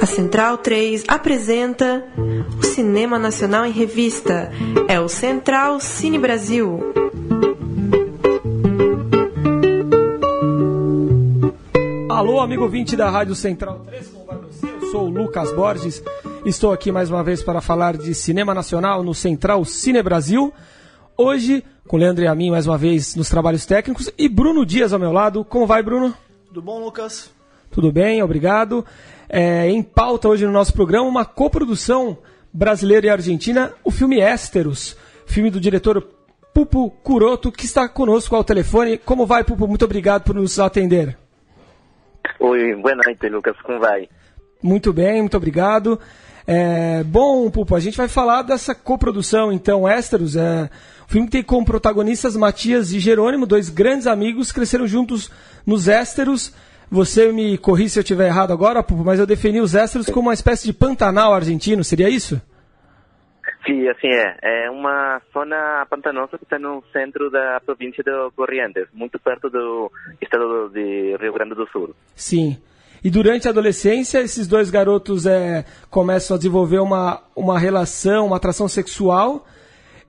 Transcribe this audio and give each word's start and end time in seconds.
A 0.00 0.06
Central 0.06 0.58
3 0.58 1.04
apresenta 1.08 2.04
o 2.58 2.64
Cinema 2.64 3.18
Nacional 3.18 3.66
em 3.66 3.72
Revista. 3.72 4.50
É 4.86 5.00
o 5.00 5.08
Central 5.08 5.80
Cine 5.80 6.18
Brasil. 6.18 6.80
Alô, 12.08 12.40
amigo 12.40 12.62
ouvinte 12.62 12.96
da 12.96 13.10
Rádio 13.10 13.34
Central 13.34 13.80
3, 13.80 14.08
como 14.08 14.24
vai 14.24 14.38
você? 14.38 14.66
Eu 14.66 14.90
sou 14.90 15.06
o 15.06 15.10
Lucas 15.10 15.52
Borges. 15.52 16.02
Estou 16.44 16.72
aqui 16.72 16.92
mais 16.92 17.10
uma 17.10 17.24
vez 17.24 17.42
para 17.42 17.60
falar 17.60 17.96
de 17.96 18.14
cinema 18.14 18.54
nacional 18.54 19.02
no 19.02 19.14
Central 19.14 19.64
Cine 19.64 20.02
Brasil. 20.02 20.52
Hoje, 21.16 21.64
com 21.88 21.96
Leandro 21.96 22.22
e 22.22 22.28
a 22.28 22.34
mim, 22.34 22.50
mais 22.50 22.66
uma 22.66 22.78
vez 22.78 23.16
nos 23.16 23.28
trabalhos 23.28 23.66
técnicos, 23.66 24.10
e 24.16 24.28
Bruno 24.28 24.64
Dias 24.64 24.92
ao 24.92 25.00
meu 25.00 25.10
lado. 25.10 25.44
Como 25.44 25.66
vai, 25.66 25.82
Bruno? 25.82 26.14
Tudo 26.46 26.62
bom, 26.62 26.84
Lucas? 26.84 27.30
Tudo 27.70 27.92
bem, 27.92 28.22
obrigado. 28.22 28.84
É, 29.28 29.68
em 29.68 29.82
pauta 29.82 30.28
hoje 30.28 30.46
no 30.46 30.52
nosso 30.52 30.72
programa, 30.72 31.06
uma 31.06 31.24
coprodução 31.24 32.18
brasileira 32.52 33.06
e 33.06 33.10
argentina, 33.10 33.74
o 33.84 33.90
filme 33.90 34.20
Ésteros, 34.20 34.96
filme 35.26 35.50
do 35.50 35.60
diretor 35.60 36.02
Pupo 36.54 36.90
Curoto, 36.90 37.52
que 37.52 37.66
está 37.66 37.88
conosco 37.88 38.34
ao 38.34 38.42
telefone. 38.42 38.98
Como 38.98 39.26
vai, 39.26 39.44
Pupo? 39.44 39.68
Muito 39.68 39.84
obrigado 39.84 40.24
por 40.24 40.34
nos 40.34 40.58
atender. 40.58 41.16
Oi, 42.40 42.74
boa 42.76 42.96
noite, 42.96 43.28
Lucas. 43.28 43.56
Como 43.62 43.78
vai? 43.78 44.08
Muito 44.62 44.92
bem, 44.92 45.20
muito 45.20 45.36
obrigado. 45.36 46.00
É, 46.46 47.04
bom, 47.04 47.50
Pupo, 47.50 47.76
a 47.76 47.80
gente 47.80 47.96
vai 47.96 48.08
falar 48.08 48.42
dessa 48.42 48.74
coprodução, 48.74 49.52
então, 49.52 49.86
Ésteros. 49.86 50.34
É, 50.34 50.70
o 51.06 51.10
filme 51.10 51.28
tem 51.28 51.42
como 51.42 51.66
protagonistas 51.66 52.34
Matias 52.34 52.92
e 52.92 52.98
Jerônimo, 52.98 53.46
dois 53.46 53.68
grandes 53.68 54.06
amigos, 54.06 54.50
cresceram 54.50 54.86
juntos 54.86 55.30
nos 55.66 55.88
Ésteros. 55.88 56.52
Você 56.90 57.30
me 57.32 57.58
corri 57.58 57.88
se 57.88 57.98
eu 57.98 58.02
estiver 58.02 58.26
errado 58.26 58.52
agora, 58.52 58.82
Pupo, 58.82 59.04
mas 59.04 59.18
eu 59.20 59.26
defini 59.26 59.60
os 59.60 59.74
Ésteros 59.74 60.08
como 60.08 60.28
uma 60.28 60.34
espécie 60.34 60.66
de 60.66 60.72
Pantanal 60.72 61.34
argentino, 61.34 61.84
seria 61.84 62.08
isso? 62.08 62.40
Sim, 63.66 63.86
assim 63.88 64.08
é. 64.08 64.36
É 64.42 64.70
uma 64.70 65.20
zona 65.32 65.86
pantanosa 65.90 66.38
que 66.38 66.44
está 66.44 66.58
no 66.58 66.82
centro 66.90 67.30
da 67.30 67.60
província 67.60 68.02
de 68.02 68.10
Corrientes, 68.34 68.86
muito 68.94 69.18
perto 69.18 69.50
do 69.50 69.92
estado 70.22 70.70
de 70.70 71.16
Rio 71.20 71.32
Grande 71.34 71.54
do 71.54 71.68
Sul. 71.68 71.94
Sim. 72.14 72.56
E 73.04 73.10
durante 73.10 73.46
a 73.46 73.50
adolescência, 73.50 74.20
esses 74.20 74.48
dois 74.48 74.70
garotos 74.70 75.26
é, 75.26 75.64
começam 75.90 76.34
a 76.34 76.38
desenvolver 76.38 76.78
uma, 76.78 77.22
uma 77.36 77.58
relação, 77.58 78.26
uma 78.26 78.36
atração 78.36 78.66
sexual 78.66 79.46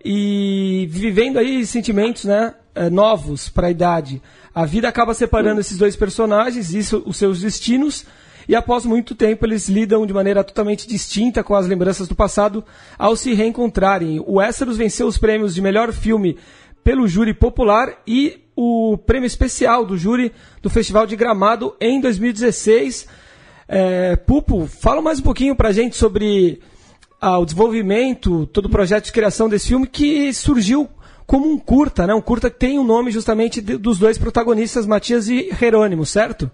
e 0.03 0.87
vivendo 0.89 1.37
aí 1.37 1.65
sentimentos 1.65 2.23
né, 2.23 2.55
é, 2.75 2.89
novos 2.89 3.49
para 3.49 3.67
a 3.67 3.71
idade. 3.71 4.21
A 4.53 4.65
vida 4.65 4.87
acaba 4.87 5.13
separando 5.13 5.61
esses 5.61 5.77
dois 5.77 5.95
personagens, 5.95 6.73
isso, 6.73 7.03
os 7.05 7.17
seus 7.17 7.41
destinos, 7.41 8.05
e 8.47 8.55
após 8.55 8.85
muito 8.85 9.13
tempo 9.13 9.45
eles 9.45 9.69
lidam 9.69 10.05
de 10.05 10.13
maneira 10.13 10.43
totalmente 10.43 10.87
distinta 10.87 11.43
com 11.43 11.55
as 11.55 11.67
lembranças 11.67 12.07
do 12.07 12.15
passado 12.15 12.63
ao 12.97 13.15
se 13.15 13.33
reencontrarem. 13.33 14.19
O 14.25 14.37
Westeros 14.37 14.77
venceu 14.77 15.07
os 15.07 15.17
prêmios 15.17 15.53
de 15.53 15.61
melhor 15.61 15.93
filme 15.93 16.37
pelo 16.83 17.07
júri 17.07 17.33
popular 17.33 18.01
e 18.07 18.39
o 18.55 18.97
prêmio 18.97 19.27
especial 19.27 19.85
do 19.85 19.97
júri 19.97 20.33
do 20.61 20.69
Festival 20.69 21.05
de 21.05 21.15
Gramado 21.15 21.75
em 21.79 22.01
2016. 22.01 23.07
É, 23.67 24.15
Pupo, 24.15 24.65
fala 24.65 25.01
mais 25.01 25.19
um 25.19 25.23
pouquinho 25.23 25.55
pra 25.55 25.71
gente 25.71 25.95
sobre 25.95 26.59
ah, 27.21 27.37
o 27.37 27.45
desenvolvimento, 27.45 28.47
todo 28.47 28.65
o 28.65 28.69
projeto 28.69 29.05
de 29.05 29.11
criação 29.11 29.47
desse 29.47 29.67
filme 29.67 29.85
que 29.85 30.33
surgiu 30.33 30.89
como 31.29 31.47
um 31.47 31.59
curta, 31.59 32.07
né? 32.07 32.13
Um 32.15 32.21
curta 32.21 32.49
que 32.49 32.57
tem 32.57 32.79
o 32.79 32.81
um 32.81 32.85
nome 32.85 33.11
justamente 33.11 33.61
de, 33.61 33.77
dos 33.77 33.99
dois 33.99 34.17
protagonistas, 34.17 34.87
Matias 34.87 35.29
e 35.29 35.51
Jerônimo, 35.53 36.03
certo? 36.03 36.49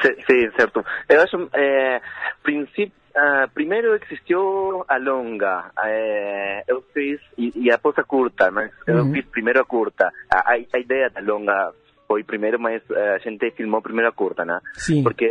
Sim, 0.00 0.48
certo. 0.56 0.84
Eu 1.08 1.20
acho, 1.20 1.48
é, 1.52 2.00
princípio, 2.40 2.92
uh, 3.16 3.50
primeiro 3.52 3.96
existiu 3.96 4.84
a 4.86 4.96
longa, 4.96 5.72
é, 5.84 6.62
eu 6.68 6.84
fiz, 6.94 7.18
e, 7.36 7.52
e 7.56 7.72
após 7.72 7.98
a 7.98 8.04
curta, 8.04 8.48
mas 8.52 8.70
eu 8.86 9.04
fiz 9.10 9.26
primeiro 9.26 9.60
a 9.60 9.64
curta. 9.64 10.12
A, 10.32 10.52
a, 10.52 10.78
ideia 10.78 11.10
da 11.10 11.20
longa 11.20 11.72
foi 12.06 12.22
primeiro, 12.22 12.60
mas 12.60 12.80
a 12.92 13.18
gente 13.18 13.50
filmou 13.56 13.82
primeiro 13.82 14.08
a 14.08 14.12
curta, 14.12 14.44
né? 14.44 14.60
Sim. 14.74 15.02
Porque 15.02 15.28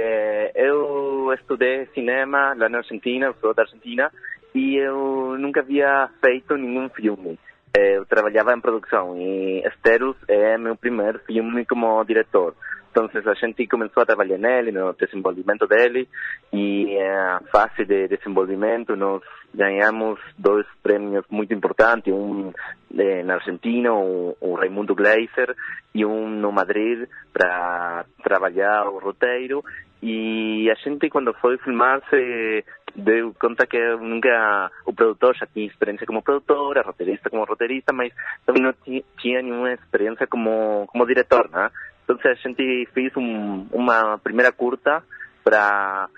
eu 0.54 1.34
estudei 1.34 1.86
cinema 1.94 2.54
lá 2.58 2.68
na 2.68 2.80
Argentina, 2.80 3.28
eu 3.28 3.36
sou 3.40 3.54
da 3.54 3.62
Argentina, 3.62 4.12
e 4.54 4.76
eu 4.76 5.38
nunca 5.40 5.62
havia 5.62 6.10
feito 6.20 6.58
nenhum 6.58 6.90
filme. 6.90 7.40
Eu 7.80 8.06
trabalhava 8.08 8.56
em 8.56 8.60
produção 8.60 9.16
e 9.18 9.62
Esteros 9.68 10.16
é 10.28 10.58
meu 10.58 10.76
primeiro 10.76 11.20
filme 11.20 11.64
como 11.64 12.04
diretor. 12.04 12.56
Então 12.90 13.08
a 13.14 13.34
gente 13.36 13.68
começou 13.68 14.02
a 14.02 14.06
trabalhar 14.08 14.40
nele, 14.40 14.72
no 14.72 14.94
desenvolvimento 14.94 15.68
dele, 15.68 16.10
e 16.52 16.98
a 16.98 17.40
fase 17.52 17.86
de 17.86 18.08
desenvolvimento 18.08 18.96
nós 18.96 19.22
ganhamos 19.54 20.20
dois 20.36 20.66
prêmios 20.82 21.24
muito 21.30 21.54
importantes, 21.54 22.12
um 22.12 22.52
eh, 22.98 23.22
na 23.22 23.36
Argentina, 23.36 23.94
o, 23.94 24.36
o 24.42 24.56
Raimundo 24.56 24.96
Gleiser, 24.96 25.56
e 25.94 26.04
um 26.04 26.28
no 26.28 26.52
Madrid, 26.52 27.08
para 27.32 28.06
trabalhar 28.24 28.88
o 28.88 28.98
roteiro. 28.98 29.64
E 30.02 30.68
a 30.72 30.74
gente, 30.76 31.08
quando 31.10 31.34
foi 31.36 31.60
filmar, 31.60 32.02
se 32.10 32.66
deu 32.98 33.34
conta 33.40 33.68
que 33.68 33.78
nunca 33.98 34.72
o 34.86 34.92
produtor 34.92 35.36
já 35.36 35.46
tinha 35.46 35.68
experiência 35.68 36.06
como 36.06 36.24
produtor, 36.24 36.78
roteirista 36.84 37.30
como 37.30 37.46
roteirista, 37.46 37.94
mas 37.94 38.12
também 38.46 38.64
não 38.64 38.74
tinha 39.18 39.42
nenhuma 39.42 39.72
experiência 39.74 40.26
como, 40.26 40.88
como 40.88 41.06
diretor, 41.06 41.50
né? 41.50 41.70
Então 42.04 42.18
a 42.24 42.34
gente 42.34 42.88
fez 42.94 43.16
um, 43.16 43.68
uma 43.72 44.18
primeira 44.18 44.52
curta 44.52 45.04
para 45.44 46.10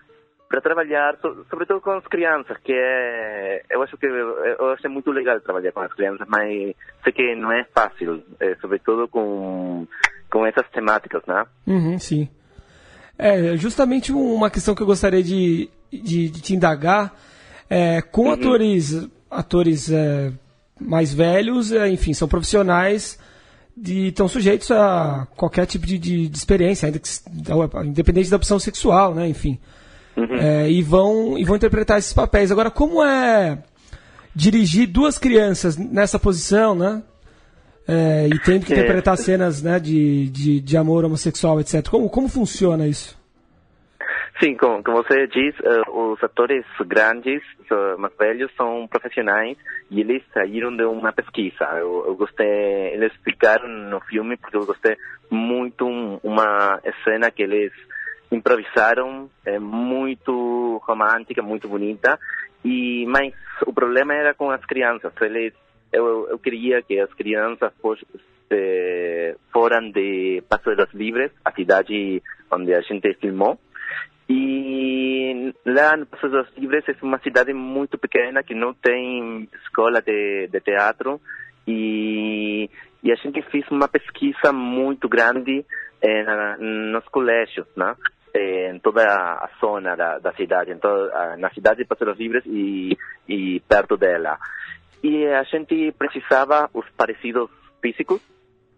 para 0.47 0.62
trabalhar, 0.62 1.16
sobretudo 1.47 1.79
com 1.79 1.91
as 1.91 2.07
crianças, 2.07 2.57
que 2.63 2.73
é, 2.73 3.62
eu 3.69 3.84
acho 3.84 3.95
que 3.97 4.07
eu 4.07 4.72
acho 4.72 4.89
muito 4.89 5.12
legal 5.12 5.39
trabalhar 5.41 5.72
com 5.72 5.81
as 5.81 5.94
crianças, 5.94 6.28
mas 6.28 6.73
sei 7.03 7.13
que 7.13 7.35
não 7.35 7.51
é 7.51 7.63
fácil, 7.66 8.23
é, 8.39 8.56
sobretudo 8.56 9.07
com 9.07 9.88
com 10.31 10.45
essas 10.47 10.68
temáticas, 10.72 11.22
né? 11.28 11.45
Uhum, 11.68 12.00
sim. 12.00 12.28
É 13.18 13.56
justamente 13.57 14.12
uma 14.12 14.50
questão 14.50 14.73
que 14.73 14.81
eu 14.81 14.88
gostaria 14.88 15.22
de, 15.22 15.69
de, 15.91 16.29
de 16.29 16.41
te 16.41 16.55
indagar, 16.55 17.16
é, 17.69 18.01
com 18.01 18.25
uhum. 18.25 18.31
atores 18.31 19.07
atores 19.29 19.91
é, 19.91 20.31
mais 20.79 21.13
velhos, 21.13 21.72
é, 21.72 21.89
enfim, 21.89 22.13
são 22.13 22.27
profissionais 22.27 23.17
de 23.75 24.07
estão 24.07 24.27
sujeitos 24.27 24.69
a 24.72 25.27
qualquer 25.35 25.66
tipo 25.66 25.85
de, 25.85 25.97
de, 25.97 26.27
de 26.27 26.38
experiência, 26.38 26.88
ainda 26.88 27.00
que, 27.00 27.09
independente 27.85 28.29
da 28.29 28.35
opção 28.35 28.59
sexual, 28.59 29.16
né? 29.16 29.27
Enfim. 29.27 29.57
Uhum. 30.17 30.35
É, 30.35 30.69
e, 30.69 30.81
vão, 30.81 31.38
e 31.38 31.45
vão 31.45 31.55
interpretar 31.55 31.97
esses 31.97 32.11
papéis. 32.11 32.51
Agora, 32.51 32.69
como 32.69 33.01
é 33.03 33.59
dirigir 34.35 34.88
duas 34.88 35.17
crianças 35.17 35.77
nessa 35.77 36.19
posição, 36.19 36.75
né? 36.75 37.01
É, 37.88 38.27
e 38.27 38.39
tendo 38.39 38.66
que 38.66 38.73
interpretar 38.73 39.17
cenas 39.17 39.63
né, 39.63 39.79
de, 39.79 40.29
de, 40.29 40.59
de 40.59 40.77
amor 40.77 41.03
homossexual, 41.06 41.59
etc. 41.59 41.88
Como, 41.89 42.07
como 42.07 42.27
funciona 42.27 42.88
isso? 42.88 43.17
Sim, 44.41 44.55
como, 44.55 44.81
como 44.81 45.03
você 45.03 45.27
diz, 45.27 45.53
uh, 45.59 46.13
os 46.13 46.23
atores 46.23 46.63
grandes, 46.85 47.44
uh, 47.69 48.00
mais 48.00 48.16
velhos, 48.17 48.50
são 48.55 48.88
profissionais 48.88 49.57
e 49.91 50.00
eles 50.00 50.23
saíram 50.33 50.73
de 50.73 50.85
uma 50.85 51.11
pesquisa. 51.11 51.66
Eu, 51.73 52.05
eu 52.07 52.16
gostei, 52.16 52.47
eles 52.94 53.11
explicaram 53.11 53.67
no 53.67 54.00
filme 54.00 54.38
porque 54.38 54.55
eu 54.55 54.66
gostei 54.66 54.95
muito 55.29 55.85
um, 55.85 56.22
uma 56.23 56.79
cena 57.03 57.29
que 57.31 57.44
eles 57.44 57.73
improvisaram, 58.31 59.29
é 59.45 59.59
muito 59.59 60.81
romântica, 60.88 61.41
muito 61.41 61.67
bonita. 61.67 62.17
E 62.63 63.06
mas 63.07 63.33
o 63.67 63.73
problema 63.73 64.13
era 64.13 64.33
com 64.33 64.51
as 64.51 64.63
crianças. 64.63 65.11
Eles, 65.19 65.53
eu, 65.91 66.29
eu 66.29 66.39
queria 66.39 66.81
que 66.81 66.97
as 66.97 67.13
crianças 67.13 67.73
fossem 67.81 68.07
foram 69.51 69.91
de 69.91 70.41
Passo 70.50 70.75
das 70.75 70.91
Livres, 70.94 71.31
a 71.44 71.51
cidade 71.51 72.24
onde 72.50 72.74
a 72.74 72.81
gente 72.81 73.13
filmou 73.15 73.59
e 74.29 75.53
lá 75.65 75.97
no 75.97 76.05
Passo 76.05 76.29
dos 76.29 76.47
Livres 76.55 76.87
é 76.87 76.95
uma 77.01 77.17
cidade 77.19 77.51
muito 77.51 77.97
pequena 77.97 78.43
que 78.43 78.53
não 78.53 78.75
tem 78.75 79.49
escola 79.63 80.01
de, 80.03 80.47
de 80.47 80.61
teatro 80.61 81.19
e, 81.67 82.69
e 83.03 83.11
a 83.11 83.15
gente 83.15 83.41
fez 83.49 83.67
uma 83.71 83.87
pesquisa 83.87 84.53
muito 84.53 85.09
grande 85.09 85.65
eh, 85.99 86.23
na, 86.23 86.57
nos 86.57 87.05
colégios, 87.05 87.65
né? 87.75 87.95
Eh, 88.31 88.71
em 88.71 88.79
toda 88.79 89.03
a 89.03 89.49
zona 89.59 89.95
da, 89.95 90.19
da 90.19 90.31
cidade, 90.33 90.75
toda, 90.75 91.35
na 91.37 91.49
cidade 91.49 91.79
de 91.79 91.85
Passo 91.85 92.05
dos 92.05 92.19
Livres 92.19 92.43
e, 92.45 92.95
e 93.27 93.59
perto 93.61 93.97
dela. 93.97 94.37
E 95.03 95.25
a 95.25 95.41
gente 95.41 95.91
precisava 95.93 96.69
os 96.71 96.87
parecidos 96.91 97.49
físicos 97.81 98.21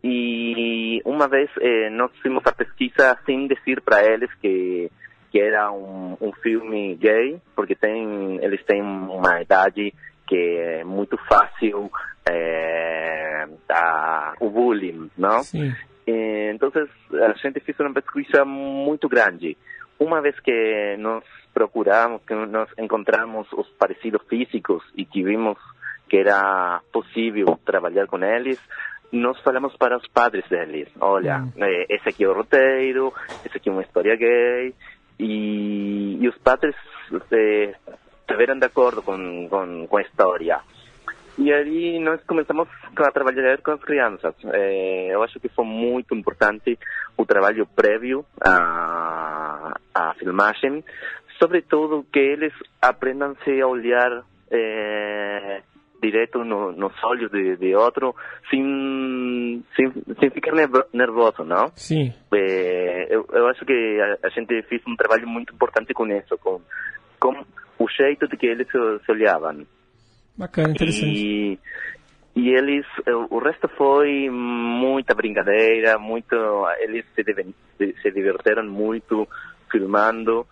e 0.02 1.02
uma 1.04 1.28
vez 1.28 1.50
eh, 1.60 1.90
nós 1.90 2.10
fizemos 2.16 2.44
a 2.46 2.54
pesquisa 2.54 3.18
sem 3.26 3.48
dizer 3.48 3.82
para 3.82 4.02
eles 4.06 4.34
que 4.36 4.90
que 5.32 5.40
era 5.40 5.72
um, 5.72 6.18
um 6.20 6.32
filme 6.34 6.96
gay, 6.96 7.40
porque 7.56 7.74
tem, 7.74 8.38
eles 8.44 8.64
têm 8.66 8.82
uma 8.82 9.42
idade 9.42 9.94
que 10.28 10.36
é 10.36 10.84
muito 10.84 11.18
fácil 11.30 11.90
é, 12.30 13.48
a, 13.70 14.34
o 14.40 14.50
bullying, 14.50 15.10
não? 15.18 15.44
Sim. 15.44 15.74
então 16.06 16.72
a 16.74 17.34
gente 17.34 17.60
fez 17.62 17.80
uma 17.80 17.94
pesquisa 17.94 18.44
muito 18.44 19.08
grande. 19.08 19.58
Uma 19.98 20.22
vez 20.22 20.40
que 20.40 20.98
nós 21.00 21.24
procuramos, 21.54 22.22
que 22.26 22.34
nós 22.34 22.70
encontramos 22.78 23.48
os 23.54 23.68
parecidos 23.70 24.22
físicos 24.28 24.84
e 24.96 25.06
que 25.06 25.24
vimos 25.24 25.58
que 26.10 26.18
era 26.18 26.82
possível 26.92 27.58
trabalhar 27.64 28.06
com 28.08 28.22
eles, 28.22 28.60
nós 29.12 29.40
falamos 29.42 29.76
para 29.78 29.98
os 29.98 30.08
padres 30.08 30.48
deles, 30.50 30.88
olha, 31.00 31.40
hum. 31.40 31.52
esse 31.90 32.10
aqui 32.10 32.24
é 32.24 32.30
o 32.30 32.34
roteiro, 32.34 33.14
esse 33.46 33.58
aqui 33.58 33.70
é 33.70 33.72
uma 33.72 33.82
história 33.82 34.16
gay, 34.16 34.74
e, 35.20 36.18
e 36.22 36.28
os 36.28 36.38
padres 36.38 36.76
eh, 37.32 37.76
estiveram 38.22 38.60
de 38.60 38.66
acordo 38.66 39.02
com, 39.02 39.48
com, 39.50 39.88
com 39.88 39.98
a 39.98 40.02
história. 40.02 40.62
E 41.38 41.52
aí 41.52 42.00
nós 42.00 42.22
começamos 42.24 42.68
a 42.96 43.12
trabalhar 43.12 43.62
com 43.62 43.72
as 43.72 43.82
crianças. 43.82 44.36
É, 44.54 45.10
eu 45.12 45.24
acho 45.24 45.40
que 45.40 45.50
foi 45.50 45.66
muito 45.66 46.14
importante 46.14 46.78
o 47.18 47.26
trabalho 47.26 47.66
prévio 47.66 48.26
à, 48.40 49.74
à 49.94 50.14
filmagem, 50.16 50.84
sobretudo 51.40 52.06
que 52.12 52.20
eles 52.20 52.54
aprendam-se 52.82 53.62
a 53.62 53.68
olhar 53.68 54.24
é, 54.52 55.62
direto 56.02 56.44
no, 56.44 56.72
nos 56.72 56.94
olhos 57.04 57.32
de, 57.32 57.56
de 57.58 57.76
outro, 57.76 58.16
sem, 58.50 59.64
sem, 59.76 59.92
sem 60.20 60.30
ficar 60.32 60.54
nervoso, 60.94 61.44
não? 61.44 61.72
Sim. 61.76 62.14
É, 62.34 63.08
eu, 63.10 63.26
eu 63.32 63.48
acho 63.48 63.66
que 63.66 63.74
a, 64.02 64.28
a, 64.28 64.30
gente 64.30 64.62
fez 64.64 64.82
um 64.88 64.96
trabalho 64.96 65.28
muito 65.28 65.54
importante 65.54 65.94
com 65.94 66.08
isso, 66.08 66.38
com, 66.40 66.62
com 67.20 67.46
o 67.80 67.90
jeito 67.90 68.28
de 68.28 68.36
que 68.36 68.48
eles 68.48 68.68
se, 68.68 69.06
se 69.06 69.12
olhavam. 69.12 69.66
Bacana, 70.38 70.72
interessante. 70.72 71.06
E, 71.06 71.60
e 72.36 72.50
eles, 72.50 72.86
o 73.30 73.40
resto 73.40 73.68
foi 73.78 74.30
muita 74.30 75.14
brincadeira, 75.14 76.00
muito, 76.00 76.36
eles 76.80 77.06
se, 77.14 77.96
se 78.02 78.12
divertiram 78.12 78.66
muito 78.66 79.28
filmando 79.72 80.46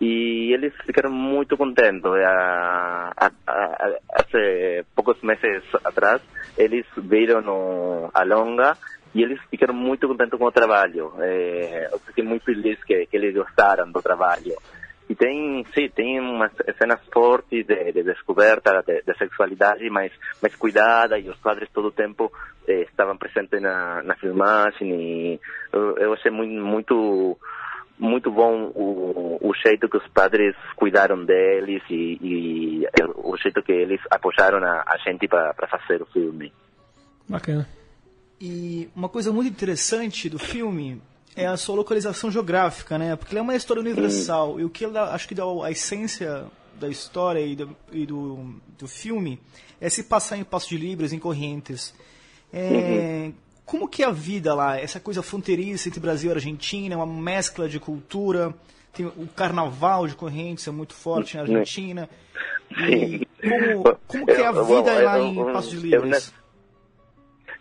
e 0.00 0.52
eles 0.52 0.74
ficaram 0.84 1.10
muito 1.10 1.56
contentes. 1.56 2.04
Há, 2.04 3.12
há, 3.16 3.30
há, 3.46 4.24
poucos 4.94 5.20
meses 5.22 5.62
atrás, 5.84 6.20
eles 6.56 6.86
viram 6.96 7.40
no, 7.40 8.10
a 8.12 8.22
longa 8.24 8.76
e 9.14 9.22
eles 9.22 9.40
ficaram 9.50 9.74
muito 9.74 10.08
contentes 10.08 10.38
com 10.38 10.46
o 10.46 10.52
trabalho. 10.52 11.12
É, 11.18 11.88
eu 11.92 11.98
fiquei 12.00 12.24
muito 12.24 12.44
feliz 12.44 12.82
que, 12.84 13.06
que 13.06 13.16
eles 13.16 13.34
gostaram 13.34 13.90
do 13.90 14.02
trabalho. 14.02 14.54
E 15.08 15.14
tem, 15.14 15.64
sim, 15.74 15.90
tem 15.90 16.18
umas 16.20 16.52
cenas 16.78 17.00
fortes 17.12 17.66
de, 17.66 17.92
de 17.92 18.02
descoberta 18.02 18.82
de, 18.86 19.02
de, 19.02 19.18
sexualidade, 19.18 19.88
mas, 19.90 20.10
mas 20.40 20.56
cuidada, 20.56 21.18
e 21.18 21.28
os 21.28 21.36
padres 21.36 21.68
todo 21.70 21.88
o 21.88 21.92
tempo 21.92 22.32
eh, 22.66 22.86
estavam 22.88 23.18
presentes 23.18 23.60
na, 23.60 24.02
na 24.02 24.14
filmagem, 24.14 24.90
e 24.90 25.40
eu, 25.70 25.98
eu 25.98 26.12
achei 26.14 26.30
muito, 26.30 26.64
muito, 26.64 27.38
muito 28.02 28.32
bom 28.32 28.72
o, 28.74 29.38
o 29.40 29.54
jeito 29.54 29.88
que 29.88 29.96
os 29.96 30.06
padres 30.08 30.56
cuidaram 30.74 31.24
deles 31.24 31.82
e, 31.88 32.18
e 32.20 32.86
o 33.16 33.36
jeito 33.36 33.62
que 33.62 33.70
eles 33.70 34.00
apoiaram 34.10 34.58
a, 34.58 34.82
a 34.86 34.96
gente 34.98 35.28
para 35.28 35.68
fazer 35.70 36.02
o 36.02 36.06
filme. 36.06 36.52
Bacana. 37.28 37.68
E 38.40 38.90
uma 38.96 39.08
coisa 39.08 39.32
muito 39.32 39.48
interessante 39.48 40.28
do 40.28 40.38
filme 40.38 41.00
é 41.36 41.46
a 41.46 41.56
sua 41.56 41.76
localização 41.76 42.28
geográfica, 42.28 42.98
né? 42.98 43.14
Porque 43.14 43.32
ele 43.32 43.38
é 43.38 43.42
uma 43.42 43.54
história 43.54 43.80
universal. 43.80 44.58
E 44.58 44.64
o 44.64 44.70
que 44.70 44.84
dá, 44.88 45.14
acho 45.14 45.28
que 45.28 45.34
dá 45.34 45.44
a 45.44 45.70
essência 45.70 46.46
da 46.80 46.88
história 46.88 47.40
e 47.40 47.54
do, 47.54 47.76
e 47.92 48.04
do, 48.04 48.60
do 48.76 48.88
filme 48.88 49.40
é 49.80 49.88
se 49.88 50.02
passar 50.02 50.36
em 50.36 50.44
Passo 50.44 50.68
de 50.70 50.76
Libras, 50.76 51.12
em 51.12 51.20
Corrientes. 51.20 51.94
É, 52.52 52.68
uhum. 52.68 53.34
Como 53.64 53.88
que 53.88 54.02
é 54.02 54.06
a 54.06 54.10
vida 54.10 54.54
lá? 54.54 54.78
Essa 54.78 55.00
coisa 55.00 55.22
fronteiriça 55.22 55.88
entre 55.88 56.00
Brasil 56.00 56.30
e 56.30 56.34
Argentina, 56.34 56.96
uma 56.96 57.06
mescla 57.06 57.68
de 57.68 57.78
cultura. 57.78 58.54
Tem 58.92 59.06
o 59.06 59.26
carnaval 59.34 60.06
de 60.06 60.14
Corrientes 60.14 60.68
é 60.68 60.70
muito 60.70 60.94
forte 60.94 61.36
na 61.36 61.42
Argentina. 61.42 62.08
E 62.70 63.26
como, 63.40 63.98
como 64.06 64.26
que 64.26 64.32
é 64.32 64.46
a 64.46 64.52
vida 64.52 65.02
lá 65.02 65.18
em 65.18 65.52
Passo 65.52 65.70
de 65.70 65.76
Libras? 65.76 66.34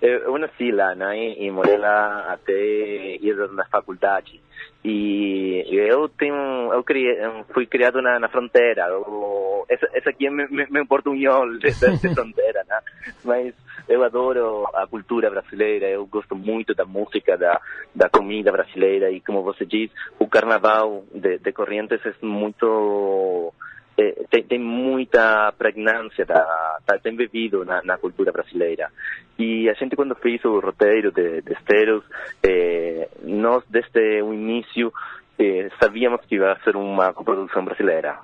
eu 0.02 0.36
nasci 0.40 0.72
lá, 0.72 0.96
né, 0.96 1.16
e 1.38 1.52
morei 1.52 1.78
lá 1.78 2.34
até 2.34 2.54
ir 2.54 3.36
na 3.52 3.66
faculdade. 3.66 4.42
E 4.84 5.64
eu 5.70 6.10
tenho, 6.10 6.36
eu 6.74 6.84
criei, 6.84 7.16
fui 7.54 7.68
criado 7.68 8.02
na, 8.02 8.20
na 8.20 8.28
fronteira. 8.28 8.88
Eu, 8.88 9.64
essa, 9.70 9.88
essa 9.94 10.10
aqui 10.10 10.26
é 10.26 10.32
meu, 10.32 10.48
meu 10.50 10.88
portunhol 10.88 11.48
de, 11.60 11.70
de 11.70 12.16
fronteira, 12.16 12.66
né? 12.68 12.80
Mas 13.24 13.54
eu 13.88 14.04
adoro 14.04 14.68
a 14.74 14.86
cultura 14.88 15.30
brasileira. 15.30 15.88
Eu 15.88 16.06
gosto 16.06 16.36
muito 16.36 16.74
da 16.74 16.86
música, 16.86 17.38
da, 17.38 17.60
da 17.94 18.10
comida 18.10 18.52
brasileira 18.52 19.12
e 19.12 19.20
como 19.22 19.44
você 19.44 19.66
diz, 19.66 19.92
o 20.20 20.28
carnaval 20.28 21.04
de, 21.14 21.38
de 21.38 21.52
Corrientes 21.52 22.00
é 22.06 22.14
muito 22.26 23.54
é, 23.98 24.24
tem, 24.30 24.44
tem, 24.44 24.60
muita 24.60 25.52
pregnância, 25.58 26.26
tá, 26.26 26.80
tem 27.04 27.16
bebido 27.16 27.66
na, 27.66 27.84
na, 27.84 27.98
cultura 27.98 28.32
brasileira. 28.32 28.90
E 29.38 29.70
a 29.70 29.74
gente, 29.74 29.96
quando 29.96 30.16
fez 30.16 30.44
o 30.46 30.60
roteiro 30.60 31.12
de, 31.12 31.42
de 31.42 31.54
Esteros, 31.54 32.04
é, 32.42 33.10
nós, 33.24 33.64
desde 33.70 34.22
o 34.22 34.34
início, 34.34 34.94
é, 35.38 35.70
sabíamos 35.80 36.22
que 36.26 36.36
ia 36.36 36.58
ser 36.64 36.76
uma 36.76 37.14
coprodução 37.14 37.66
brasileira. 37.66 38.18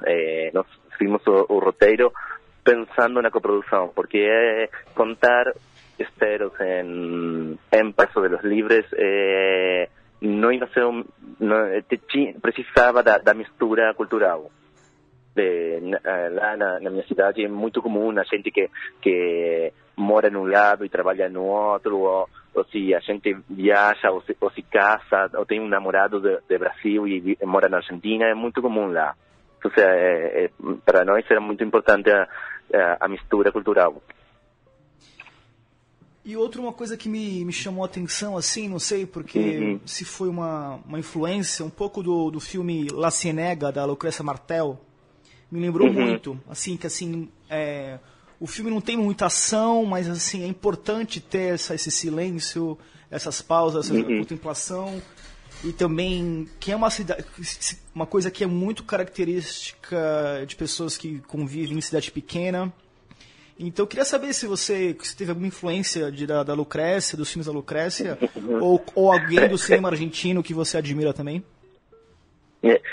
nós 0.53 0.65
fizemos 0.97 1.25
o, 1.27 1.45
o, 1.49 1.59
roteiro 1.59 2.11
pensando 2.67 3.21
na 3.21 3.31
coprodução, 3.31 3.91
porque 3.95 4.17
é 4.17 4.69
contar 4.93 5.53
Esteros 5.97 6.51
em, 6.59 7.57
em 7.71 7.91
Paso 7.93 8.21
de 8.21 8.27
los 8.27 8.43
Libres 8.43 8.85
não 10.19 10.51
ia 10.51 10.67
ser 10.67 10.85
um, 10.85 11.05
não, 11.39 11.57
precisava 12.41 13.01
da, 13.01 13.19
da 13.19 13.33
mistura 13.33 13.93
cultural 13.93 14.51
de, 15.37 15.79
lá 16.31 16.57
na, 16.57 16.79
na, 16.79 16.89
minha 16.89 17.05
cidade 17.05 17.45
é 17.45 17.47
muito 17.47 17.81
comum 17.81 18.09
a 18.19 18.23
gente 18.23 18.49
que, 18.49 18.69
que 18.99 19.71
mora 19.95 20.29
num 20.29 20.45
lado 20.45 20.83
e 20.83 20.89
trabalha 20.89 21.29
no 21.29 21.43
outro, 21.43 21.99
ou, 21.99 22.27
ou 22.55 22.65
se 22.65 22.93
a 22.95 22.99
gente 22.99 23.37
viaja, 23.49 24.11
ou 24.11 24.21
se, 24.23 24.35
ou 24.41 24.49
se 24.51 24.63
casa, 24.63 25.29
ou 25.35 25.45
tem 25.45 25.61
um 25.61 25.67
namorado 25.67 26.19
de, 26.19 26.39
de 26.49 26.57
Brasil 26.57 27.07
e, 27.07 27.37
e 27.39 27.45
mora 27.45 27.69
na 27.69 27.77
Argentina, 27.77 28.25
é 28.25 28.33
muito 28.33 28.61
comum 28.61 28.91
lá. 28.91 29.13
É, 29.75 30.45
é, 30.45 30.49
para 30.85 31.03
nós 31.03 31.25
era 31.29 31.41
muito 31.41 31.63
importante 31.63 32.09
a, 32.73 32.77
a, 32.77 33.05
a 33.05 33.07
mistura 33.07 33.51
cultural. 33.51 34.01
E 36.27 36.35
outra 36.35 36.59
uma 36.59 36.73
coisa 36.73 36.97
que 36.97 37.07
me, 37.07 37.45
me 37.45 37.53
chamou 37.53 37.83
a 37.83 37.87
atenção, 37.87 38.35
assim, 38.35 38.67
não 38.67 38.79
sei 38.79 39.05
porque 39.05 39.39
uhum. 39.39 39.79
se 39.85 40.03
foi 40.03 40.27
uma, 40.27 40.77
uma 40.85 40.99
influência, 40.99 41.63
um 41.63 41.69
pouco 41.69 42.03
do, 42.03 42.29
do 42.29 42.41
filme 42.41 42.89
La 42.89 43.09
Cienega, 43.09 43.71
da 43.71 43.85
Lucrecia 43.85 44.25
Martel, 44.25 44.77
me 45.49 45.61
lembrou 45.61 45.87
uhum. 45.87 45.93
muito, 45.93 46.37
assim, 46.49 46.75
que 46.75 46.85
assim, 46.85 47.29
é, 47.49 47.97
o 48.41 48.45
filme 48.45 48.69
não 48.69 48.81
tem 48.81 48.97
muita 48.97 49.27
ação, 49.27 49.85
mas 49.85 50.09
assim, 50.09 50.43
é 50.43 50.47
importante 50.47 51.21
ter 51.21 51.53
essa, 51.53 51.73
esse 51.73 51.89
silêncio, 51.89 52.77
essas 53.09 53.41
pausas, 53.41 53.85
essa 53.85 53.95
uhum. 53.95 54.19
contemplação. 54.19 55.01
E 55.63 55.73
também 55.73 56.47
que 56.59 56.71
é 56.71 56.75
uma 56.75 56.89
cidade, 56.89 57.25
uma 57.93 58.05
coisa 58.05 58.29
que 58.29 58.43
é 58.43 58.47
muito 58.47 58.83
característica 58.83 60.43
de 60.45 60.55
pessoas 60.55 60.97
que 60.97 61.19
convivem 61.21 61.77
em 61.77 61.81
cidade 61.81 62.11
pequena. 62.11 62.71
Então 63.59 63.83
eu 63.83 63.87
queria 63.87 64.05
saber 64.05 64.33
se 64.33 64.45
você 64.45 64.95
se 65.01 65.17
teve 65.17 65.31
alguma 65.31 65.47
influência 65.47 66.11
de, 66.11 66.27
da, 66.27 66.43
da 66.43 66.53
Lucrécia, 66.53 67.17
dos 67.17 67.31
filmes 67.31 67.47
da 67.47 67.51
Lucrécia, 67.51 68.17
ou, 68.61 68.83
ou 68.93 69.11
alguém 69.11 69.47
do 69.47 69.57
cinema 69.57 69.89
argentino 69.89 70.43
que 70.43 70.53
você 70.53 70.77
admira 70.77 71.11
também. 71.11 71.43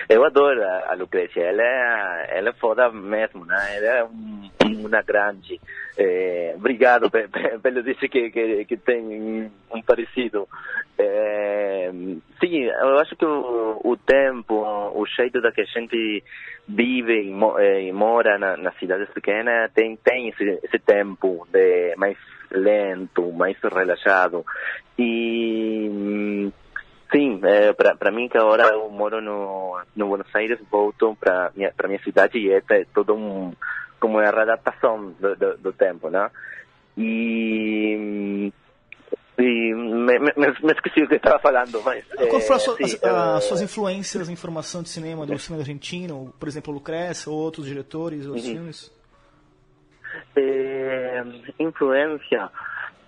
Eu 0.08 0.24
adoro 0.24 0.62
a, 0.62 0.92
a 0.92 0.94
Lucrecia, 0.94 1.42
ela 1.42 1.62
é, 1.62 2.38
ela 2.38 2.50
é 2.50 2.52
foda 2.52 2.90
mesmo, 2.90 3.44
né? 3.44 3.76
Ela 3.76 3.86
é 3.86 4.04
um, 4.04 4.50
uma 4.86 5.02
grande. 5.02 5.60
É, 5.96 6.54
obrigado 6.56 7.10
pelo 7.10 7.82
dizer 7.82 8.08
que, 8.08 8.30
que, 8.30 8.64
que 8.64 8.76
tem 8.76 9.50
um 9.72 9.82
parecido. 9.82 10.48
É, 10.98 11.90
sim, 12.40 12.62
eu 12.64 12.98
acho 12.98 13.16
que 13.16 13.24
o, 13.24 13.80
o 13.84 13.96
tempo, 13.96 14.54
o 14.94 15.06
jeito 15.06 15.40
da 15.40 15.52
que 15.52 15.60
a 15.60 15.64
gente 15.64 16.22
vive 16.66 17.22
e, 17.22 17.88
e 17.88 17.92
mora 17.92 18.38
na, 18.38 18.56
nas 18.56 18.76
cidades 18.78 19.08
pequenas 19.10 19.72
tem, 19.72 19.96
tem 19.96 20.28
esse, 20.28 20.60
esse 20.62 20.78
tempo 20.80 21.46
de 21.52 21.94
mais 21.96 22.16
lento, 22.50 23.32
mais 23.32 23.56
relaxado. 23.62 24.44
E 24.98 26.50
Sim, 27.14 27.40
é, 27.44 27.72
para 27.72 28.10
mim 28.10 28.28
que 28.28 28.36
agora 28.36 28.64
eu 28.74 28.90
moro 28.90 29.20
no, 29.20 29.80
no 29.94 30.08
Buenos 30.08 30.34
Aires, 30.34 30.58
volto 30.68 31.16
para 31.20 31.52
minha 31.54 31.72
minha 31.86 32.02
cidade 32.02 32.38
e 32.38 32.52
é, 32.52 32.60
é 32.70 32.84
todo 32.92 33.14
um 33.14 33.52
como 34.04 34.18
uma 34.18 34.30
readaptação 34.30 35.14
do, 35.18 35.34
do, 35.34 35.56
do 35.56 35.72
tempo, 35.72 36.10
né? 36.10 36.30
E 36.94 38.52
e 39.38 39.74
me, 39.74 40.18
me, 40.18 40.32
me, 40.36 40.72
esqueci 40.72 41.02
o 41.02 41.08
que 41.08 41.16
estava 41.16 41.38
falando, 41.40 41.82
mas... 41.82 42.04
Qual 42.28 42.40
foram 42.40 42.60
sim, 42.60 42.84
as, 42.84 42.92
uh, 42.92 43.36
as, 43.36 43.44
suas 43.44 43.62
influências 43.62 44.28
em 44.28 44.36
formação 44.36 44.82
de 44.82 44.90
cinema, 44.90 45.26
do 45.26 45.36
cinema 45.38 45.62
argentino? 45.62 46.32
Por 46.38 46.46
exemplo, 46.46 46.72
Lucrécia 46.72 47.32
ou 47.32 47.38
outros 47.38 47.66
diretores, 47.66 48.26
outros 48.26 48.46
uhum. 48.46 48.52
filmes? 48.52 48.92
É, 50.36 51.24
influência... 51.58 52.50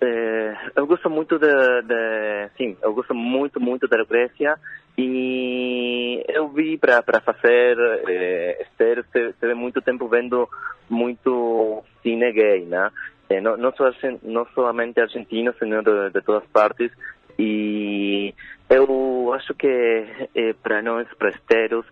É, 0.01 0.53
eu 0.75 0.85
gosto 0.85 1.09
muito 1.09 1.39
de, 1.39 1.47
de, 1.47 2.49
sim, 2.57 2.77
eu 2.83 2.93
gosto 2.93 3.15
muito 3.15 3.59
muito 3.59 3.87
da 3.87 3.97
Lucrécia 3.97 4.59
e 4.97 6.23
eu 6.27 6.47
vi 6.49 6.77
para 6.77 7.21
fazer 7.21 7.77
é, 8.07 8.63
Esther 8.63 9.05
teve 9.39 9.53
muito 9.53 9.81
tempo 9.81 10.07
vendo 10.07 10.49
muito 10.89 11.83
cine 12.01 12.31
gay, 12.31 12.65
né? 12.65 12.89
É, 13.29 13.41
não, 13.41 13.57
não, 13.57 13.73
só, 13.73 13.91
não 14.23 14.45
somente 14.55 15.01
argentino, 15.01 15.53
senão 15.59 15.83
de, 15.83 16.09
de 16.11 16.21
todas 16.21 16.47
partes 16.49 16.91
e 17.37 18.33
eu 18.69 19.31
acho 19.33 19.53
que 19.53 19.67
é, 20.35 20.53
para 20.53 20.81
nós, 20.81 21.07
para 21.17 21.29
Esteros, 21.29 21.85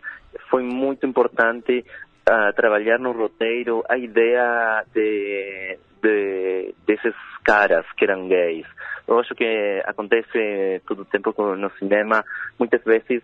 foi 0.50 0.64
muito 0.64 1.06
importante 1.06 1.86
uh, 2.29 2.53
trabalhar 2.55 3.00
no 3.00 3.12
roteiro 3.12 3.84
a 3.88 3.98
ideia 3.98 4.84
de, 4.94 5.77
de, 6.01 6.75
desses 6.86 7.15
caras 7.44 7.86
que 7.96 8.05
eram 8.05 8.27
gays. 8.27 8.67
Eu 9.08 9.20
acho 9.20 9.36
que 9.36 9.84
acontece 9.86 10.82
todo 10.88 11.03
o 11.03 11.05
tempo 11.05 11.34
no 11.55 11.70
cinema, 11.77 12.25
muitas 12.58 12.84
vezes 12.84 13.22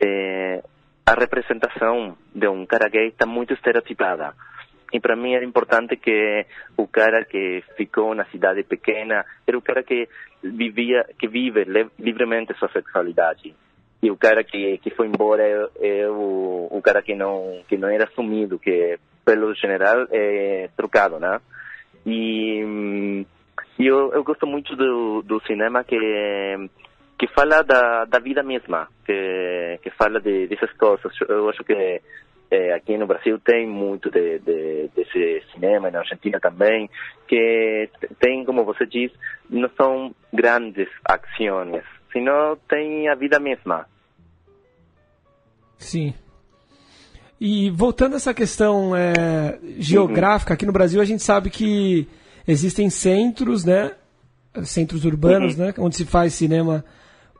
eh, 0.00 0.60
a 1.06 1.14
representação 1.14 2.16
de 2.34 2.48
um 2.48 2.66
cara 2.66 2.88
gay 2.88 3.08
está 3.08 3.26
muito 3.26 3.54
estereotipada. 3.54 4.34
E 4.92 4.98
para 4.98 5.14
mim 5.14 5.34
era 5.34 5.44
importante 5.44 5.96
que 5.96 6.46
o 6.76 6.88
cara 6.88 7.24
que 7.24 7.62
ficou 7.76 8.12
na 8.12 8.24
cidade 8.24 8.64
pequena 8.64 9.24
era 9.46 9.56
o 9.56 9.62
cara 9.62 9.84
que 9.84 10.08
vivia, 10.42 11.06
que 11.16 11.28
vive 11.28 11.64
livremente 11.96 12.58
sua 12.58 12.68
sexualidade. 12.70 13.54
E 14.02 14.10
o 14.10 14.16
cara 14.16 14.42
que, 14.42 14.78
que 14.78 14.90
foi 14.90 15.06
embora 15.06 15.42
é, 15.42 15.68
é 15.80 16.08
o, 16.08 16.68
o 16.70 16.80
cara 16.82 17.02
que 17.02 17.14
não 17.14 17.62
que 17.68 17.76
não 17.76 17.88
era 17.88 18.04
assumido, 18.04 18.58
que 18.58 18.98
pelo 19.24 19.54
general 19.54 20.06
é 20.10 20.70
trocado, 20.76 21.18
né? 21.18 21.40
E, 22.06 23.26
e 23.78 23.86
eu, 23.86 24.12
eu 24.12 24.24
gosto 24.24 24.46
muito 24.46 24.74
do, 24.74 25.22
do 25.22 25.40
cinema 25.46 25.84
que 25.84 25.98
que 27.18 27.26
fala 27.28 27.62
da, 27.62 28.06
da 28.06 28.18
vida 28.18 28.42
mesma, 28.42 28.88
que, 29.04 29.78
que 29.82 29.90
fala 29.90 30.18
de, 30.18 30.46
dessas 30.46 30.72
coisas. 30.72 31.12
Eu 31.28 31.50
acho 31.50 31.62
que 31.62 32.00
é, 32.50 32.72
aqui 32.72 32.96
no 32.96 33.06
Brasil 33.06 33.38
tem 33.38 33.66
muito 33.66 34.10
de, 34.10 34.38
de, 34.38 34.88
desse 34.96 35.42
cinema, 35.52 35.90
na 35.90 35.98
Argentina 35.98 36.40
também, 36.40 36.88
que 37.28 37.90
tem, 38.18 38.42
como 38.44 38.64
você 38.64 38.86
diz, 38.86 39.12
não 39.50 39.68
são 39.76 40.14
grandes 40.32 40.88
ações, 41.04 41.84
senão 42.12 42.56
tem 42.68 43.08
a 43.08 43.14
vida 43.14 43.38
mesma. 43.38 43.86
Sim. 45.78 46.14
E 47.40 47.70
voltando 47.70 48.12
a 48.12 48.16
essa 48.16 48.34
questão 48.34 48.94
é, 48.94 49.58
geográfica, 49.78 50.52
aqui 50.52 50.66
no 50.66 50.72
Brasil 50.72 51.00
a 51.00 51.04
gente 51.04 51.22
sabe 51.22 51.48
que 51.48 52.06
existem 52.46 52.90
centros, 52.90 53.64
né? 53.64 53.92
Centros 54.64 55.04
urbanos, 55.04 55.56
uhum. 55.56 55.66
né? 55.66 55.74
Onde 55.78 55.96
se 55.96 56.04
faz 56.04 56.34
cinema 56.34 56.84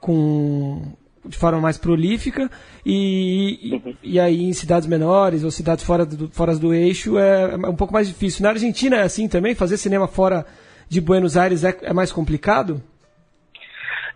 com 0.00 0.94
de 1.22 1.36
forma 1.36 1.60
mais 1.60 1.76
prolífica 1.76 2.50
e, 2.84 3.78
uhum. 3.84 3.94
e, 4.02 4.18
aí 4.18 4.42
em 4.42 4.54
cidades 4.54 4.88
menores 4.88 5.44
ou 5.44 5.50
cidades 5.50 5.84
fora 5.84 6.06
do, 6.06 6.28
fora 6.30 6.56
do 6.56 6.72
eixo 6.72 7.18
é, 7.18 7.52
é, 7.52 7.68
um 7.68 7.76
pouco 7.76 7.92
mais 7.92 8.08
difícil. 8.08 8.42
Na 8.42 8.48
Argentina 8.50 8.96
é 8.96 9.02
assim 9.02 9.28
também? 9.28 9.54
Fazer 9.54 9.76
cinema 9.76 10.08
fora 10.08 10.46
de 10.88 10.98
Buenos 10.98 11.36
Aires 11.36 11.62
é, 11.62 11.76
é 11.82 11.92
mais 11.92 12.10
complicado? 12.10 12.82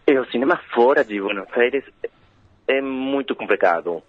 É, 0.06 0.20
o 0.20 0.26
cinema 0.26 0.56
fora 0.75 1.02
de 1.02 1.18
Buenos 1.20 1.49
Aires 1.56 1.84
é 2.68 2.80
muito 2.80 3.34
complicado. 3.34 4.02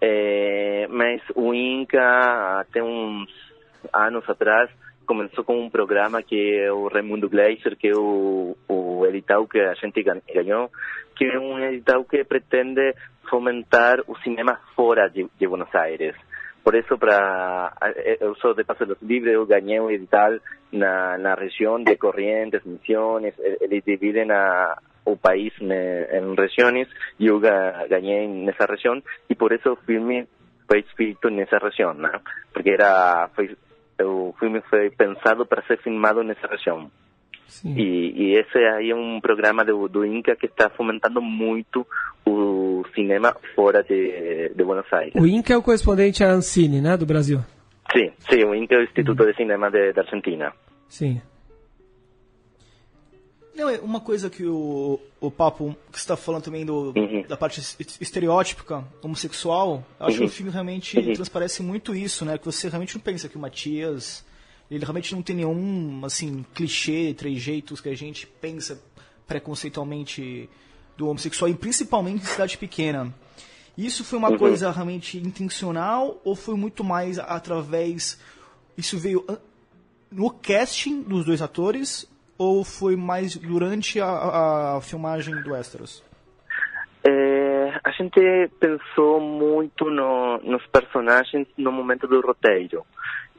É, 0.00 0.86
mas 0.90 1.22
o 1.34 1.54
Inca, 1.54 2.60
até 2.60 2.82
uns 2.82 3.28
anos 3.92 4.28
atrás, 4.28 4.70
começou 5.06 5.42
com 5.42 5.58
um 5.58 5.70
programa 5.70 6.22
que 6.22 6.58
é 6.58 6.70
o 6.70 6.88
Raimundo 6.88 7.30
Gleiser, 7.30 7.76
que 7.76 7.88
é 7.88 7.96
o, 7.96 8.56
o 8.68 9.06
edital 9.06 9.46
que 9.48 9.58
a 9.58 9.72
gente 9.72 10.02
ganhou, 10.02 10.70
que 11.16 11.24
é 11.24 11.38
um 11.38 11.58
edital 11.58 12.04
que 12.04 12.22
pretende 12.24 12.94
fomentar 13.28 14.00
o 14.06 14.16
cinema 14.18 14.60
fora 14.76 15.08
de, 15.08 15.26
de 15.38 15.46
Buenos 15.46 15.74
Aires. 15.74 16.14
Por 16.62 16.74
isso, 16.74 16.98
para 16.98 17.72
eu 18.20 18.34
sou 18.36 18.52
de 18.52 18.64
Passo 18.64 18.84
dos 18.84 19.00
Livres, 19.00 19.32
eu 19.32 19.46
ganhei 19.46 19.80
um 19.80 19.90
edital 19.90 20.38
na, 20.70 21.16
na 21.16 21.34
região 21.34 21.82
de 21.82 21.96
Corrientes, 21.96 22.62
Misiones, 22.64 23.32
eles 23.62 23.82
dividem 23.82 24.30
a, 24.30 24.78
o 25.12 25.16
país 25.16 25.52
em 25.60 26.34
regiões 26.34 26.88
e 27.18 27.26
eu 27.26 27.40
ganhei 27.40 28.26
nessa 28.28 28.66
região 28.66 29.02
e 29.28 29.34
por 29.34 29.52
isso 29.52 29.72
o 29.72 29.76
filme 29.76 30.26
foi 30.66 30.84
feito 30.96 31.30
nessa 31.30 31.58
região, 31.58 31.94
né? 31.94 32.10
Porque 32.52 32.70
era 32.70 33.28
foi, 33.34 33.56
o 34.00 34.34
filme 34.38 34.60
foi 34.68 34.90
pensado 34.90 35.46
para 35.46 35.62
ser 35.62 35.78
filmado 35.78 36.22
nessa 36.22 36.46
região. 36.46 36.90
E, 37.64 38.12
e, 38.14 38.34
esse 38.34 38.58
aí 38.58 38.90
é 38.90 38.94
um 38.94 39.20
programa 39.20 39.64
do, 39.64 39.88
do 39.88 40.04
Inca 40.04 40.36
que 40.36 40.46
está 40.46 40.68
fomentando 40.68 41.22
muito 41.22 41.86
o 42.26 42.84
cinema 42.94 43.34
fora 43.54 43.82
de, 43.82 44.52
de 44.54 44.64
Buenos 44.64 44.92
Aires. 44.92 45.14
O 45.14 45.26
Inca 45.26 45.54
é 45.54 45.56
o 45.56 45.62
correspondente 45.62 46.22
à 46.22 46.30
Ancine, 46.30 46.82
né, 46.82 46.96
do 46.96 47.06
Brasil? 47.06 47.40
Sim, 47.90 48.12
sim, 48.18 48.44
o 48.44 48.54
Inca 48.54 48.74
é 48.74 48.78
o 48.78 48.82
Instituto 48.82 49.22
uhum. 49.22 49.30
de 49.30 49.36
Cinema 49.36 49.70
da 49.70 50.02
Argentina. 50.02 50.52
Sim. 50.88 51.22
Não, 53.58 53.68
é 53.68 53.80
uma 53.80 54.00
coisa 54.00 54.30
que 54.30 54.46
o, 54.46 55.00
o 55.20 55.32
papo 55.32 55.76
que 55.90 55.98
está 55.98 56.16
falando 56.16 56.44
também 56.44 56.64
do, 56.64 56.92
uhum. 56.96 57.24
da 57.26 57.36
parte 57.36 57.60
estereótipica 58.00 58.84
homossexual, 59.02 59.84
acho 59.98 60.12
uhum. 60.12 60.18
que 60.18 60.24
o 60.26 60.28
filme 60.32 60.52
realmente 60.52 60.96
uhum. 60.96 61.12
transparece 61.12 61.60
muito 61.60 61.92
isso, 61.92 62.24
né? 62.24 62.38
Que 62.38 62.44
você 62.44 62.68
realmente 62.68 62.94
não 62.94 63.02
pensa 63.02 63.28
que 63.28 63.36
o 63.36 63.40
Matias, 63.40 64.24
ele 64.70 64.84
realmente 64.84 65.12
não 65.12 65.22
tem 65.22 65.34
nenhum, 65.34 66.02
assim, 66.04 66.46
clichê, 66.54 67.12
trejeitos 67.12 67.80
que 67.80 67.88
a 67.88 67.96
gente 67.96 68.28
pensa 68.28 68.80
preconceitualmente 69.26 70.48
do 70.96 71.08
homossexual, 71.08 71.50
e 71.50 71.54
principalmente 71.54 72.22
em 72.22 72.26
cidade 72.26 72.56
pequena. 72.56 73.12
Isso 73.76 74.04
foi 74.04 74.20
uma 74.20 74.30
uhum. 74.30 74.38
coisa 74.38 74.70
realmente 74.70 75.18
intencional 75.18 76.20
ou 76.24 76.36
foi 76.36 76.54
muito 76.54 76.84
mais 76.84 77.18
através. 77.18 78.20
Isso 78.76 78.96
veio 78.96 79.26
no 80.12 80.30
casting 80.30 81.02
dos 81.02 81.24
dois 81.24 81.42
atores 81.42 82.06
ou 82.38 82.64
foi 82.64 82.96
mais 82.96 83.36
durante 83.36 84.00
a, 84.00 84.76
a 84.76 84.80
filmagem 84.80 85.42
do 85.42 85.52
Westeros? 85.52 86.04
É, 87.04 87.80
a 87.82 87.90
gente 87.90 88.20
pensou 88.60 89.20
muito 89.20 89.90
no, 89.90 90.38
nos 90.38 90.64
personagens 90.66 91.46
no 91.56 91.72
momento 91.72 92.06
do 92.06 92.20
roteiro. 92.20 92.84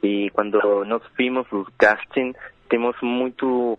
E 0.02 0.30
quando 0.30 0.58
nós 0.84 1.02
vimos 1.18 1.46
o 1.52 1.66
casting, 1.78 2.34
temos 2.68 2.96
muito 3.02 3.78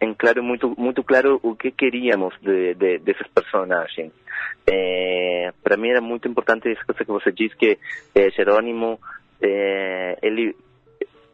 em 0.00 0.14
claro 0.14 0.42
muito 0.42 0.74
muito 0.78 1.02
claro 1.02 1.40
o 1.42 1.56
que 1.56 1.70
queríamos 1.72 2.34
de, 2.40 2.74
de 2.74 2.98
desses 2.98 3.26
personagens. 3.28 4.12
É, 4.66 5.52
para 5.62 5.76
mim 5.76 5.88
era 5.88 6.00
muito 6.00 6.28
importante 6.28 6.68
essa 6.68 6.84
coisa 6.84 7.04
que 7.04 7.10
você 7.10 7.32
disse 7.32 7.56
que 7.56 7.78
é, 8.14 8.30
Jerônimo 8.30 8.98
é, 9.42 10.18
ele 10.22 10.54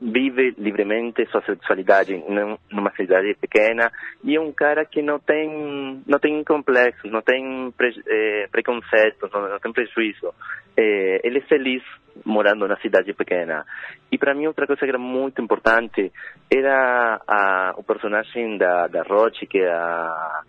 vive 0.00 0.54
livremente 0.58 1.26
sua 1.26 1.42
sexualidade 1.42 2.22
numa 2.70 2.90
cidade 2.96 3.34
pequena 3.40 3.90
e 4.22 4.36
é 4.36 4.40
um 4.40 4.52
cara 4.52 4.84
que 4.84 5.00
não 5.00 5.18
tem 5.18 6.02
não 6.06 6.18
tem 6.18 6.42
complexos, 6.44 7.10
não 7.10 7.22
tem 7.22 7.72
pre, 7.76 7.94
é, 8.06 8.46
preconceitos, 8.50 9.30
não, 9.32 9.48
não, 9.48 9.58
tem 9.58 9.72
prejuízo. 9.72 10.34
É, 10.76 11.20
ele 11.24 11.38
é 11.38 11.42
feliz 11.42 11.82
morando 12.24 12.68
na 12.68 12.76
cidade 12.78 13.12
pequena. 13.12 13.64
E 14.10 14.18
para 14.18 14.34
mim 14.34 14.46
outra 14.46 14.66
coisa 14.66 14.80
que 14.80 14.88
era 14.88 14.98
muito 14.98 15.40
importante 15.40 16.12
era 16.52 17.20
a, 17.26 17.74
o 17.76 17.82
personagem 17.82 18.58
da, 18.58 18.86
da 18.88 19.02
Roche, 19.02 19.46
que 19.46 19.58
é 19.58 19.72
a, 19.72 20.42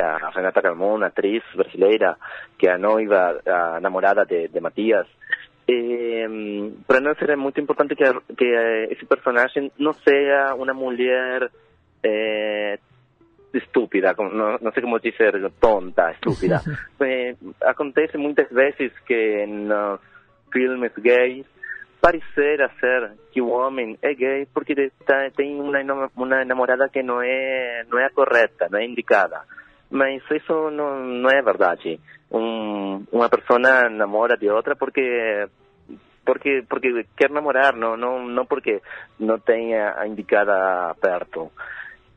a 0.00 0.30
Renata 0.34 0.62
Calmon, 0.62 1.02
atriz 1.02 1.42
brasileira, 1.54 2.16
que 2.58 2.68
é 2.68 2.74
a 2.74 2.78
noiva, 2.78 3.40
a 3.46 3.80
namorada 3.80 4.24
de, 4.24 4.48
de 4.48 4.60
Matias. 4.60 5.06
Eh, 5.68 6.26
para 6.86 7.00
nós 7.00 7.20
era 7.20 7.36
muito 7.36 7.60
importante 7.60 7.94
que, 7.94 8.04
que 8.36 8.44
esse 8.90 9.06
personagem 9.06 9.70
não 9.78 9.92
seja 9.92 10.54
uma 10.54 10.74
mulher 10.74 11.50
eh, 12.02 12.78
estúpida, 13.54 14.14
não, 14.18 14.58
não, 14.60 14.72
sei 14.72 14.82
como 14.82 14.98
dizer, 14.98 15.50
tonta, 15.60 16.10
estúpida. 16.12 16.60
eh, 17.00 17.36
acontece 17.62 18.16
muitas 18.16 18.50
vezes 18.50 18.92
que 19.06 19.46
nos 19.46 20.00
filmes 20.52 20.92
gays 20.98 21.46
parecer 22.00 22.68
ser 22.80 23.12
que 23.30 23.40
o 23.40 23.50
homem 23.50 23.96
é 24.02 24.12
gay 24.12 24.46
porque 24.52 24.74
tem 25.36 25.60
uma, 25.60 26.10
uma 26.16 26.44
namorada 26.44 26.88
que 26.88 27.00
não 27.00 27.22
é 27.22 27.84
não 27.88 27.98
é 27.98 28.10
correta, 28.10 28.68
não 28.68 28.80
é 28.80 28.84
indicada. 28.84 29.42
Mas 29.88 30.22
isso 30.30 30.70
não, 30.70 31.04
não 31.04 31.30
é 31.30 31.40
verdade. 31.42 32.00
Um, 32.32 33.04
uma 33.12 33.28
pessoa 33.28 33.58
namora 33.90 34.38
de 34.38 34.48
outra 34.48 34.74
porque 34.74 35.46
porque 36.24 36.64
porque 36.68 37.04
quer 37.14 37.30
namorar, 37.30 37.76
não 37.76 37.96
não 37.96 38.26
não 38.26 38.46
porque 38.46 38.80
não 39.20 39.38
tenha 39.38 39.94
a 39.98 40.06
indicada 40.06 40.94
perto. 41.00 41.52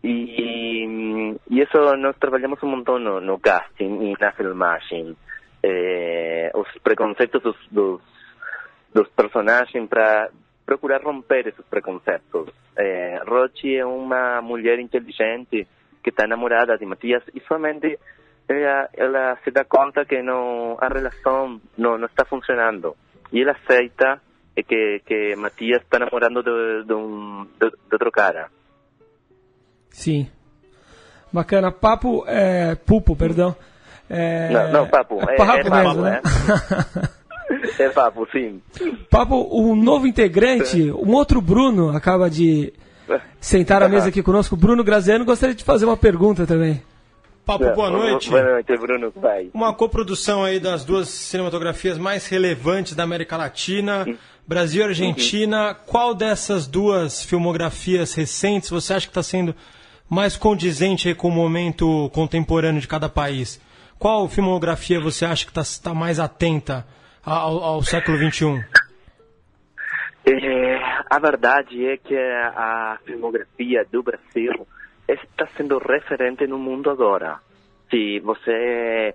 E, 0.04 1.36
e 1.50 1.62
isso 1.62 1.78
nós 1.98 2.16
trabalhamos 2.18 2.62
um 2.62 2.68
montão 2.68 3.00
no, 3.00 3.20
no 3.20 3.40
casting 3.40 4.12
e 4.12 4.16
na 4.20 4.32
filmagem. 4.32 5.18
Eh, 5.64 6.52
os 6.54 6.68
preconceitos 6.84 7.42
dos, 7.42 7.58
dos, 7.72 8.02
dos 8.94 9.08
personagens 9.10 9.90
para 9.90 10.30
procurar 10.64 11.02
romper 11.02 11.48
esses 11.48 11.66
preconceitos. 11.66 12.50
Eh, 12.78 13.20
Rochi 13.26 13.76
é 13.76 13.86
uma 13.86 14.44
mulher 14.44 14.80
inteligente, 14.80 15.68
que 16.04 16.12
está 16.12 16.26
enamorada 16.26 16.78
de 16.78 16.86
Matías 16.86 17.24
y 17.34 17.40
solamente 17.48 17.98
ella 18.48 19.40
se 19.44 19.52
da 19.52 19.66
cuenta 19.66 20.06
que 20.06 20.22
no 20.22 20.78
a 20.80 20.90
relación 20.90 21.62
no, 21.78 21.98
no 21.98 22.06
está 22.06 22.26
funcionando 22.26 22.96
y 23.32 23.42
él 23.42 23.50
aceita 23.50 24.22
que, 24.56 25.02
que 25.06 25.36
Matías 25.36 25.82
está 25.82 25.98
enamorando 25.98 26.42
de, 26.42 26.86
de, 26.86 26.94
um, 26.94 27.46
de, 27.60 27.70
de 27.70 27.94
outro 27.94 28.12
cara. 28.12 28.50
Sim. 29.90 30.30
Bacana. 31.32 31.72
Papo, 31.72 32.24
é, 32.28 32.76
Pupo, 32.76 33.16
perdão. 33.16 33.56
É, 34.10 34.50
não, 34.50 34.72
não, 34.72 34.88
Papo. 34.88 35.20
É, 35.22 35.36
papo, 35.36 35.52
é, 35.52 35.60
é 35.60 35.64
papo, 35.64 35.88
mesmo, 35.88 36.02
né? 36.04 36.22
é 37.80 37.90
Papo, 37.90 38.28
sim. 38.32 38.62
Papo, 39.10 39.50
um 39.52 39.76
novo 39.76 40.08
integrante, 40.08 40.92
um 40.92 41.14
outro 41.14 41.42
Bruno, 41.42 41.90
acaba 41.96 42.30
de 42.30 42.72
sentar 43.40 43.84
à 43.84 43.90
mesa 43.90 44.10
aqui 44.10 44.24
conosco. 44.24 44.56
Bruno 44.56 44.84
Graziano, 44.84 45.26
gostaria 45.26 45.56
de 45.56 45.64
fazer 45.64 45.86
uma 45.86 45.98
pergunta 45.98 46.46
também. 46.48 46.82
Papo, 47.46 47.72
boa 47.76 47.92
noite. 47.92 48.32
Boa 48.32 48.44
noite, 48.44 48.76
Bruno. 48.76 49.14
Vai. 49.16 49.52
Uma 49.54 49.72
coprodução 49.72 50.44
aí 50.44 50.60
das 50.60 50.84
duas 50.84 51.10
cinematografias 51.10 51.96
mais 51.96 52.26
relevantes 52.28 52.96
da 52.96 53.04
América 53.04 53.38
Latina, 53.38 54.04
Brasil 54.48 54.82
e 54.82 54.88
Argentina. 54.88 55.76
Qual 55.76 56.16
dessas 56.16 56.66
duas 56.66 57.24
filmografias 57.24 58.16
recentes 58.16 58.72
você 58.72 58.96
acha 58.96 59.06
que 59.06 59.12
está 59.12 59.22
sendo 59.22 59.56
mais 60.10 60.36
condizente 60.36 61.14
com 61.14 61.28
o 61.28 61.32
momento 61.32 62.10
contemporâneo 62.14 62.82
de 62.82 62.88
cada 62.88 63.08
país? 63.08 63.62
Qual 64.00 64.28
filmografia 64.28 65.00
você 65.00 65.24
acha 65.24 65.46
que 65.46 65.58
está 65.58 65.90
tá 65.92 65.96
mais 65.96 66.20
atenta 66.20 66.84
ao, 67.24 67.64
ao 67.64 67.84
século 67.84 68.18
XXI? 68.18 68.66
É, 70.26 70.80
a 71.12 71.20
verdade 71.20 71.86
é 71.86 71.98
que 71.98 72.16
a 72.18 72.98
filmografia 73.06 73.86
do 73.92 74.02
Brasil 74.02 74.68
está 75.08 75.48
sendo 75.58 75.78
referente 75.78 76.48
no 76.48 76.58
mundo 76.58 76.90
agora. 76.90 77.40
Se 77.90 78.20
você 78.20 79.14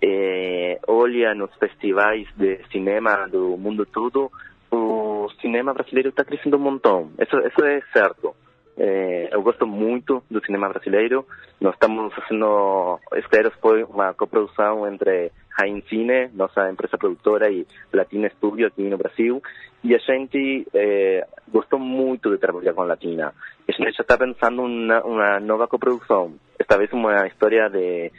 é, 0.00 0.80
olha 0.86 1.34
nos 1.34 1.54
festivais 1.56 2.26
de 2.36 2.60
cinema 2.70 3.28
do 3.28 3.56
mundo 3.56 3.86
todo, 3.86 4.30
o 4.70 5.28
cinema 5.40 5.74
brasileiro 5.74 6.08
está 6.08 6.24
crescendo 6.24 6.56
um 6.56 6.60
montão. 6.60 7.10
Isso, 7.18 7.38
isso 7.38 7.64
é 7.64 7.80
certo. 7.92 8.34
É, 8.76 9.28
eu 9.32 9.42
gosto 9.42 9.66
muito 9.66 10.22
do 10.30 10.44
cinema 10.44 10.68
brasileiro. 10.68 11.26
Nós 11.60 11.74
estamos 11.74 12.12
fazendo, 12.14 12.98
Esteros 13.14 13.54
foi 13.60 13.84
uma 13.84 14.14
coprodução 14.14 14.86
entre 14.86 15.30
Rain 15.58 15.82
Cine, 15.88 16.30
nossa 16.34 16.70
empresa 16.70 16.98
produtora, 16.98 17.50
e 17.50 17.66
Latina 17.92 18.28
Studio 18.30 18.66
aqui 18.66 18.82
no 18.82 18.98
Brasil. 18.98 19.42
E 19.84 19.94
a 19.94 19.98
gente 19.98 20.66
é, 20.72 21.26
gostou 21.48 21.78
muito 21.78 22.30
de 22.30 22.38
trabalhar 22.38 22.72
com 22.72 22.82
Latina. 22.82 23.34
A 23.68 23.72
gente 23.72 23.96
já 23.96 24.02
está 24.02 24.16
pensando 24.16 24.62
uma, 24.62 25.02
uma 25.02 25.40
nova 25.40 25.66
coprodução. 25.66 26.34
Esta 26.58 26.78
vez 26.78 26.92
uma 26.92 27.26
história 27.26 27.68
de, 27.68 28.12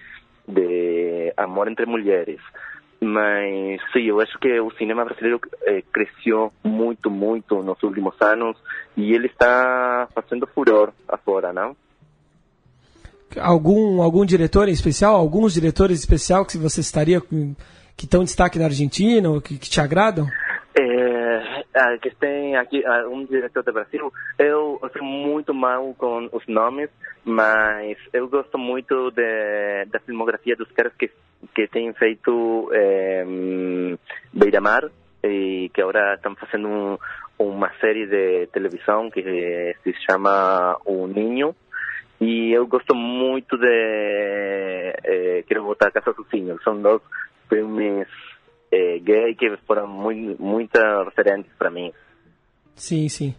de 0.47 1.33
amor 1.37 1.69
entre 1.69 1.85
mulheres. 1.85 2.39
Mas 2.99 3.81
sim, 3.91 4.03
eu 4.03 4.21
acho 4.21 4.37
que 4.39 4.59
o 4.59 4.71
cinema 4.71 5.03
brasileiro 5.03 5.39
eh, 5.63 5.83
cresceu 5.91 6.53
muito, 6.63 7.09
muito 7.09 7.61
nos 7.61 7.81
últimos 7.83 8.15
anos 8.21 8.57
e 8.95 9.13
ele 9.13 9.27
está 9.27 10.07
fazendo 10.15 10.47
furor 10.47 10.93
afora, 11.07 11.51
não? 11.51 11.75
Algum, 13.39 14.01
algum 14.01 14.25
diretor 14.25 14.67
em 14.67 14.71
especial, 14.71 15.15
alguns 15.15 15.53
diretores 15.53 15.97
em 15.97 15.99
especial 16.01 16.45
que 16.45 16.57
você 16.57 16.81
estaria 16.81 17.21
que 17.21 18.05
estão 18.05 18.21
em 18.21 18.25
destaque 18.25 18.57
na 18.57 18.65
Argentina 18.65 19.29
ou 19.29 19.41
que, 19.41 19.57
que 19.57 19.69
te 19.69 19.79
agradam? 19.79 20.27
É, 20.75 21.97
que 22.01 22.09
tem 22.15 22.55
aqui 22.55 22.83
um 23.11 23.25
diretor 23.25 23.63
do 23.63 23.73
Brasil, 23.73 24.11
eu, 24.39 24.79
eu 24.81 24.89
sou 24.89 25.03
muito 25.03 25.53
mal 25.53 25.93
com 25.97 26.27
os 26.31 26.45
nomes, 26.47 26.89
mas 27.23 27.97
eu 28.11 28.27
gosto 28.27 28.57
muito 28.57 29.11
de, 29.11 29.85
da 29.91 29.99
filmografia 29.99 30.55
dos 30.55 30.71
caras 30.71 30.93
que 30.97 31.11
que 31.53 31.67
têm 31.67 31.93
feito 31.93 32.69
é, 32.73 33.25
Beira-Mar 34.31 34.89
e 35.23 35.69
que 35.73 35.81
agora 35.81 36.15
estão 36.15 36.35
fazendo 36.35 36.67
um, 36.67 36.97
uma 37.37 37.71
série 37.79 38.05
de 38.07 38.47
televisão 38.47 39.09
que 39.09 39.75
se 39.83 39.93
chama 40.05 40.77
O 40.85 41.07
Ninho 41.07 41.55
e 42.23 42.53
eu 42.53 42.65
gosto 42.67 42.95
muito 42.95 43.57
de 43.57 43.67
é, 43.67 45.43
Quero 45.45 45.65
Botar 45.65 45.87
a 45.87 45.91
Casa 45.91 46.13
Sozinho. 46.13 46.57
São 46.63 46.81
dois 46.81 47.01
filmes 47.49 48.07
é, 48.71 48.99
gay 48.99 49.35
que 49.35 49.57
foram 49.67 49.87
muito, 49.87 50.41
muito 50.41 50.79
referentes 51.03 51.51
para 51.57 51.69
mim. 51.69 51.91
Sim, 52.75 53.09
sim. 53.09 53.35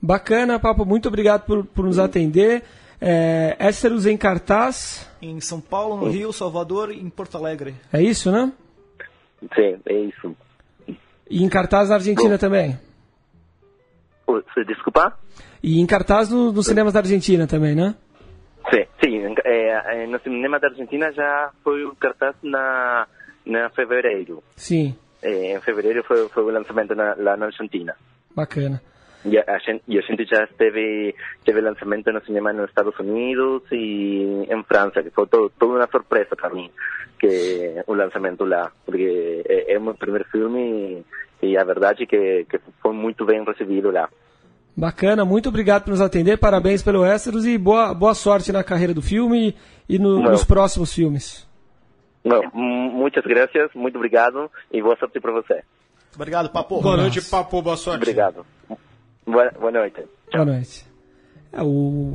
Bacana, 0.00 0.60
Papo. 0.60 0.84
Muito 0.84 1.08
obrigado 1.08 1.46
por, 1.46 1.64
por 1.64 1.86
nos 1.86 1.98
atender. 1.98 2.62
É, 3.00 3.56
Ésteros 3.58 4.06
em 4.06 4.16
cartaz. 4.16 5.10
Em 5.22 5.40
São 5.40 5.60
Paulo, 5.60 5.96
no 5.96 6.10
Rio, 6.10 6.32
Salvador 6.32 6.92
e 6.92 7.00
em 7.00 7.08
Porto 7.08 7.36
Alegre. 7.38 7.74
É 7.92 8.02
isso, 8.02 8.30
né? 8.30 8.52
Sim, 9.54 9.78
é 9.86 9.94
isso. 10.00 10.36
E 11.28 11.42
em 11.42 11.48
cartaz 11.48 11.88
na 11.88 11.96
Argentina 11.96 12.30
Bom. 12.30 12.38
também? 12.38 12.78
Desculpa? 14.66 15.18
E 15.62 15.80
em 15.80 15.86
cartaz 15.86 16.30
nos 16.30 16.54
no 16.54 16.62
cinemas 16.62 16.92
da 16.92 17.00
Argentina 17.00 17.46
também, 17.46 17.74
né? 17.74 17.94
Sim, 18.72 18.84
sim. 19.02 19.34
É, 19.44 20.06
no 20.06 20.18
cinema 20.20 20.58
da 20.58 20.68
Argentina 20.68 21.12
já 21.12 21.50
foi 21.62 21.84
o 21.84 21.94
cartaz 21.96 22.34
na, 22.42 23.06
na 23.44 23.70
fevereiro. 23.70 24.42
Sim. 24.56 24.96
É, 25.22 25.56
em 25.56 25.60
fevereiro 25.60 26.02
foi, 26.04 26.28
foi 26.28 26.44
o 26.44 26.50
lançamento 26.50 26.94
na, 26.94 27.14
lá 27.16 27.36
na 27.36 27.46
Argentina. 27.46 27.94
Bacana. 28.34 28.80
E 29.24 29.36
a, 29.38 29.58
gente, 29.58 29.82
e 29.88 29.98
a 29.98 30.02
gente 30.02 30.24
já 30.24 30.44
esteve, 30.44 31.14
teve 31.44 31.60
lançamento 31.60 32.12
no 32.12 32.24
cinema 32.24 32.52
nos 32.52 32.68
Estados 32.68 32.96
Unidos 33.00 33.62
e 33.72 34.46
em 34.48 34.62
França, 34.62 35.02
que 35.02 35.10
foi 35.10 35.26
todo, 35.26 35.50
toda 35.58 35.78
uma 35.78 35.88
surpresa 35.88 36.36
para 36.36 36.50
mim, 36.50 36.70
que 37.18 37.82
o 37.88 37.94
lançamento 37.94 38.44
lá, 38.44 38.70
porque 38.84 39.42
é, 39.48 39.72
é 39.74 39.78
o 39.78 39.82
meu 39.82 39.94
primeiro 39.94 40.24
filme 40.26 41.04
e, 41.42 41.46
e 41.48 41.58
a 41.58 41.64
verdade 41.64 42.04
é 42.04 42.06
que, 42.06 42.44
que 42.44 42.60
foi 42.80 42.92
muito 42.92 43.24
bem 43.24 43.42
recebido 43.44 43.90
lá. 43.90 44.08
Bacana, 44.76 45.24
muito 45.24 45.48
obrigado 45.48 45.84
por 45.84 45.90
nos 45.90 46.02
atender, 46.02 46.36
parabéns 46.36 46.82
pelo 46.82 47.02
Ésteros 47.02 47.46
e 47.46 47.56
boa, 47.56 47.94
boa 47.94 48.14
sorte 48.14 48.52
na 48.52 48.62
carreira 48.62 48.92
do 48.92 49.00
filme 49.00 49.56
e 49.88 49.98
no, 49.98 50.20
nos 50.20 50.44
próximos 50.44 50.92
filmes. 50.92 51.48
Não, 52.22 52.42
muitas 52.52 53.24
graças, 53.24 53.70
muito 53.74 53.96
obrigado 53.96 54.50
e 54.70 54.82
boa 54.82 54.94
sorte 54.98 55.18
para 55.18 55.32
você. 55.32 55.62
Obrigado, 56.14 56.50
Papo. 56.50 56.82
Boa 56.82 56.96
noite, 56.98 57.22
Papo, 57.22 57.62
boa 57.62 57.76
sorte. 57.76 58.02
Obrigado. 58.02 58.44
Boa, 59.26 59.50
boa 59.58 59.72
noite. 59.72 60.02
Tchau. 60.30 60.44
Boa 60.44 60.56
noite. 60.56 60.84
É, 61.52 61.62
o, 61.62 62.14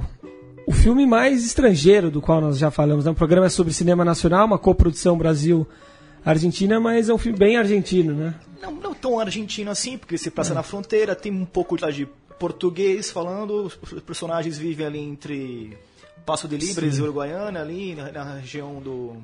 o 0.67 0.71
filme 0.71 1.08
mais 1.08 1.43
estrangeiro 1.43 2.12
do 2.12 2.21
qual 2.21 2.41
nós 2.41 2.60
já 2.60 2.69
falamos, 2.69 3.06
né? 3.06 3.12
o 3.12 3.15
programa 3.15 3.47
é 3.47 3.50
sobre 3.50 3.74
cinema 3.74 4.06
nacional, 4.06 4.45
uma 4.45 4.60
coprodução 4.60 5.17
Brasil-Argentina, 5.17 6.80
mas 6.80 7.10
é 7.10 7.13
um 7.13 7.17
filme 7.17 7.39
bem 7.39 7.58
argentino, 7.58 8.13
né? 8.13 8.36
Não, 8.62 8.71
não 8.71 8.93
tão 8.93 9.19
argentino 9.19 9.71
assim, 9.71 9.97
porque 9.97 10.15
se 10.15 10.30
passa 10.30 10.54
é. 10.54 10.56
na 10.56 10.62
fronteira, 10.62 11.15
tem 11.15 11.32
um 11.32 11.45
pouco 11.45 11.76
de 11.76 12.08
português 12.42 13.12
falando, 13.12 13.66
os 13.66 13.76
personagens 14.02 14.58
vivem 14.58 14.88
ali 14.88 14.98
entre 15.00 15.78
Passo 16.26 16.48
de 16.48 16.58
Libres 16.58 16.98
e 16.98 17.02
Uruguaiana, 17.04 17.62
ali 17.62 17.94
na, 17.94 18.12
na 18.12 18.34
região 18.40 18.82
do 18.82 19.16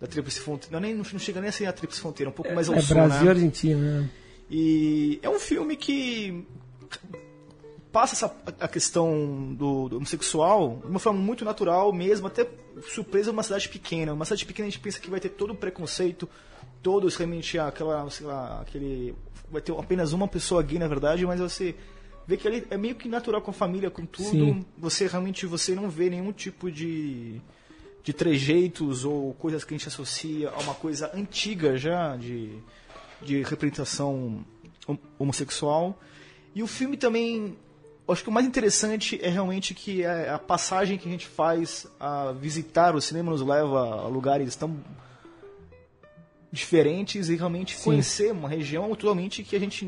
da 0.00 0.08
Tríplice 0.08 0.40
Fronteira. 0.40 0.72
Não, 0.72 0.80
nem, 0.80 0.94
não 0.94 1.04
chega 1.04 1.40
nem 1.40 1.50
a 1.50 1.52
ser 1.52 1.66
a 1.66 1.72
Tríplice 1.72 2.00
Fronteira, 2.00 2.28
um 2.28 2.32
pouco 2.32 2.52
mais 2.52 2.68
ao 2.68 2.74
é, 2.74 2.80
sul, 2.80 2.96
Brasil 2.96 3.20
né? 3.20 3.26
e 3.26 3.28
Argentina, 3.28 4.00
né? 4.00 4.10
E 4.50 5.20
é 5.22 5.30
um 5.30 5.38
filme 5.38 5.76
que 5.76 6.44
passa 7.92 8.14
essa, 8.14 8.34
a 8.58 8.66
questão 8.66 9.54
do, 9.54 9.88
do, 9.88 9.96
homossexual 9.98 10.80
de 10.82 10.90
uma 10.90 10.98
forma 10.98 11.20
muito 11.20 11.44
natural 11.44 11.92
mesmo, 11.92 12.26
até 12.26 12.48
surpresa 12.92 13.30
uma 13.30 13.44
cidade 13.44 13.68
pequena. 13.68 14.12
Uma 14.12 14.24
cidade 14.24 14.44
pequena 14.44 14.66
a 14.66 14.70
gente 14.70 14.80
pensa 14.80 14.98
que 14.98 15.08
vai 15.08 15.20
ter 15.20 15.28
todo 15.28 15.52
o 15.52 15.56
preconceito, 15.56 16.28
todos 16.82 17.14
realmente 17.14 17.60
aquela, 17.60 18.10
sei 18.10 18.26
lá, 18.26 18.60
aquele 18.60 19.14
vai 19.48 19.62
ter 19.62 19.72
apenas 19.72 20.12
uma 20.12 20.26
pessoa 20.26 20.62
gay 20.62 20.80
na 20.80 20.88
verdade, 20.88 21.24
mas 21.26 21.38
você 21.38 21.76
vê 22.26 22.36
que 22.36 22.46
ali 22.46 22.66
é 22.70 22.76
meio 22.76 22.94
que 22.94 23.08
natural 23.08 23.42
com 23.42 23.50
a 23.50 23.54
família, 23.54 23.90
com 23.90 24.06
tudo. 24.06 24.30
Sim. 24.30 24.64
Você 24.78 25.06
realmente 25.06 25.46
você 25.46 25.74
não 25.74 25.88
vê 25.90 26.10
nenhum 26.10 26.32
tipo 26.32 26.70
de 26.70 27.40
de 28.02 28.14
trejeitos 28.14 29.04
ou 29.04 29.34
coisas 29.34 29.62
que 29.62 29.74
a 29.74 29.76
gente 29.76 29.88
associa 29.88 30.48
a 30.48 30.58
uma 30.60 30.74
coisa 30.74 31.10
antiga 31.14 31.76
já 31.76 32.16
de 32.16 32.58
de 33.22 33.42
representação 33.42 34.44
homossexual. 35.18 35.98
E 36.54 36.62
o 36.62 36.66
filme 36.66 36.96
também, 36.96 37.56
acho 38.08 38.22
que 38.22 38.28
o 38.28 38.32
mais 38.32 38.46
interessante 38.46 39.18
é 39.22 39.28
realmente 39.28 39.74
que 39.74 40.04
a, 40.04 40.38
passagem 40.38 40.98
que 40.98 41.08
a 41.08 41.12
gente 41.12 41.26
faz 41.26 41.86
a 41.98 42.32
visitar 42.32 42.94
o 42.94 43.00
cinema 43.00 43.30
nos 43.30 43.42
leva 43.42 44.02
a 44.02 44.08
lugares 44.08 44.56
tão 44.56 44.82
diferentes 46.50 47.28
e 47.28 47.36
realmente 47.36 47.76
Sim. 47.76 47.84
conhecer 47.84 48.32
uma 48.32 48.48
região 48.48 48.88
totalmente 48.96 49.44
que 49.44 49.54
a 49.54 49.60
gente 49.60 49.86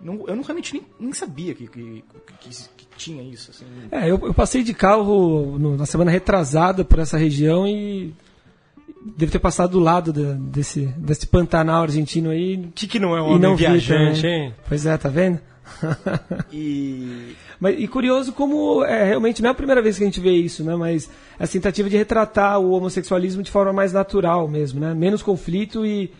não, 0.00 0.24
eu 0.26 0.36
não, 0.36 0.42
realmente 0.42 0.74
nem, 0.74 0.82
nem 0.98 1.12
sabia 1.12 1.54
que, 1.54 1.66
que, 1.66 2.04
que, 2.40 2.48
que, 2.76 2.86
tinha 2.96 3.22
isso. 3.22 3.50
Assim. 3.50 3.64
É, 3.90 4.04
eu, 4.04 4.20
eu, 4.22 4.34
passei 4.34 4.62
de 4.62 4.72
carro 4.74 5.58
no, 5.58 5.76
na 5.76 5.86
semana 5.86 6.10
retrasada 6.10 6.84
por 6.84 6.98
essa 6.98 7.18
região 7.18 7.66
e 7.66 8.14
deve 9.04 9.32
ter 9.32 9.38
passado 9.38 9.72
do 9.72 9.80
lado 9.80 10.12
de, 10.12 10.34
desse, 10.34 10.86
desse 10.96 11.26
Pantanal 11.26 11.82
argentino 11.82 12.30
aí. 12.30 12.68
Que 12.74 12.86
que 12.86 12.98
não 12.98 13.16
é 13.16 13.22
um 13.22 13.34
homem 13.34 13.56
viajante, 13.56 14.26
hein? 14.26 14.54
Pois 14.68 14.86
é, 14.86 14.96
tá 14.96 15.08
vendo? 15.08 15.40
e... 16.52 17.34
Mas, 17.60 17.76
e 17.78 17.88
curioso 17.88 18.32
como 18.32 18.84
é, 18.84 19.04
realmente 19.04 19.40
não 19.40 19.48
é 19.48 19.52
a 19.52 19.54
primeira 19.54 19.80
vez 19.80 19.96
que 19.96 20.02
a 20.02 20.06
gente 20.06 20.20
vê 20.20 20.32
isso, 20.32 20.62
né? 20.64 20.74
Mas 20.76 21.08
a 21.38 21.46
tentativa 21.46 21.88
de 21.88 21.96
retratar 21.96 22.58
o 22.58 22.72
homossexualismo 22.72 23.42
de 23.42 23.50
forma 23.50 23.72
mais 23.72 23.92
natural 23.92 24.46
mesmo, 24.48 24.80
né? 24.80 24.92
Menos 24.92 25.22
conflito 25.22 25.86
e, 25.86 26.12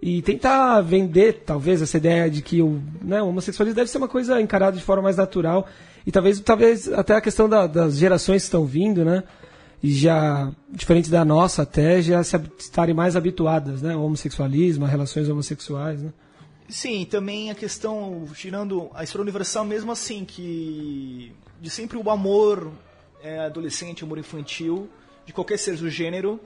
e 0.00 0.22
tentar 0.22 0.80
vender, 0.80 1.42
talvez, 1.44 1.82
essa 1.82 1.96
ideia 1.96 2.30
de 2.30 2.40
que 2.40 2.62
o, 2.62 2.80
né, 3.02 3.20
homossexualismo 3.20 3.74
deve 3.74 3.90
ser 3.90 3.98
uma 3.98 4.08
coisa 4.08 4.40
encarada 4.40 4.76
de 4.76 4.82
forma 4.82 5.02
mais 5.02 5.16
natural. 5.16 5.66
E 6.06 6.12
talvez, 6.12 6.40
talvez 6.40 6.92
até 6.92 7.14
a 7.14 7.20
questão 7.20 7.48
da, 7.48 7.66
das 7.66 7.98
gerações 7.98 8.42
que 8.42 8.46
estão 8.46 8.64
vindo, 8.64 9.04
né? 9.04 9.24
E 9.82 9.92
já, 9.92 10.50
diferente 10.70 11.10
da 11.10 11.24
nossa 11.24 11.62
até, 11.62 12.00
já 12.00 12.22
se, 12.22 12.36
estarem 12.58 12.94
mais 12.94 13.16
habituadas, 13.16 13.82
né? 13.82 13.94
Ao 13.94 14.04
homossexualismo, 14.04 14.84
a 14.84 14.88
relações 14.88 15.28
homossexuais, 15.28 16.02
né? 16.02 16.12
Sim, 16.68 17.04
também 17.04 17.50
a 17.50 17.54
questão, 17.54 18.28
tirando 18.34 18.90
a 18.94 19.02
história 19.02 19.22
universal 19.22 19.64
mesmo 19.64 19.90
assim, 19.90 20.24
que 20.24 21.32
de 21.60 21.70
sempre 21.70 21.96
o 21.96 22.10
amor 22.10 22.70
é, 23.22 23.40
adolescente, 23.40 24.04
amor 24.04 24.18
infantil, 24.18 24.88
de 25.26 25.32
qualquer 25.32 25.58
ser 25.58 25.76
do 25.76 25.90
gênero, 25.90 26.38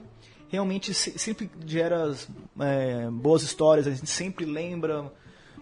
realmente 0.53 0.93
sempre 0.93 1.49
gera 1.65 2.13
é, 2.59 3.09
boas 3.09 3.41
histórias, 3.41 3.87
a 3.87 3.89
gente 3.89 4.09
sempre 4.09 4.45
lembra 4.45 5.11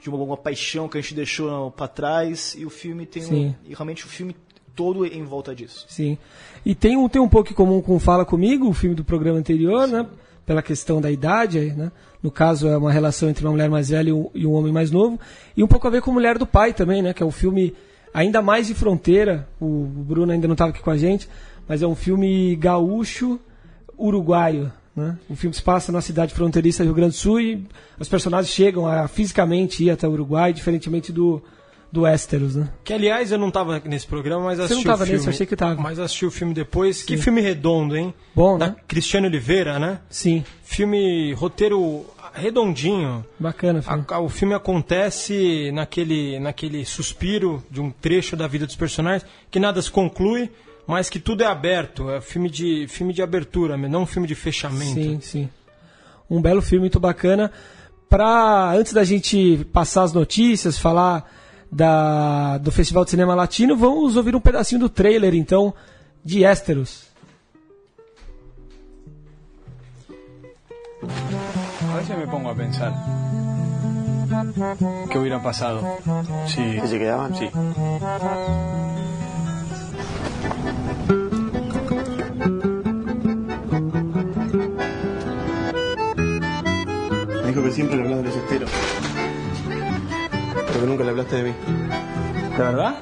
de 0.02 0.10
uma, 0.10 0.18
uma 0.18 0.38
paixão 0.38 0.90
que 0.90 0.98
a 0.98 1.02
gente 1.02 1.14
deixou 1.14 1.72
para 1.72 1.88
trás 1.88 2.56
e 2.58 2.66
o 2.66 2.70
filme 2.70 3.06
tem 3.06 3.26
um, 3.26 3.56
e 3.64 3.74
realmente 3.74 4.06
o 4.06 4.10
filme 4.10 4.36
todo 4.76 5.06
em 5.06 5.24
volta 5.24 5.56
disso. 5.56 5.86
Sim. 5.88 6.18
E 6.66 6.76
tem 6.76 6.98
um, 6.98 7.08
tem 7.08 7.22
um 7.22 7.30
pouco 7.30 7.52
em 7.52 7.56
comum 7.56 7.82
com 7.82 7.98
Fala 8.00 8.26
Comigo, 8.26 8.68
o 8.68 8.74
filme 8.74 8.96
do 8.96 9.04
programa 9.04 9.40
anterior, 9.40 9.88
Sim. 9.88 9.94
né? 9.94 10.08
Pela 10.46 10.62
questão 10.62 11.00
da 11.00 11.10
idade, 11.10 11.74
né? 11.74 11.92
No 12.22 12.30
caso, 12.30 12.68
é 12.68 12.76
uma 12.76 12.92
relação 12.92 13.30
entre 13.30 13.46
uma 13.46 13.52
mulher 13.52 13.70
mais 13.70 13.90
velha 13.90 14.10
e 14.10 14.14
um, 14.14 14.30
e 14.34 14.46
um 14.46 14.52
homem 14.52 14.74
mais 14.74 14.92
novo. 14.92 15.20
E 15.56 15.64
um 15.64 15.68
pouco 15.68 15.88
a 15.88 15.90
ver 15.90 16.02
com 16.02 16.12
Mulher 16.12 16.38
do 16.38 16.46
Pai 16.46 16.74
também, 16.74 17.02
né? 17.02 17.14
Que 17.14 17.24
é 17.24 17.26
um 17.26 17.32
filme 17.32 17.74
ainda 18.14 18.42
mais 18.42 18.68
de 18.68 18.74
fronteira. 18.74 19.48
O, 19.60 19.66
o 19.66 20.04
Bruno 20.04 20.32
ainda 20.34 20.48
não 20.48 20.54
estava 20.54 20.72
aqui 20.72 20.82
com 20.82 20.92
a 20.92 20.98
gente, 20.98 21.30
mas 21.68 21.82
é 21.82 21.88
um 21.88 21.96
filme 21.96 22.56
gaúcho 22.58 23.40
uruguaio. 23.98 24.72
Né? 24.96 25.18
O 25.30 25.36
filme 25.36 25.54
se 25.54 25.62
passa 25.62 25.92
na 25.92 26.02
cidade 26.02 26.34
fronteiriça 26.34 26.84
do 26.84 26.88
Rio 26.88 26.96
Grande 26.96 27.14
do 27.14 27.18
Sul 27.18 27.40
e 27.40 27.66
os 27.98 28.10
personagens 28.10 28.54
chegam 28.54 28.86
a 28.86 29.08
fisicamente 29.08 29.84
ir 29.84 29.90
até 29.90 30.08
o 30.08 30.12
Uruguai, 30.12 30.52
diferentemente 30.52 31.14
do, 31.14 31.42
do 31.92 32.02
Westeros, 32.02 32.56
né? 32.56 32.70
Que 32.84 32.94
aliás 32.94 33.32
eu 33.32 33.38
não 33.38 33.48
estava 33.48 33.82
nesse 33.86 34.06
programa, 34.06 34.46
mas 34.46 34.60
assisti 34.60 34.82
Você 34.82 34.88
não 34.88 34.94
estava 34.94 35.04
o 35.04 35.06
filme. 35.06 35.18
nesse, 35.20 35.30
achei 35.30 35.46
que 35.46 35.54
estava. 35.54 35.82
Mas 35.82 35.98
assisti 35.98 36.26
o 36.26 36.32
filme 36.32 36.54
depois. 36.54 36.98
Sim. 36.98 37.06
Que 37.06 37.18
filme 37.18 37.42
redondo, 37.42 37.96
hein? 37.96 38.14
Bom, 38.36 38.58
da 38.58 38.68
né? 38.68 38.76
Cristiano 38.88 39.28
Oliveira, 39.28 39.80
né? 39.80 40.00
Sim. 40.10 40.44
Filme 40.64 41.34
roteiro 41.34 42.06
redondinho. 42.34 43.26
Bacana, 43.40 43.82
filme. 43.82 44.06
A, 44.10 44.16
a, 44.16 44.20
o 44.20 44.30
filme 44.30 44.54
acontece 44.54 45.72
naquele, 45.74 46.40
naquele 46.40 46.86
suspiro 46.86 47.64
de 47.70 47.82
um 47.82 47.92
trecho 47.92 48.36
da 48.36 48.48
vida 48.48 48.66
dos 48.66 48.76
personagens 48.76 49.26
que 49.50 49.60
nada 49.60 49.82
se 49.82 49.92
conclui, 49.92 50.50
mas 50.86 51.10
que 51.10 51.20
tudo 51.20 51.44
é 51.44 51.46
aberto. 51.46 52.10
É 52.10 52.22
filme 52.22 52.50
de, 52.50 52.88
filme 52.88 53.14
de 53.14 53.22
abertura, 53.22 53.78
não 53.78 54.04
um 54.04 54.06
filme 54.06 54.28
de 54.28 54.36
fechamento. 54.36 54.94
Sim, 54.94 55.20
sim. 55.22 55.50
Um 56.30 56.42
belo 56.42 56.62
filme 56.62 56.82
muito 56.82 57.00
bacana. 57.00 57.52
Pra, 58.10 58.72
antes 58.72 58.94
da 58.94 59.04
gente 59.04 59.66
passar 59.72 60.04
as 60.04 60.14
notícias, 60.14 60.78
falar 60.78 61.30
da, 61.72 62.58
do 62.58 62.72
Festival 62.72 63.06
de 63.06 63.12
Cinema 63.12 63.34
Latino, 63.34 63.78
vamos 63.78 64.18
ouvir 64.18 64.36
um 64.36 64.42
pedacinho 64.42 64.82
do 64.82 64.90
trailer, 64.90 65.34
então, 65.34 65.74
de 66.24 66.44
Ésteros. 66.44 67.10
A 71.02 71.98
veces 71.98 72.18
me 72.18 72.28
pongo 72.28 72.50
a 72.50 72.56
pensar 72.56 72.94
qué 75.10 75.18
hubiera 75.18 75.42
pasado 75.42 75.82
si... 76.48 76.62
¿Que 76.80 76.88
se 76.88 77.00
quedaban? 77.00 77.36
Sí. 77.36 77.50
Me 87.42 87.48
dijo 87.48 87.64
que 87.64 87.72
siempre 87.72 87.98
le 87.98 88.04
hablaba 88.04 88.22
de 88.22 88.28
los 88.28 88.36
esteros. 88.36 88.70
Pero 90.54 90.80
que 90.80 90.86
nunca 90.86 91.04
le 91.04 91.10
hablaste 91.10 91.36
de 91.38 91.44
mí. 91.44 91.56
¿De 92.58 92.64
verdad? 92.64 92.96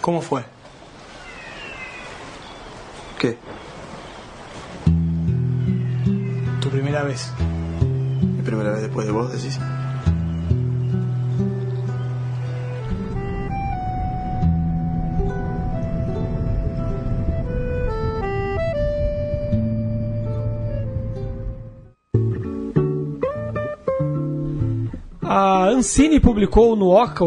¿Cómo 0.00 0.22
fue? 0.22 0.44
¿Qué? 3.18 3.38
Tu 6.60 6.70
primera 6.70 7.02
vez. 7.04 7.30
Mi 8.22 8.42
primera 8.42 8.72
vez 8.72 8.82
después 8.82 9.06
de 9.06 9.12
vos, 9.12 9.30
decís. 9.30 9.60
A 25.80 25.82
Ancine 25.82 26.20
publicou 26.20 26.76
no 26.76 26.88
OCA, 26.88 27.24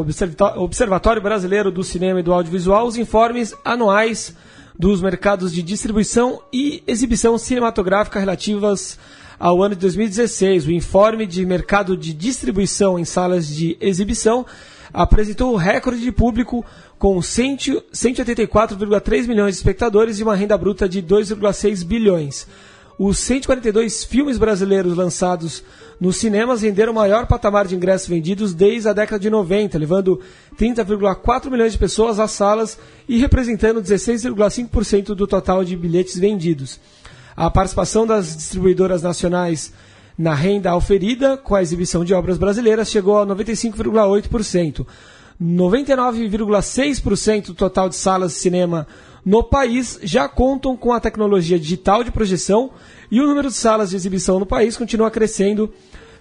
Observatório 0.58 1.20
Brasileiro 1.20 1.72
do 1.72 1.84
Cinema 1.84 2.20
e 2.20 2.24
do 2.24 2.32
Audiovisual, 2.32 2.86
os 2.86 2.98
informes 2.98 3.52
anuais 3.66 4.36
dos 4.78 5.02
mercados 5.02 5.52
de 5.52 5.63
distribuição 5.63 6.39
e 6.54 6.84
exibição 6.86 7.36
cinematográfica 7.36 8.20
relativas 8.20 9.00
ao 9.39 9.63
ano 9.63 9.74
de 9.74 9.82
2016. 9.82 10.68
O 10.68 10.72
informe 10.72 11.26
de 11.26 11.44
mercado 11.48 11.98
de 11.98 12.13
distribuição 12.13 13.00
em 13.00 13.06
salas 13.06 13.48
de 13.48 13.76
exibição 13.82 14.46
apresentou 14.94 15.52
o 15.52 15.58
recorde 15.58 16.02
de 16.02 16.12
público 16.12 16.63
com 17.00 17.18
184,3 17.18 19.28
milhões 19.28 19.56
de 19.56 19.62
espectadores 19.62 20.20
e 20.20 20.24
uma 20.24 20.36
renda 20.36 20.56
bruta 20.56 20.88
de 20.88 21.02
2,6 21.02 21.84
bilhões. 21.84 22.48
Os 22.97 23.17
142 23.19 24.03
filmes 24.03 24.38
brasileiros 24.38 24.95
lançados 24.95 25.63
nos 25.99 26.17
cinemas 26.17 26.62
renderam 26.62 26.91
o 26.91 26.95
maior 26.95 27.27
patamar 27.27 27.65
de 27.65 27.75
ingressos 27.75 28.08
vendidos 28.08 28.53
desde 28.53 28.89
a 28.89 28.93
década 28.93 29.19
de 29.19 29.29
90, 29.29 29.77
levando 29.77 30.19
30,4 30.60 31.49
milhões 31.49 31.73
de 31.73 31.79
pessoas 31.79 32.19
às 32.19 32.32
salas 32.32 32.77
e 33.08 33.17
representando 33.17 33.82
16,5% 33.82 35.15
do 35.15 35.25
total 35.25 35.63
de 35.63 35.75
bilhetes 35.75 36.19
vendidos. 36.19 36.79
A 37.36 37.49
participação 37.49 38.06
das 38.06 38.36
distribuidoras 38.36 39.01
nacionais 39.01 39.73
na 40.15 40.36
renda 40.36 40.69
auferida 40.69 41.36
com 41.36 41.56
a 41.56 41.62
exibição 41.62 42.06
de 42.06 42.13
obras 42.13 42.38
brasileiras 42.38 42.89
chegou 42.89 43.17
a 43.17 43.25
95,8%. 43.25 44.86
99,6% 45.41 47.47
do 47.47 47.56
total 47.56 47.89
de 47.89 47.95
salas 47.95 48.34
de 48.34 48.38
cinema 48.38 48.86
no 49.25 49.43
país 49.43 49.99
já 50.03 50.27
contam 50.27 50.75
com 50.75 50.91
a 50.91 50.99
tecnologia 50.99 51.57
digital 51.57 52.03
de 52.03 52.12
projeção 52.12 52.71
e 53.09 53.21
o 53.21 53.27
número 53.27 53.49
de 53.49 53.55
salas 53.55 53.91
de 53.91 53.95
exibição 53.95 54.39
no 54.39 54.45
país 54.45 54.75
continua 54.75 55.09
crescendo, 55.09 55.73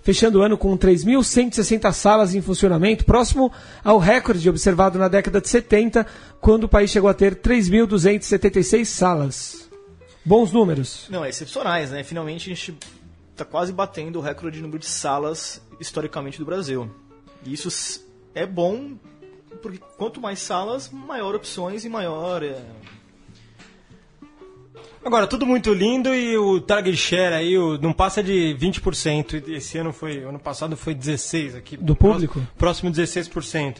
fechando 0.02 0.38
o 0.38 0.42
ano 0.42 0.56
com 0.56 0.76
3.160 0.76 1.92
salas 1.92 2.34
em 2.34 2.40
funcionamento, 2.40 3.04
próximo 3.04 3.52
ao 3.82 3.98
recorde 3.98 4.48
observado 4.48 4.98
na 4.98 5.08
década 5.08 5.40
de 5.40 5.48
70, 5.48 6.06
quando 6.40 6.64
o 6.64 6.68
país 6.68 6.90
chegou 6.90 7.10
a 7.10 7.14
ter 7.14 7.36
3.276 7.36 8.84
salas. 8.84 9.70
Bons 10.24 10.52
números. 10.52 11.06
Não, 11.10 11.24
é 11.24 11.30
excepcionais, 11.30 11.90
né? 11.90 12.04
Finalmente 12.04 12.50
a 12.50 12.54
gente 12.54 12.78
está 13.32 13.44
quase 13.44 13.72
batendo 13.72 14.20
o 14.20 14.22
recorde 14.22 14.58
de 14.58 14.62
número 14.62 14.78
de 14.78 14.86
salas 14.86 15.60
historicamente 15.80 16.38
do 16.38 16.44
Brasil. 16.44 16.88
E 17.44 17.52
isso 17.52 18.00
é 18.34 18.46
bom 18.46 18.92
porque 19.60 19.80
quanto 19.96 20.20
mais 20.20 20.38
salas, 20.38 20.90
maior 20.90 21.34
opções 21.34 21.84
e 21.84 21.88
maior. 21.88 22.42
É... 22.42 22.60
Agora, 25.04 25.26
tudo 25.26 25.44
muito 25.44 25.74
lindo 25.74 26.14
e 26.14 26.36
o 26.36 26.60
target 26.60 26.96
share 26.96 27.34
aí 27.34 27.58
o, 27.58 27.76
não 27.78 27.92
passa 27.92 28.22
de 28.22 28.56
20%. 28.58 29.48
Esse 29.48 29.78
ano 29.78 29.92
foi. 29.92 30.22
Ano 30.22 30.38
passado 30.38 30.76
foi 30.76 30.94
16% 30.94 31.56
aqui. 31.56 31.76
Do 31.76 31.96
público? 31.96 32.40
Próximo, 32.56 32.90
próximo 32.90 33.32
16%. 33.32 33.76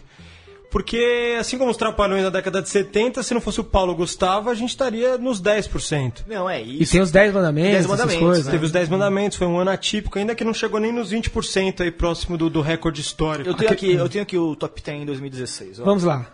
Porque, 0.73 1.37
assim 1.39 1.59
como 1.59 1.71
os 1.71 1.77
Trapalhões 1.77 2.23
na 2.23 2.31
década 2.31 2.63
de 2.63 2.69
70, 2.71 3.23
se 3.23 3.35
não 3.35 3.43
fosse 3.43 3.61
o 3.61 3.65
Paulo 3.65 3.95
Gustavo, 3.95 4.49
a 4.49 4.55
gente 4.55 4.71
estaria 4.71 5.19
nos 5.19 5.41
10%. 5.41 6.25
Não, 6.27 6.49
é 6.49 6.63
isso. 6.63 6.83
E 6.83 6.87
tem 6.87 7.01
os 7.03 7.11
10 7.11 7.35
mandamentos, 7.35 7.73
10 7.73 7.87
mandamentos 7.87 8.23
coisas, 8.23 8.47
né? 8.47 8.53
Teve 8.53 8.65
os 8.65 8.73
10 8.73 8.89
mandamentos, 8.89 9.37
foi 9.37 9.47
um 9.47 9.59
ano 9.59 9.71
atípico, 9.71 10.19
ainda 10.19 10.35
que 10.35 10.43
não 10.43 10.55
chegou 10.55 10.81
nem 10.81 10.91
nos 10.91 11.13
20% 11.13 11.83
aí 11.83 11.91
próximo 11.91 12.39
do, 12.39 12.49
do 12.49 12.63
recorde 12.63 13.03
histórico. 13.03 13.51
Eu 13.51 13.55
tenho 13.55 13.71
aqui, 13.71 13.93
eu 13.93 14.09
tenho 14.09 14.23
aqui 14.23 14.39
o 14.39 14.57
top 14.57 14.81
10 14.81 15.03
em 15.03 15.05
2016. 15.05 15.81
Ó. 15.81 15.85
Vamos 15.85 16.05
lá. 16.05 16.27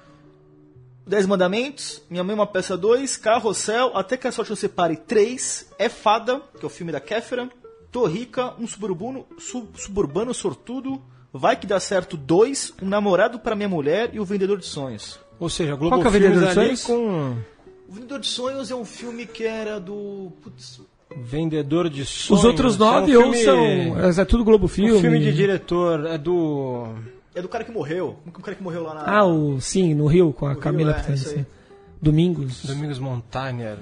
10 1.05 1.27
Mandamentos, 1.27 2.01
Minha 2.09 2.23
Mãe 2.23 2.37
uma 2.37 2.47
Peça 2.47 2.77
2, 2.77 3.17
Carrossel, 3.17 3.91
Até 3.97 4.17
que 4.17 4.29
a 4.29 4.31
Sorte 4.31 4.51
Nos 4.51 4.61
Separe 4.61 4.97
3, 4.97 5.67
É 5.81 5.89
Fada, 5.89 6.41
que 6.57 6.65
é 6.65 6.67
o 6.67 6.71
filme 6.71 6.93
da 6.93 7.01
Kéfera, 7.01 7.51
Tô 7.91 8.07
Rica, 8.07 8.55
Um 8.57 8.69
Suburbano, 8.69 9.27
sub, 9.39 9.69
suburbano 9.75 10.33
Sortudo, 10.33 11.03
Vai 11.33 11.57
Que 11.57 11.67
Dá 11.67 11.79
Certo 11.79 12.17
2, 12.17 12.75
Um 12.83 12.89
Namorado 12.89 13.39
para 13.39 13.55
Minha 13.55 13.69
Mulher 13.69 14.11
e 14.13 14.21
O 14.21 14.25
Vendedor 14.25 14.59
de 14.59 14.67
Sonhos. 14.67 15.19
Ou 15.39 15.49
seja, 15.49 15.75
Globo 15.77 15.97
Qual 15.97 16.01
que 16.01 16.07
é 16.07 16.11
o 16.11 16.13
Vendedor 16.13 16.49
de 16.49 16.55
Sonhos? 16.55 16.85
Com... 16.85 17.37
O 17.89 17.93
Vendedor 17.93 18.19
de 18.21 18.27
Sonhos 18.27 18.71
é 18.71 18.75
um 18.75 18.85
filme 18.85 19.27
que 19.27 19.45
era 19.45 19.79
do... 19.79 20.33
Putz, 20.43 20.81
Vendedor 21.17 21.89
de 21.89 22.05
Sonhos. 22.05 22.43
Os 22.43 22.45
outros 22.45 22.75
é 22.75 22.77
um 22.77 22.87
nove 22.87 23.13
filme- 23.13 23.27
ou 23.27 23.35
são. 24.13 24.23
É 24.23 24.25
tudo 24.25 24.45
Globo 24.45 24.69
Filme. 24.69 24.93
Um 24.93 25.01
filme 25.01 25.19
de 25.19 25.33
diretor 25.33 26.07
é 26.07 26.19
do. 26.19 26.87
É 27.35 27.41
do 27.41 27.49
cara 27.49 27.65
que 27.65 27.73
morreu. 27.73 28.17
O 28.27 28.31
cara 28.43 28.55
que 28.57 28.63
morreu 28.63 28.83
lá 28.83 28.95
na. 28.95 29.19
Ah, 29.19 29.25
o. 29.25 29.61
Sim, 29.61 29.95
no 29.95 30.07
Rio, 30.07 30.33
com 30.33 30.47
a 30.47 30.53
Rio, 30.53 30.61
Camila 30.61 30.91
é, 30.91 30.95
Pitanga, 30.95 31.15
isso 31.15 31.29
aí. 31.31 31.37
sim. 31.37 31.47
Domingos. 32.01 32.65
Domingos 32.65 32.99
Montaner. 32.99 33.79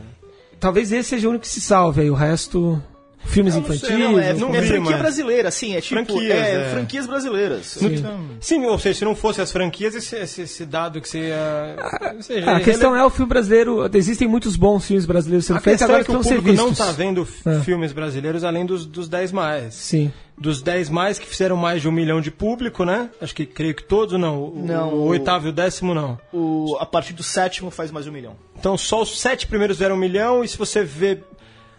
Talvez 0.61 0.93
esse 0.93 1.11
seja 1.11 1.27
o 1.27 1.31
único 1.31 1.43
que 1.43 1.49
se 1.51 1.61
salve 1.61 2.03
aí. 2.03 2.11
O 2.11 2.15
resto. 2.15 2.81
Filmes 3.25 3.55
não 3.55 3.65
sei, 3.65 3.75
infantis. 3.77 3.99
não, 3.99 4.19
é, 4.21 4.33
não 4.35 4.55
é 4.55 4.61
vi, 4.61 4.67
franquia 4.69 4.91
mas- 4.93 4.99
brasileira, 5.01 5.49
assim, 5.49 5.75
é 5.75 5.81
tipo. 5.81 5.95
Franquias, 6.05 6.31
é, 6.39 6.55
é. 6.55 6.71
franquias 6.71 7.07
brasileiras. 7.07 7.67
Sim. 7.67 7.95
Então, 7.95 8.21
Sim, 8.41 8.65
ou 8.67 8.79
seja, 8.79 8.99
se 9.01 9.05
não 9.05 9.17
fosse 9.17 9.41
as 9.41 9.51
franquias, 9.51 9.95
esse, 9.95 10.15
esse, 10.17 10.43
esse 10.43 10.65
dado 10.65 11.01
que 11.01 11.09
você 11.09 11.29
ia. 11.29 11.77
ou 12.15 12.23
seja, 12.23 12.51
Ah, 12.51 12.57
a 12.57 12.61
questão 12.61 12.91
rele- 12.93 13.03
é 13.03 13.07
o 13.07 13.11
filme 13.11 13.29
brasileiro. 13.29 13.91
Existem 13.95 14.29
muitos 14.29 14.55
bons 14.57 14.87
filmes 14.87 15.05
brasileiros 15.07 15.45
sendo 15.47 15.57
A 15.57 15.61
feitos, 15.61 15.81
questão 15.81 15.89
agora 15.97 16.03
é 16.03 16.05
que 16.05 16.11
o 16.11 16.15
precisam 16.15 16.37
ser 16.37 16.43
público 16.43 16.63
não 16.65 16.73
está 16.73 16.93
vendo 16.93 17.29
É. 17.47 17.61
filmes 17.65 17.93
brasileiros 17.93 18.45
além 18.45 18.65
dos, 18.65 18.87
dos 18.87 19.09
10 19.09 19.33
mais. 19.33 19.75
Sim. 19.75 20.13
Dos 20.39 20.61
10 20.63 20.91
mais 20.91 21.19
que 21.19 21.27
fizeram 21.27 21.57
mais 21.57 21.81
de 21.83 21.89
um 21.89 21.93
milhão 21.93 22.21
de 22.21 22.31
público, 22.31 22.85
né? 22.85 23.09
Acho 23.21 23.35
que 23.35 23.45
creio 23.47 23.75
que 23.75 23.83
todos 23.83 24.19
não. 24.21 24.39
O, 24.45 24.63
Não, 24.65 24.89
o 24.91 24.97
o- 24.99 25.07
oitavo 25.07 25.47
e 25.47 25.49
o 25.49 25.53
décimo 25.53 25.95
não. 25.95 26.19
o, 26.33 26.77
a 26.79 26.85
partir 26.87 27.15
do 27.15 27.23
sétimo 27.23 27.71
faz 27.71 27.91
mais 27.91 28.05
de 28.05 28.11
um 28.11 28.15
milhão. 28.15 28.37
Então 28.59 28.77
só 28.79 29.01
os 29.03 29.19
sete 29.19 29.47
primeiros 29.47 29.79
deram 29.79 29.95
um 29.97 29.99
milhão 29.99 30.45
e 30.45 30.49
se 30.49 30.57
você 30.59 30.85
vê 30.85 31.19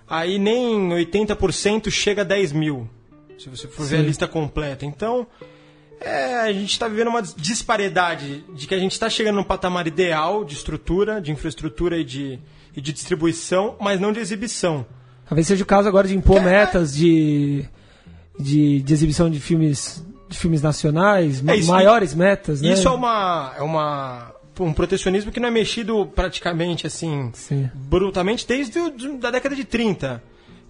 aí 0.09 0.39
nem 0.39 0.89
80% 0.89 1.89
chega 1.89 2.21
a 2.21 2.25
10 2.25 2.51
mil. 2.53 2.89
Se 3.37 3.49
você 3.49 3.67
for 3.67 3.85
ver 3.85 3.97
a 3.97 3.99
Sim. 3.99 4.05
lista 4.05 4.27
completa. 4.27 4.85
Então 4.85 5.27
é, 5.99 6.35
a 6.35 6.53
gente 6.53 6.71
está 6.71 6.87
vivendo 6.87 7.07
uma 7.07 7.21
disparidade 7.21 8.43
de 8.53 8.67
que 8.67 8.75
a 8.75 8.79
gente 8.79 8.91
está 8.91 9.09
chegando 9.09 9.35
num 9.35 9.43
patamar 9.43 9.87
ideal 9.87 10.45
de 10.45 10.53
estrutura, 10.53 11.19
de 11.19 11.31
infraestrutura 11.31 11.97
e 11.97 12.03
de, 12.03 12.39
e 12.75 12.81
de 12.81 12.93
distribuição, 12.93 13.75
mas 13.79 13.99
não 13.99 14.11
de 14.11 14.19
exibição. 14.19 14.85
Talvez 15.27 15.47
seja 15.47 15.63
o 15.63 15.67
caso 15.67 15.87
agora 15.87 16.07
de 16.07 16.15
impor 16.15 16.41
metas 16.41 16.95
de, 16.95 17.65
de, 18.39 18.81
de 18.81 18.93
exibição 18.93 19.29
de 19.29 19.39
filmes, 19.39 20.05
de 20.29 20.37
filmes 20.37 20.61
nacionais, 20.61 21.45
É 21.45 21.55
isso, 21.55 21.71
maiores 21.71 22.13
metas, 22.13 22.61
né? 22.61 22.73
Isso 22.73 22.87
é 22.87 22.91
uma, 22.91 23.53
é 23.57 23.61
uma 23.61 24.31
um 24.65 24.73
protecionismo 24.73 25.31
que 25.31 25.39
não 25.39 25.47
é 25.49 25.51
mexido 25.51 26.05
praticamente 26.05 26.85
assim 26.87 27.29
Sim. 27.33 27.69
brutalmente 27.73 28.47
desde 28.47 28.79
o, 28.79 29.17
da 29.17 29.31
década 29.31 29.55
de 29.55 29.63
30. 29.63 30.23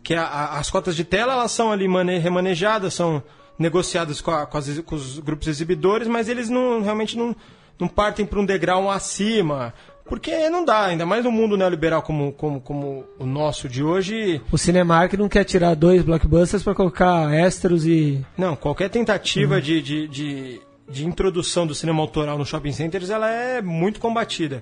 Que 0.04 0.13
a- 0.13 0.23
a- 0.23 0.60
as 0.60 0.69
cotas 0.69 0.95
de 0.95 1.04
tela 1.04 1.34
elas 1.34 1.52
são 1.52 1.71
ali 1.71 1.88
mane- 1.88 2.17
remanejadas, 2.17 2.93
são 2.93 3.21
negociadas 3.60 4.21
com, 4.21 4.32
a- 4.32 4.45
com 4.45 4.58
as- 4.58 4.80
com 4.80 4.95
os 4.95 5.19
grupos 5.19 5.47
exibidores, 5.47 6.08
mas 6.08 6.30
eles 6.30 6.50
não 6.50 6.82
realmente 6.82 7.17
não, 7.17 7.36
não 7.80 7.88
partem 7.88 8.26
para 8.26 8.39
um 8.39 8.45
degrau 8.45 8.89
acima. 8.89 9.73
Porque 10.06 10.50
não 10.50 10.63
dá, 10.63 10.86
ainda 10.86 11.06
mais 11.06 11.26
no 11.26 11.32
mundo 11.32 11.58
neoliberal 11.58 12.02
como, 12.02 12.32
como, 12.32 12.62
como 12.62 13.04
o 13.19 13.26
nosso 13.26 13.67
de 13.67 13.84
hoje. 13.84 14.41
O 14.50 14.58
Cinemark 14.58 15.12
não 15.15 15.28
quer 15.28 15.43
tirar 15.43 15.76
dois 15.76 16.02
blockbusters 16.02 16.63
pra 16.63 16.73
colocar 16.73 17.30
extras 17.34 17.84
e. 17.86 18.23
Não, 18.38 18.56
qualquer 18.56 18.89
tentativa 18.89 19.62
de, 19.62 19.82
de, 19.82 20.08
de, 20.08 20.62
de 20.89 21.06
introdução 21.06 21.67
do 21.67 21.76
cinema 21.76 22.02
autoral 22.02 22.38
no 22.38 22.45
shopping 22.45 22.71
centers 22.71 23.10
ela 23.10 23.30
é 23.30 23.62
muito 23.62 24.00
combatida. 24.00 24.62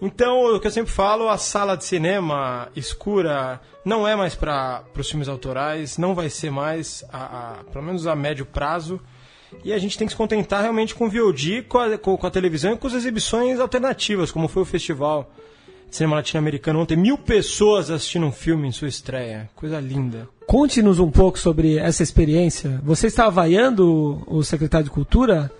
Então, 0.00 0.54
o 0.54 0.60
que 0.60 0.66
eu 0.66 0.70
sempre 0.70 0.92
falo, 0.92 1.28
a 1.28 1.38
sala 1.38 1.74
de 1.76 1.84
cinema 1.84 2.68
escura 2.76 3.60
não 3.84 4.06
é 4.06 4.14
mais 4.14 4.34
para 4.34 4.84
os 4.96 5.08
filmes 5.08 5.26
autorais, 5.28 5.96
não 5.96 6.14
vai 6.14 6.28
ser 6.28 6.50
mais, 6.50 7.02
a, 7.10 7.60
a- 7.60 7.64
pelo 7.72 7.82
menos 7.84 8.06
a 8.06 8.14
médio 8.14 8.44
prazo. 8.44 9.00
E 9.64 9.72
a 9.72 9.78
gente 9.78 9.96
tem 9.96 10.06
que 10.06 10.12
se 10.12 10.16
contentar 10.16 10.60
realmente 10.60 10.94
com 10.94 11.06
o 11.06 11.10
VOD, 11.10 11.62
com 11.62 11.78
a, 11.78 11.96
com, 11.96 12.18
a 12.26 12.30
televisão 12.30 12.72
e 12.74 12.76
com 12.76 12.86
as 12.86 12.92
exibições 12.92 13.58
alternativas, 13.58 14.30
como 14.30 14.48
foi 14.48 14.62
o 14.62 14.66
festival 14.66 15.30
cinema 15.96 16.16
latino-americano 16.16 16.80
ontem. 16.80 16.96
Mil 16.96 17.18
pessoas 17.18 17.90
assistindo 17.90 18.26
um 18.26 18.32
filme 18.32 18.68
em 18.68 18.72
sua 18.72 18.88
estreia. 18.88 19.48
Coisa 19.54 19.80
linda. 19.80 20.28
Conte-nos 20.46 20.98
um 20.98 21.10
pouco 21.10 21.38
sobre 21.38 21.78
essa 21.78 22.02
experiência. 22.02 22.80
Você 22.84 23.08
estava 23.08 23.30
vaiando 23.30 24.22
o 24.26 24.42
secretário 24.42 24.84
de 24.84 24.90
Cultura 24.90 25.50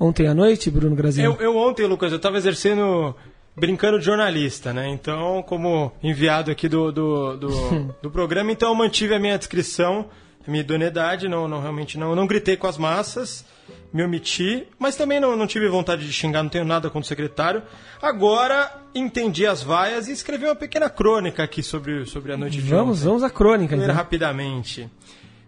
ontem 0.00 0.26
à 0.26 0.34
noite, 0.34 0.70
Bruno 0.70 0.96
Graziano? 0.96 1.36
Eu, 1.38 1.52
eu 1.52 1.56
ontem, 1.56 1.86
Lucas, 1.86 2.10
eu 2.10 2.16
estava 2.16 2.36
exercendo, 2.36 3.14
brincando 3.54 3.98
de 3.98 4.04
jornalista, 4.04 4.72
né? 4.72 4.88
Então, 4.88 5.42
como 5.42 5.92
enviado 6.02 6.50
aqui 6.50 6.68
do, 6.68 6.90
do, 6.90 7.36
do, 7.36 7.94
do 8.02 8.10
programa, 8.10 8.50
então 8.50 8.70
eu 8.70 8.74
mantive 8.74 9.14
a 9.14 9.20
minha 9.20 9.38
descrição, 9.38 10.06
a 10.46 10.50
minha 10.50 10.62
idoneidade, 10.62 11.28
não, 11.28 11.46
não 11.46 11.60
realmente 11.60 11.98
não, 11.98 12.16
não 12.16 12.26
gritei 12.26 12.56
com 12.56 12.66
as 12.66 12.78
massas, 12.78 13.44
me 13.92 14.02
omiti, 14.02 14.66
mas 14.78 14.96
também 14.96 15.20
não, 15.20 15.36
não 15.36 15.46
tive 15.46 15.68
vontade 15.68 16.06
de 16.06 16.12
xingar, 16.12 16.42
não 16.42 16.50
tenho 16.50 16.64
nada 16.64 16.88
contra 16.88 17.04
o 17.04 17.08
secretário. 17.08 17.62
Agora 18.00 18.82
entendi 18.94 19.46
as 19.46 19.62
vaias 19.62 20.08
e 20.08 20.12
escrevi 20.12 20.46
uma 20.46 20.56
pequena 20.56 20.88
crônica 20.88 21.42
aqui 21.42 21.62
sobre, 21.62 22.06
sobre 22.06 22.32
a 22.32 22.36
noite 22.36 22.56
de 22.56 22.62
Vamos, 22.62 22.98
ontem. 22.98 23.08
vamos 23.08 23.22
à 23.22 23.30
crônica, 23.30 23.76
então. 23.76 23.94
rapidamente. 23.94 24.82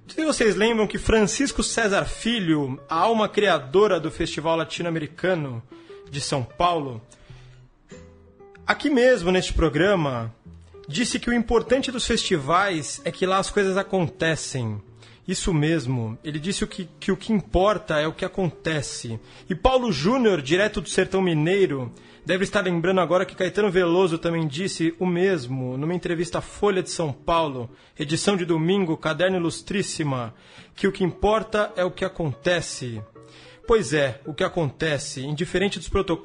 Não 0.06 0.14
sei 0.14 0.24
se 0.24 0.26
vocês 0.26 0.56
lembram 0.56 0.86
que 0.86 0.98
Francisco 0.98 1.62
César 1.62 2.04
Filho, 2.04 2.78
a 2.88 2.96
alma 2.96 3.26
criadora 3.28 3.98
do 3.98 4.10
Festival 4.10 4.56
Latino-Americano 4.56 5.62
de 6.10 6.20
São 6.20 6.42
Paulo, 6.42 7.00
aqui 8.66 8.90
mesmo 8.90 9.30
neste 9.32 9.54
programa, 9.54 10.30
disse 10.86 11.18
que 11.18 11.30
o 11.30 11.32
importante 11.32 11.90
dos 11.90 12.06
festivais 12.06 13.00
é 13.06 13.10
que 13.10 13.24
lá 13.24 13.38
as 13.38 13.50
coisas 13.50 13.78
acontecem. 13.78 14.78
Isso 15.26 15.54
mesmo, 15.54 16.18
ele 16.22 16.38
disse 16.38 16.64
o 16.64 16.66
que, 16.66 16.86
que 17.00 17.10
o 17.10 17.16
que 17.16 17.32
importa 17.32 17.98
é 17.98 18.06
o 18.06 18.12
que 18.12 18.26
acontece. 18.26 19.18
E 19.48 19.54
Paulo 19.54 19.90
Júnior, 19.90 20.42
direto 20.42 20.82
do 20.82 20.88
sertão 20.88 21.22
mineiro, 21.22 21.90
deve 22.26 22.44
estar 22.44 22.60
lembrando 22.60 23.00
agora 23.00 23.24
que 23.24 23.34
Caetano 23.34 23.70
Veloso 23.70 24.18
também 24.18 24.46
disse 24.46 24.94
o 24.98 25.06
mesmo 25.06 25.78
numa 25.78 25.94
entrevista 25.94 26.38
à 26.38 26.42
Folha 26.42 26.82
de 26.82 26.90
São 26.90 27.10
Paulo, 27.10 27.70
edição 27.98 28.36
de 28.36 28.44
domingo, 28.44 28.98
caderno 28.98 29.38
ilustríssima, 29.38 30.34
que 30.76 30.86
o 30.86 30.92
que 30.92 31.04
importa 31.04 31.72
é 31.74 31.84
o 31.84 31.90
que 31.90 32.04
acontece. 32.04 33.00
Pois 33.66 33.94
é, 33.94 34.20
o 34.26 34.34
que 34.34 34.44
acontece, 34.44 35.24
indiferente 35.24 35.80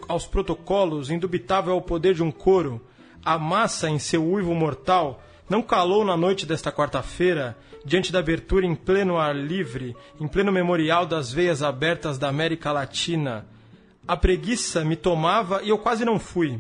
aos 0.10 0.28
protocolos, 0.28 1.10
indubitável 1.10 1.72
ao 1.72 1.82
poder 1.82 2.14
de 2.14 2.22
um 2.22 2.32
coro, 2.32 2.82
a 3.24 3.40
massa, 3.40 3.90
em 3.90 3.98
seu 3.98 4.26
uivo 4.26 4.54
mortal, 4.54 5.24
não 5.50 5.62
calou 5.62 6.04
na 6.04 6.18
noite 6.18 6.46
desta 6.46 6.72
quarta-feira, 6.72 7.58
diante 7.86 8.12
da 8.12 8.20
abertura 8.20 8.66
em 8.66 8.76
pleno 8.76 9.18
ar 9.18 9.36
livre, 9.36 9.96
em 10.20 10.28
pleno 10.28 10.52
memorial 10.52 11.06
das 11.06 11.32
veias 11.32 11.64
abertas 11.64 12.18
da 12.18 12.28
América 12.28 12.72
Latina. 12.72 13.46
A 14.08 14.18
preguiça 14.18 14.84
me 14.84 14.96
tomava 14.96 15.62
e 15.64 15.70
eu 15.70 15.78
quase 15.78 16.04
não 16.04 16.20
fui 16.20 16.60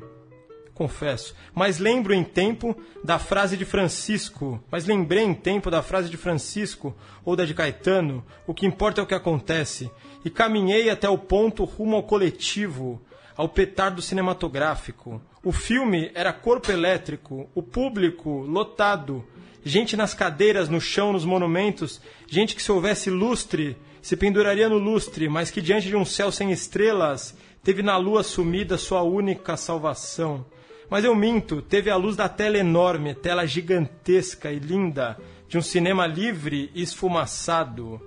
confesso. 0.80 1.36
Mas 1.54 1.78
lembro 1.78 2.14
em 2.14 2.24
tempo 2.24 2.74
da 3.04 3.20
frase 3.20 3.58
de 3.58 3.66
Francisco, 3.66 4.64
mas 4.72 4.86
lembrei 4.86 5.24
em 5.24 5.34
tempo 5.34 5.70
da 5.70 5.84
frase 5.84 6.10
de 6.10 6.16
Francisco 6.16 6.96
ou 7.26 7.36
da 7.36 7.44
de 7.44 7.54
Caetano, 7.54 8.24
o 8.48 8.54
que 8.54 8.66
importa 8.66 9.02
é 9.02 9.04
o 9.04 9.08
que 9.08 9.14
acontece, 9.14 9.92
e 10.24 10.30
caminhei 10.30 10.90
até 10.90 11.10
o 11.10 11.18
ponto 11.18 11.66
rumo 11.66 11.98
ao 11.98 12.04
coletivo, 12.04 13.02
ao 13.40 13.48
petardo 13.48 14.02
cinematográfico. 14.02 15.22
O 15.42 15.54
filme 15.54 16.12
era 16.14 16.34
corpo 16.34 16.74
elétrico, 16.74 17.50
o 17.56 17.64
público 17.64 18.42
lotado, 18.42 19.26
gente 19.64 19.96
nas 19.96 20.14
cadeiras, 20.14 20.68
no 20.68 20.82
chão, 20.82 21.14
nos 21.14 21.24
monumentos, 21.24 22.02
gente 22.28 22.54
que 22.54 22.62
se 22.62 22.70
houvesse 22.70 23.10
lustre, 23.10 23.78
se 24.02 24.18
penduraria 24.18 24.68
no 24.68 24.78
lustre, 24.78 25.30
mas 25.30 25.50
que 25.50 25.62
diante 25.62 25.88
de 25.88 25.96
um 25.96 26.04
céu 26.04 26.34
sem 26.34 26.52
estrelas, 26.52 27.34
teve 27.64 27.82
na 27.82 27.96
lua 27.96 28.24
sumida 28.24 28.78
sua 28.78 29.04
única 29.04 29.56
salvação. 29.56 30.46
Mas 30.90 31.06
eu 31.06 31.16
minto, 31.16 31.62
teve 31.62 31.90
a 31.90 31.96
luz 31.96 32.18
da 32.18 32.28
tela 32.28 32.58
enorme, 32.58 33.16
tela 33.16 33.46
gigantesca 33.46 34.52
e 34.52 34.60
linda, 34.60 35.18
de 35.48 35.58
um 35.58 35.62
cinema 35.62 36.06
livre 36.06 36.70
e 36.76 36.82
esfumaçado. 36.82 38.02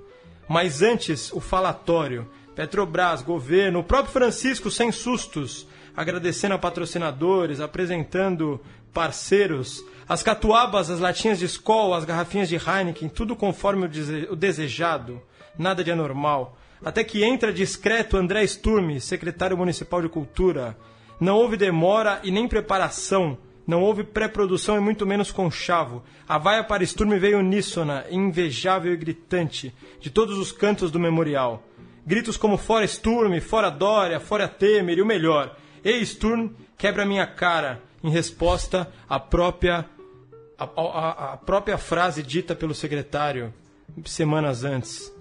Mas 0.46 0.82
antes, 0.82 1.32
o 1.32 1.40
falatório. 1.40 2.28
Petrobras, 2.54 3.22
governo, 3.22 3.80
o 3.80 3.84
próprio 3.84 4.12
Francisco 4.12 4.70
sem 4.70 4.92
sustos, 4.92 5.66
agradecendo 5.96 6.54
a 6.54 6.58
patrocinadores, 6.58 7.60
apresentando 7.60 8.60
parceiros, 8.92 9.84
as 10.08 10.22
catuabas, 10.22 10.90
as 10.90 11.00
latinhas 11.00 11.38
de 11.38 11.46
Skol, 11.46 11.94
as 11.94 12.04
garrafinhas 12.04 12.48
de 12.48 12.56
Heineken, 12.56 13.08
tudo 13.08 13.34
conforme 13.34 13.86
o, 13.86 13.88
dese- 13.88 14.28
o 14.30 14.36
desejado, 14.36 15.22
nada 15.58 15.82
de 15.82 15.90
anormal. 15.90 16.58
Até 16.84 17.02
que 17.04 17.24
entra 17.24 17.52
discreto 17.52 18.16
André 18.16 18.46
Sturme, 18.46 19.00
secretário 19.00 19.56
municipal 19.56 20.02
de 20.02 20.08
cultura. 20.08 20.76
Não 21.20 21.36
houve 21.36 21.56
demora 21.56 22.20
e 22.24 22.30
nem 22.30 22.48
preparação. 22.48 23.38
Não 23.64 23.80
houve 23.82 24.02
pré-produção 24.02 24.76
e 24.76 24.80
muito 24.80 25.06
menos 25.06 25.30
conchavo. 25.30 26.02
A 26.28 26.36
vaia 26.36 26.64
para 26.64 26.84
Sturme 26.84 27.18
veio 27.20 27.38
uníssona, 27.38 28.04
invejável 28.10 28.92
e 28.92 28.96
gritante, 28.96 29.72
de 30.00 30.10
todos 30.10 30.36
os 30.36 30.50
cantos 30.50 30.90
do 30.90 30.98
memorial. 30.98 31.62
Gritos 32.06 32.36
como 32.36 32.56
fora 32.58 32.86
Sturme, 32.86 33.40
fora 33.40 33.70
Dória, 33.70 34.18
fora 34.20 34.48
Temer 34.48 34.98
e 34.98 35.02
o 35.02 35.06
melhor. 35.06 35.56
Ei 35.84 36.04
Sturm, 36.04 36.50
quebra 36.76 37.04
minha 37.06 37.26
cara, 37.26 37.80
em 38.02 38.10
resposta 38.10 38.92
à 39.08 39.20
própria, 39.20 39.84
à, 40.58 40.64
à- 40.64 41.32
à 41.32 41.36
própria 41.36 41.78
frase 41.78 42.22
dita 42.22 42.54
pelo 42.54 42.74
secretário 42.74 43.52
semanas 44.04 44.64
antes. 44.64 45.12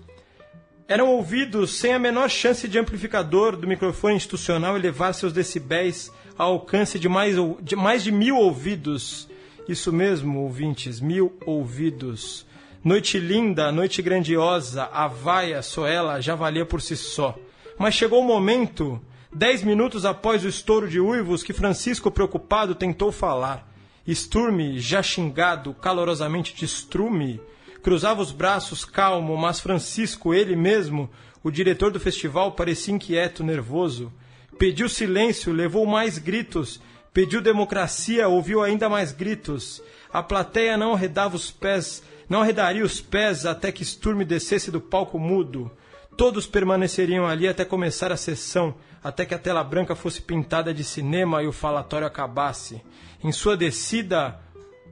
Eram 0.87 1.09
ouvidos 1.09 1.71
sem 1.77 1.93
a 1.93 1.99
menor 1.99 2.29
chance 2.29 2.67
de 2.67 2.77
amplificador 2.79 3.55
do 3.55 3.67
microfone 3.67 4.15
institucional 4.15 4.75
elevar 4.75 5.13
seus 5.13 5.31
decibéis 5.31 6.11
ao 6.37 6.53
alcance 6.53 6.97
de 6.99 7.07
mais, 7.07 7.35
de 7.61 7.75
mais 7.75 8.03
de 8.03 8.11
mil 8.11 8.35
ouvidos. 8.37 9.29
Isso 9.69 9.93
mesmo, 9.93 10.39
ouvintes, 10.41 10.99
mil 10.99 11.37
ouvidos. 11.45 12.45
Noite 12.83 13.19
linda, 13.19 13.71
noite 13.71 14.01
grandiosa, 14.01 14.89
a 14.91 15.07
vaia, 15.07 15.61
só 15.61 15.85
ela, 15.85 16.19
já 16.19 16.33
valia 16.33 16.65
por 16.65 16.81
si 16.81 16.97
só. 16.97 17.37
Mas 17.77 17.93
chegou 17.93 18.19
o 18.19 18.25
momento, 18.25 18.99
dez 19.31 19.61
minutos 19.61 20.03
após 20.03 20.43
o 20.43 20.47
estouro 20.47 20.89
de 20.89 20.99
uivos, 20.99 21.43
que 21.43 21.53
Francisco, 21.53 22.09
preocupado, 22.09 22.73
tentou 22.73 23.11
falar. 23.11 23.71
Sturme, 24.09 24.79
já 24.79 25.03
xingado, 25.03 25.75
calorosamente 25.75 26.55
de 26.55 26.65
Strume, 26.65 27.39
cruzava 27.83 28.19
os 28.19 28.31
braços 28.31 28.83
calmo, 28.83 29.37
mas 29.37 29.59
Francisco, 29.59 30.33
ele 30.33 30.55
mesmo, 30.55 31.07
o 31.43 31.51
diretor 31.51 31.91
do 31.91 31.99
festival, 31.99 32.53
parecia 32.53 32.95
inquieto, 32.95 33.43
nervoso. 33.43 34.11
Pediu 34.57 34.89
silêncio, 34.89 35.53
levou 35.53 35.85
mais 35.85 36.17
gritos. 36.17 36.81
Pediu 37.13 37.41
democracia, 37.41 38.27
ouviu 38.27 38.63
ainda 38.63 38.89
mais 38.89 39.11
gritos. 39.11 39.83
A 40.11 40.23
plateia 40.23 40.77
não 40.77 40.93
arredava 40.93 41.35
os 41.35 41.51
pés, 41.51 42.01
não 42.31 42.43
arredaria 42.43 42.85
os 42.85 43.01
pés 43.01 43.45
até 43.45 43.73
que 43.73 43.83
Sturme 43.83 44.23
descesse 44.23 44.71
do 44.71 44.79
palco 44.79 45.19
mudo. 45.19 45.69
Todos 46.15 46.47
permaneceriam 46.47 47.27
ali 47.27 47.45
até 47.45 47.65
começar 47.65 48.09
a 48.09 48.15
sessão, 48.15 48.73
até 49.03 49.25
que 49.25 49.33
a 49.33 49.37
tela 49.37 49.61
branca 49.65 49.95
fosse 49.95 50.21
pintada 50.21 50.73
de 50.73 50.81
cinema 50.81 51.43
e 51.43 51.47
o 51.47 51.51
falatório 51.51 52.07
acabasse. 52.07 52.81
Em 53.21 53.33
sua 53.33 53.57
descida, 53.57 54.39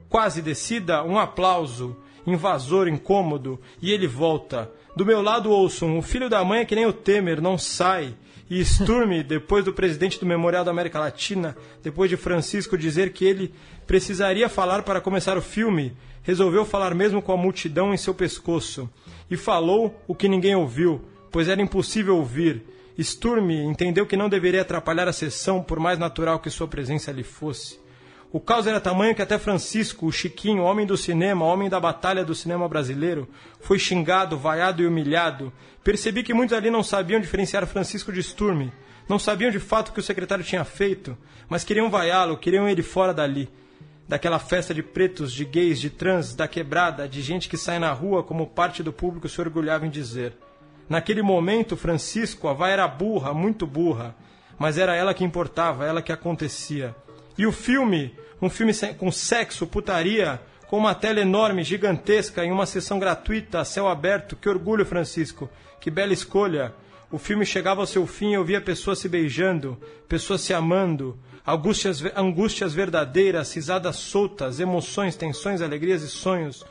quase 0.06 0.42
descida, 0.42 1.02
um 1.02 1.18
aplauso. 1.18 1.96
Invasor 2.26 2.86
incômodo, 2.86 3.58
e 3.80 3.90
ele 3.90 4.06
volta. 4.06 4.70
Do 4.94 5.06
meu 5.06 5.22
lado 5.22 5.50
ouçam, 5.50 5.98
o 5.98 6.02
filho 6.02 6.28
da 6.28 6.44
mãe 6.44 6.60
é 6.60 6.64
que 6.66 6.74
nem 6.74 6.84
o 6.84 6.92
Temer, 6.92 7.40
não 7.40 7.56
sai. 7.56 8.14
E 8.50 8.62
Sturme, 8.62 9.22
depois 9.24 9.64
do 9.64 9.72
presidente 9.72 10.20
do 10.20 10.26
Memorial 10.26 10.62
da 10.62 10.70
América 10.70 11.00
Latina, 11.00 11.56
depois 11.82 12.10
de 12.10 12.18
Francisco 12.18 12.76
dizer 12.76 13.14
que 13.14 13.24
ele 13.24 13.54
precisaria 13.86 14.46
falar 14.46 14.82
para 14.82 15.00
começar 15.00 15.38
o 15.38 15.42
filme, 15.42 15.96
resolveu 16.22 16.64
falar 16.64 16.94
mesmo 16.94 17.22
com 17.22 17.32
a 17.32 17.36
multidão 17.36 17.92
em 17.92 17.96
seu 17.96 18.14
pescoço. 18.14 18.88
E 19.30 19.36
falou 19.36 20.02
o 20.06 20.14
que 20.14 20.28
ninguém 20.28 20.54
ouviu, 20.54 21.00
pois 21.30 21.48
era 21.48 21.62
impossível 21.62 22.16
ouvir. 22.16 22.62
Sturme 22.98 23.56
entendeu 23.62 24.06
que 24.06 24.16
não 24.16 24.28
deveria 24.28 24.62
atrapalhar 24.62 25.08
a 25.08 25.12
sessão, 25.12 25.62
por 25.62 25.80
mais 25.80 25.98
natural 25.98 26.38
que 26.38 26.50
sua 26.50 26.68
presença 26.68 27.10
lhe 27.10 27.22
fosse. 27.22 27.78
O 28.32 28.38
caos 28.38 28.66
era 28.66 28.80
tamanho 28.80 29.14
que 29.14 29.22
até 29.22 29.38
Francisco, 29.38 30.06
o 30.06 30.12
Chiquinho, 30.12 30.62
homem 30.62 30.86
do 30.86 30.96
cinema, 30.96 31.44
homem 31.44 31.68
da 31.68 31.80
batalha 31.80 32.24
do 32.24 32.34
cinema 32.34 32.68
brasileiro, 32.68 33.28
foi 33.58 33.78
xingado, 33.78 34.38
vaiado 34.38 34.82
e 34.82 34.86
humilhado. 34.86 35.52
Percebi 35.82 36.22
que 36.22 36.34
muitos 36.34 36.56
ali 36.56 36.70
não 36.70 36.82
sabiam 36.82 37.20
diferenciar 37.20 37.66
Francisco 37.66 38.12
de 38.12 38.22
Sturme, 38.22 38.72
não 39.08 39.18
sabiam 39.18 39.50
de 39.50 39.58
fato 39.58 39.88
o 39.88 39.92
que 39.92 39.98
o 39.98 40.02
secretário 40.02 40.44
tinha 40.44 40.64
feito, 40.64 41.18
mas 41.48 41.64
queriam 41.64 41.90
vaiá-lo, 41.90 42.36
queriam 42.36 42.68
ele 42.68 42.82
fora 42.82 43.12
dali. 43.12 43.48
Daquela 44.10 44.40
festa 44.40 44.74
de 44.74 44.82
pretos, 44.82 45.32
de 45.32 45.44
gays, 45.44 45.80
de 45.80 45.88
trans, 45.88 46.34
da 46.34 46.48
quebrada, 46.48 47.08
de 47.08 47.22
gente 47.22 47.48
que 47.48 47.56
sai 47.56 47.78
na 47.78 47.92
rua 47.92 48.24
como 48.24 48.44
parte 48.44 48.82
do 48.82 48.92
público 48.92 49.28
se 49.28 49.40
orgulhava 49.40 49.86
em 49.86 49.88
dizer. 49.88 50.32
Naquele 50.88 51.22
momento, 51.22 51.76
Francisco, 51.76 52.48
a 52.48 52.52
vai 52.52 52.72
era 52.72 52.88
burra, 52.88 53.32
muito 53.32 53.68
burra, 53.68 54.16
mas 54.58 54.78
era 54.78 54.96
ela 54.96 55.14
que 55.14 55.22
importava, 55.22 55.86
ela 55.86 56.02
que 56.02 56.10
acontecia. 56.10 56.92
E 57.38 57.46
o 57.46 57.52
filme, 57.52 58.12
um 58.42 58.50
filme 58.50 58.72
com 58.98 59.12
sexo, 59.12 59.64
putaria, 59.64 60.40
com 60.66 60.76
uma 60.76 60.92
tela 60.92 61.20
enorme, 61.20 61.62
gigantesca, 61.62 62.44
em 62.44 62.50
uma 62.50 62.66
sessão 62.66 62.98
gratuita, 62.98 63.60
a 63.60 63.64
céu 63.64 63.86
aberto. 63.86 64.34
Que 64.34 64.48
orgulho, 64.48 64.84
Francisco. 64.84 65.48
Que 65.80 65.88
bela 65.88 66.12
escolha. 66.12 66.74
O 67.12 67.18
filme 67.18 67.46
chegava 67.46 67.80
ao 67.80 67.86
seu 67.86 68.08
fim 68.08 68.30
e 68.30 68.34
eu 68.34 68.44
via 68.44 68.60
pessoas 68.60 68.98
se 68.98 69.08
beijando, 69.08 69.78
pessoas 70.08 70.40
se 70.40 70.52
amando, 70.52 71.16
angústias, 71.52 72.02
angústias 72.16 72.72
verdadeiras, 72.72 73.52
risadas 73.54 73.96
soltas, 73.96 74.60
emoções, 74.60 75.16
tensões, 75.16 75.60
alegrias 75.60 76.02
e 76.02 76.08
sonhos. 76.08 76.64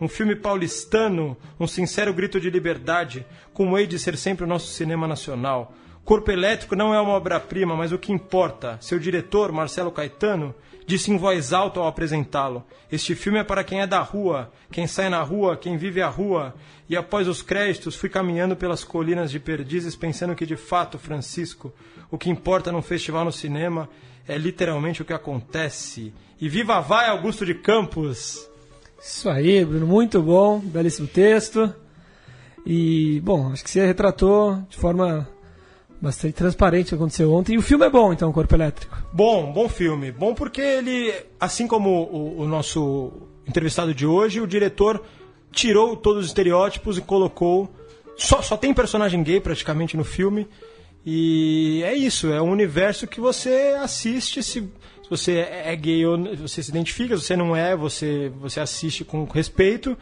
Um 0.00 0.08
filme 0.08 0.34
paulistano, 0.34 1.36
um 1.60 1.66
sincero 1.66 2.12
grito 2.12 2.40
de 2.40 2.50
liberdade, 2.50 3.24
como 3.52 3.78
hei 3.78 3.86
de 3.86 3.98
ser 3.98 4.16
sempre 4.16 4.44
o 4.44 4.48
nosso 4.48 4.68
cinema 4.68 5.06
nacional. 5.06 5.74
Corpo 6.04 6.32
Elétrico 6.32 6.74
não 6.74 6.92
é 6.92 7.00
uma 7.00 7.12
obra-prima, 7.12 7.76
mas 7.76 7.92
o 7.92 7.98
que 7.98 8.12
importa, 8.12 8.76
seu 8.80 8.98
diretor, 8.98 9.52
Marcelo 9.52 9.92
Caetano, 9.92 10.52
disse 10.84 11.12
em 11.12 11.16
voz 11.16 11.52
alta 11.52 11.78
ao 11.78 11.86
apresentá-lo: 11.86 12.64
Este 12.90 13.14
filme 13.14 13.38
é 13.38 13.44
para 13.44 13.62
quem 13.62 13.80
é 13.80 13.86
da 13.86 14.00
rua, 14.00 14.50
quem 14.72 14.88
sai 14.88 15.08
na 15.08 15.22
rua, 15.22 15.56
quem 15.56 15.76
vive 15.76 16.02
a 16.02 16.08
rua. 16.08 16.54
E 16.88 16.96
após 16.96 17.28
os 17.28 17.40
créditos, 17.40 17.94
fui 17.94 18.08
caminhando 18.08 18.56
pelas 18.56 18.82
colinas 18.82 19.30
de 19.30 19.38
Perdizes, 19.38 19.94
pensando 19.94 20.34
que 20.34 20.44
de 20.44 20.56
fato, 20.56 20.98
Francisco, 20.98 21.72
o 22.10 22.18
que 22.18 22.28
importa 22.28 22.72
num 22.72 22.82
festival 22.82 23.24
no 23.24 23.32
cinema 23.32 23.88
é 24.26 24.36
literalmente 24.38 25.02
o 25.02 25.04
que 25.04 25.12
acontece. 25.12 26.12
E 26.40 26.48
viva 26.48 26.80
vai, 26.80 27.08
Augusto 27.08 27.46
de 27.46 27.54
Campos! 27.54 28.48
Isso 29.00 29.28
aí, 29.28 29.64
Bruno, 29.64 29.86
muito 29.86 30.22
bom, 30.22 30.60
belíssimo 30.60 31.08
texto. 31.08 31.74
E, 32.64 33.20
bom, 33.24 33.52
acho 33.52 33.64
que 33.64 33.70
você 33.70 33.84
retratou 33.84 34.62
de 34.68 34.76
forma 34.76 35.28
bastante 36.00 36.34
transparente 36.34 36.86
o 36.86 36.88
que 36.90 36.94
aconteceu 36.94 37.32
ontem. 37.32 37.54
E 37.54 37.58
o 37.58 37.62
filme 37.62 37.84
é 37.84 37.90
bom, 37.90 38.12
então, 38.12 38.32
Corpo 38.32 38.54
Elétrico. 38.54 38.96
Bom, 39.12 39.52
bom 39.52 39.68
filme. 39.68 40.10
Bom 40.12 40.34
porque 40.34 40.60
ele, 40.60 41.14
assim 41.38 41.66
como 41.66 41.90
o, 41.90 42.40
o 42.40 42.48
nosso 42.48 43.12
entrevistado 43.46 43.94
de 43.94 44.06
hoje, 44.06 44.40
o 44.40 44.46
diretor 44.46 45.02
tirou 45.50 45.96
todos 45.96 46.22
os 46.22 46.26
estereótipos 46.28 46.98
e 46.98 47.00
colocou. 47.00 47.72
Só, 48.16 48.42
só 48.42 48.56
tem 48.56 48.72
personagem 48.72 49.22
gay 49.22 49.40
praticamente 49.40 49.96
no 49.96 50.04
filme. 50.04 50.48
E 51.04 51.82
é 51.84 51.94
isso, 51.94 52.32
é 52.32 52.40
um 52.40 52.50
universo 52.50 53.06
que 53.06 53.20
você 53.20 53.76
assiste 53.80 54.42
se, 54.42 54.60
se 54.60 54.70
você 55.10 55.38
é 55.38 55.74
gay 55.74 56.06
ou 56.06 56.36
você 56.36 56.62
se 56.62 56.70
identifica, 56.70 57.16
se 57.16 57.24
você 57.24 57.36
não 57.36 57.56
é, 57.56 57.76
você, 57.76 58.30
você 58.40 58.60
assiste 58.60 59.04
com 59.04 59.24
respeito. 59.24 59.96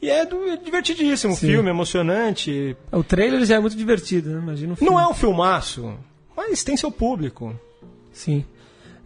E 0.00 0.10
é, 0.10 0.26
do, 0.26 0.44
é 0.48 0.56
divertidíssimo, 0.56 1.34
Sim. 1.34 1.46
filme 1.46 1.70
emocionante. 1.70 2.76
O 2.90 3.04
trailer 3.04 3.44
já 3.44 3.54
é 3.54 3.60
muito 3.60 3.76
divertido, 3.76 4.30
né? 4.30 4.40
Imagina 4.40 4.76
Não 4.80 4.98
é 4.98 5.06
um 5.06 5.14
filmaço, 5.14 5.94
mas 6.36 6.64
tem 6.64 6.76
seu 6.76 6.90
público. 6.90 7.54
Sim. 8.12 8.44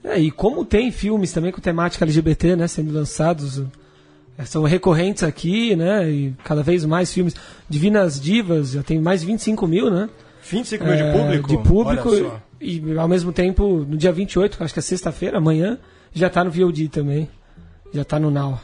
É, 0.03 0.18
e 0.18 0.31
como 0.31 0.64
tem 0.64 0.90
filmes 0.90 1.33
também 1.33 1.53
com 1.53 1.61
temática 1.61 2.05
LGBT, 2.05 2.57
né, 2.57 2.66
sendo 2.66 2.94
lançados, 2.94 3.62
é, 4.38 4.44
são 4.46 4.62
recorrentes 4.62 5.22
aqui, 5.22 5.77
né, 5.77 6.09
e 6.11 6.35
cada 6.42 6.62
vez 6.62 6.83
mais 6.87 7.12
filmes. 7.12 7.35
Divinas 7.68 8.18
Divas, 8.18 8.70
já 8.70 8.83
tem 8.83 8.99
mais 8.99 9.20
de 9.20 9.27
25 9.27 9.66
mil, 9.66 9.90
né? 9.90 10.09
25 10.48 10.85
mil 10.85 10.92
é, 10.94 10.96
de 10.96 11.18
público? 11.18 11.48
De 11.48 11.59
público, 11.59 12.40
e, 12.61 12.80
e 12.80 12.98
ao 12.98 13.09
mesmo 13.09 13.32
tempo, 13.32 13.85
no 13.88 13.96
dia 13.96 14.12
28, 14.12 14.62
acho 14.62 14.72
que 14.72 14.78
é 14.78 14.82
sexta-feira, 14.82 15.38
amanhã, 15.38 15.78
já 16.12 16.28
está 16.28 16.42
no 16.42 16.50
VOD 16.50 16.88
também, 16.88 17.28
já 17.92 18.02
está 18.02 18.18
no 18.18 18.30
Now. 18.30 18.61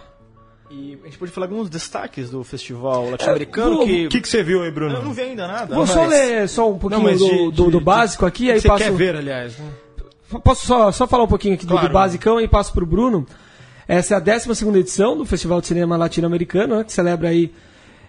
E 0.70 0.98
a 1.02 1.04
gente 1.04 1.18
pode 1.18 1.30
falar 1.30 1.46
alguns 1.46 1.68
destaques 1.68 2.30
do 2.30 2.42
festival 2.42 3.10
latino-americano. 3.10 3.82
É, 3.82 3.84
que... 3.84 4.06
O 4.06 4.08
que, 4.08 4.20
que 4.22 4.28
você 4.28 4.42
viu 4.42 4.62
aí, 4.62 4.70
Bruno? 4.70 4.96
Eu 4.96 5.02
não 5.02 5.12
vi 5.12 5.20
ainda 5.20 5.46
nada. 5.46 5.74
Vou 5.74 5.84
mas... 5.84 5.90
só 5.90 6.06
ler 6.06 6.48
só 6.48 6.70
um 6.70 6.78
pouquinho 6.78 7.02
não, 7.02 7.16
do, 7.16 7.50
de, 7.50 7.56
do, 7.56 7.70
do, 7.72 7.80
básico 7.80 8.24
aqui, 8.24 8.50
aí 8.50 8.58
você 8.58 8.68
passo... 8.68 8.84
quer 8.84 8.92
ver, 8.92 9.16
aliás. 9.16 9.58
Né? 9.58 9.68
Posso 10.42 10.66
só, 10.66 10.90
só 10.90 11.06
falar 11.06 11.24
um 11.24 11.28
pouquinho 11.28 11.54
aqui 11.54 11.66
claro, 11.66 11.86
do, 11.86 11.90
do 11.90 11.92
basicão 11.92 12.40
e 12.40 12.48
passo 12.48 12.72
para 12.72 12.82
o 12.82 12.86
Bruno. 12.86 13.26
Essa 13.86 14.14
é 14.14 14.16
a 14.16 14.20
12 14.20 14.66
edição 14.78 15.16
do 15.16 15.26
Festival 15.26 15.60
de 15.60 15.66
Cinema 15.66 15.96
Latino-Americano, 15.98 16.78
né, 16.78 16.84
que 16.84 16.92
celebra 16.92 17.28
aí 17.28 17.52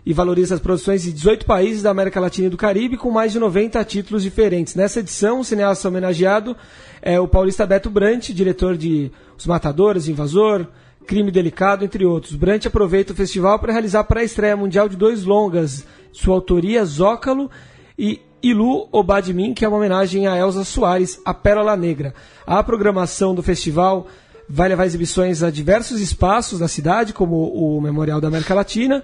e 0.06 0.14
valoriza 0.14 0.56
as 0.56 0.62
produções 0.62 1.04
de 1.04 1.14
18 1.14 1.46
países 1.46 1.82
da 1.82 1.90
América 1.90 2.20
Latina 2.20 2.48
e 2.48 2.50
do 2.50 2.58
Caribe, 2.58 2.98
com 2.98 3.10
mais 3.10 3.32
de 3.32 3.40
90 3.40 3.84
títulos 3.86 4.24
diferentes. 4.24 4.76
Nessa 4.76 5.00
edição, 5.00 5.40
o 5.40 5.46
cineasta 5.46 5.88
homenageado 5.88 6.56
é 7.02 7.20
o 7.20 7.28
paulista 7.28 7.66
Beto 7.66 7.90
Brant, 7.90 8.30
diretor 8.30 8.76
de 8.76 9.12
Os 9.38 9.46
Matadores, 9.46 10.08
Invasor, 10.08 10.68
Crime 11.08 11.32
Delicado, 11.32 11.86
entre 11.86 12.06
outros. 12.06 12.36
Brant 12.36 12.66
aproveita 12.66 13.14
o 13.14 13.16
festival 13.16 13.60
para 13.60 13.72
realizar 13.72 14.02
a 14.02 14.04
pré-estreia 14.04 14.58
mundial 14.58 14.90
de 14.90 14.98
dois 14.98 15.24
longas, 15.24 15.86
sua 16.12 16.36
autoria 16.36 16.84
Zócalo 16.86 17.50
e 17.98 18.22
Ilu 18.42 18.90
Obadmin, 18.92 19.54
que 19.54 19.64
é 19.64 19.68
uma 19.68 19.78
homenagem 19.78 20.28
a 20.28 20.38
Elza 20.38 20.66
Soares, 20.66 21.22
a 21.24 21.34
Pérola 21.34 21.78
Negra. 21.78 22.14
A 22.46 22.62
programação 22.62 23.34
do 23.34 23.42
festival 23.42 24.08
vai 24.50 24.68
levar 24.68 24.86
exibições 24.86 25.42
a 25.42 25.50
diversos 25.50 26.02
espaços 26.02 26.60
da 26.60 26.68
cidade, 26.68 27.14
como 27.14 27.48
o 27.48 27.80
Memorial 27.80 28.20
da 28.20 28.28
América 28.28 28.54
Latina, 28.54 29.02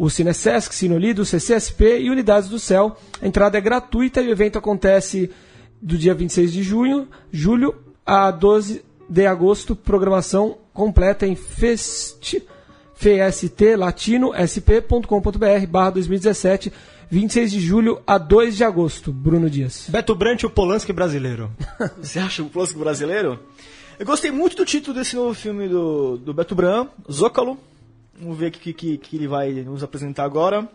o 0.00 0.08
Cinesesc, 0.08 0.74
Sinolido, 0.74 1.26
CCSP 1.26 2.00
e 2.00 2.08
Unidades 2.08 2.48
do 2.48 2.58
Céu. 2.58 2.96
A 3.20 3.26
entrada 3.26 3.58
é 3.58 3.60
gratuita 3.60 4.22
e 4.22 4.28
o 4.28 4.30
evento 4.30 4.56
acontece 4.56 5.30
do 5.78 5.98
dia 5.98 6.14
26 6.14 6.54
de 6.54 6.62
junho, 6.62 7.06
julho 7.30 7.74
a 8.06 8.30
12 8.30 8.82
de 9.06 9.26
agosto, 9.26 9.76
programação 9.76 10.56
completa 10.72 11.26
em 11.26 11.36
fest, 11.36 12.36
fstlatino.sp.com.br 12.94 15.66
barra 15.68 15.90
2017, 15.90 16.72
26 17.10 17.50
de 17.50 17.60
julho 17.60 18.00
a 18.06 18.16
2 18.16 18.56
de 18.56 18.64
agosto. 18.64 19.12
Bruno 19.12 19.50
Dias. 19.50 19.84
Beto 19.90 20.14
Brant, 20.14 20.44
o 20.44 20.50
Polanski 20.50 20.94
brasileiro. 20.94 21.50
Você 22.00 22.18
acha 22.18 22.42
o 22.42 22.48
Polanski 22.48 22.78
brasileiro? 22.78 23.38
Eu 23.98 24.06
gostei 24.06 24.30
muito 24.30 24.56
do 24.56 24.64
título 24.64 24.96
desse 24.96 25.14
novo 25.14 25.34
filme 25.34 25.68
do, 25.68 26.16
do 26.16 26.32
Beto 26.32 26.54
Bran, 26.54 26.86
Zócalo. 27.12 27.58
Vamos 28.20 28.38
ver 28.38 28.48
o 28.48 28.50
que, 28.52 28.72
que, 28.72 28.98
que 28.98 29.16
ele 29.16 29.26
vai 29.26 29.50
nos 29.52 29.82
apresentar 29.82 30.24
agora. 30.24 30.68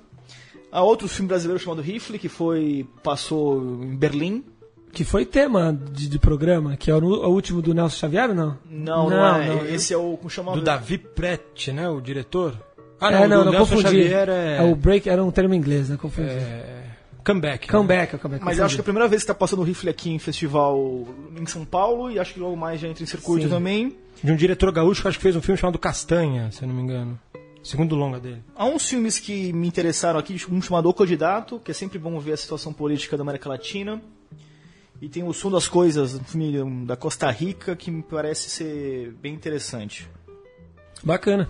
Há 0.72 0.82
outro 0.84 1.08
filme 1.08 1.28
brasileiro 1.30 1.62
chamado 1.62 1.82
Rifle, 1.82 2.20
que 2.20 2.28
foi 2.28 2.88
passou 3.04 3.62
em 3.84 3.96
Berlim, 3.96 4.44
que 4.92 5.04
foi 5.04 5.26
tema 5.26 5.78
de, 5.92 6.08
de 6.08 6.18
programa, 6.18 6.78
que 6.78 6.90
é 6.90 6.96
o, 6.96 7.04
o 7.04 7.30
último 7.30 7.62
do 7.62 7.74
Nelson 7.74 7.98
Xavier, 7.98 8.34
não? 8.34 8.58
Não, 8.70 9.10
não, 9.10 9.10
Não, 9.10 9.36
é. 9.36 9.48
não. 9.48 9.66
Esse 9.66 9.94
é 9.94 9.98
o. 9.98 10.18
Como 10.18 10.30
chama? 10.30 10.54
Do 10.54 10.62
Davi 10.62 10.98
Prete, 10.98 11.72
né? 11.72 11.90
O 11.90 12.00
diretor. 12.00 12.58
Ah, 13.00 13.12
é, 13.12 13.28
não, 13.28 13.40
do 13.40 13.46
não 13.46 13.52
Nelson 13.52 13.76
confundi. 13.76 14.04
Xavier 14.04 14.30
é... 14.30 14.58
É 14.58 14.62
o 14.64 14.74
break, 14.74 15.10
era 15.10 15.22
um 15.22 15.32
termo 15.32 15.54
em 15.54 15.58
inglês, 15.58 15.90
né? 15.90 15.98
Confundi. 15.98 16.30
é, 16.30 16.84
Comeback. 17.26 17.68
né? 17.68 17.72
Comeback, 17.72 18.14
é 18.14 18.16
o 18.16 18.20
comeback. 18.20 18.46
Mas 18.46 18.58
eu 18.58 18.66
acho 18.66 18.76
que 18.76 18.82
é 18.82 18.84
a 18.84 18.86
primeira 18.86 19.10
vez 19.10 19.24
que 19.24 19.28
tá 19.28 19.34
passando 19.34 19.60
o 19.60 19.64
rifle 19.64 19.90
aqui 19.90 20.12
em 20.12 20.20
festival 20.20 21.06
em 21.38 21.46
São 21.46 21.66
Paulo 21.66 22.10
e 22.10 22.18
acho 22.20 22.34
que 22.34 22.40
logo 22.40 22.56
mais 22.56 22.80
já 22.80 22.88
entra 22.88 23.04
em 23.04 23.06
circuito 23.08 23.44
Sim. 23.44 23.50
também. 23.50 23.98
De 24.24 24.32
um 24.32 24.36
diretor 24.36 24.72
gaúcho 24.72 25.02
que 25.02 25.08
acho 25.08 25.18
que 25.18 25.24
fez 25.24 25.36
um 25.36 25.42
filme 25.42 25.58
chamado 25.58 25.78
Castanha, 25.78 26.52
se 26.52 26.64
eu 26.64 26.68
não 26.68 26.76
me 26.76 26.82
engano. 26.82 27.20
Segundo 27.64 27.96
longa 27.96 28.20
dele. 28.20 28.44
Há 28.56 28.66
uns 28.66 28.88
filmes 28.88 29.18
que 29.18 29.52
me 29.52 29.68
interessaram 29.68 30.20
aqui, 30.20 30.40
um 30.50 30.62
chamado 30.62 30.88
O 30.88 30.94
Candidato, 30.94 31.60
que 31.60 31.72
é 31.72 31.74
sempre 31.74 31.98
bom 31.98 32.20
ver 32.20 32.34
a 32.34 32.38
situação 32.38 32.72
política 32.72 33.18
da 33.18 33.24
América 33.24 33.50
Latina. 33.50 34.02
E 35.02 35.10
tem 35.10 35.24
o 35.24 35.34
Som 35.34 35.52
das 35.52 35.68
Coisas, 35.68 36.14
um 36.14 36.24
filme 36.24 36.86
da 36.86 36.96
Costa 36.96 37.30
Rica, 37.32 37.76
que 37.76 37.90
me 37.90 38.04
parece 38.04 38.50
ser 38.50 39.14
bem 39.22 39.34
interessante. 39.34 40.08
Bacana. 41.04 41.50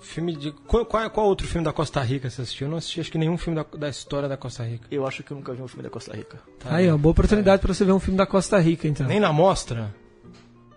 Filme 0.00 0.36
de. 0.36 0.52
Qual, 0.52 0.86
qual, 0.86 1.10
qual 1.10 1.26
outro 1.26 1.46
filme 1.46 1.64
da 1.64 1.72
Costa 1.72 2.00
Rica 2.02 2.30
você 2.30 2.42
assistiu? 2.42 2.66
Eu 2.66 2.70
não 2.70 2.78
assisti 2.78 3.00
acho 3.00 3.10
que 3.10 3.18
nenhum 3.18 3.36
filme 3.36 3.56
da, 3.58 3.78
da 3.78 3.88
história 3.88 4.28
da 4.28 4.36
Costa 4.36 4.62
Rica. 4.64 4.86
Eu 4.90 5.06
acho 5.06 5.22
que 5.22 5.32
eu 5.32 5.36
nunca 5.36 5.52
vi 5.52 5.60
um 5.60 5.66
filme 5.66 5.82
da 5.82 5.90
Costa 5.90 6.14
Rica. 6.14 6.38
Tá 6.60 6.76
Aí, 6.76 6.88
ó, 6.88 6.96
boa 6.96 7.10
oportunidade 7.10 7.60
pra 7.60 7.74
você 7.74 7.84
ver 7.84 7.92
um 7.92 7.98
filme 7.98 8.16
da 8.16 8.26
Costa 8.26 8.58
Rica, 8.58 8.86
então. 8.86 9.06
Nem 9.06 9.18
na 9.18 9.32
mostra? 9.32 9.92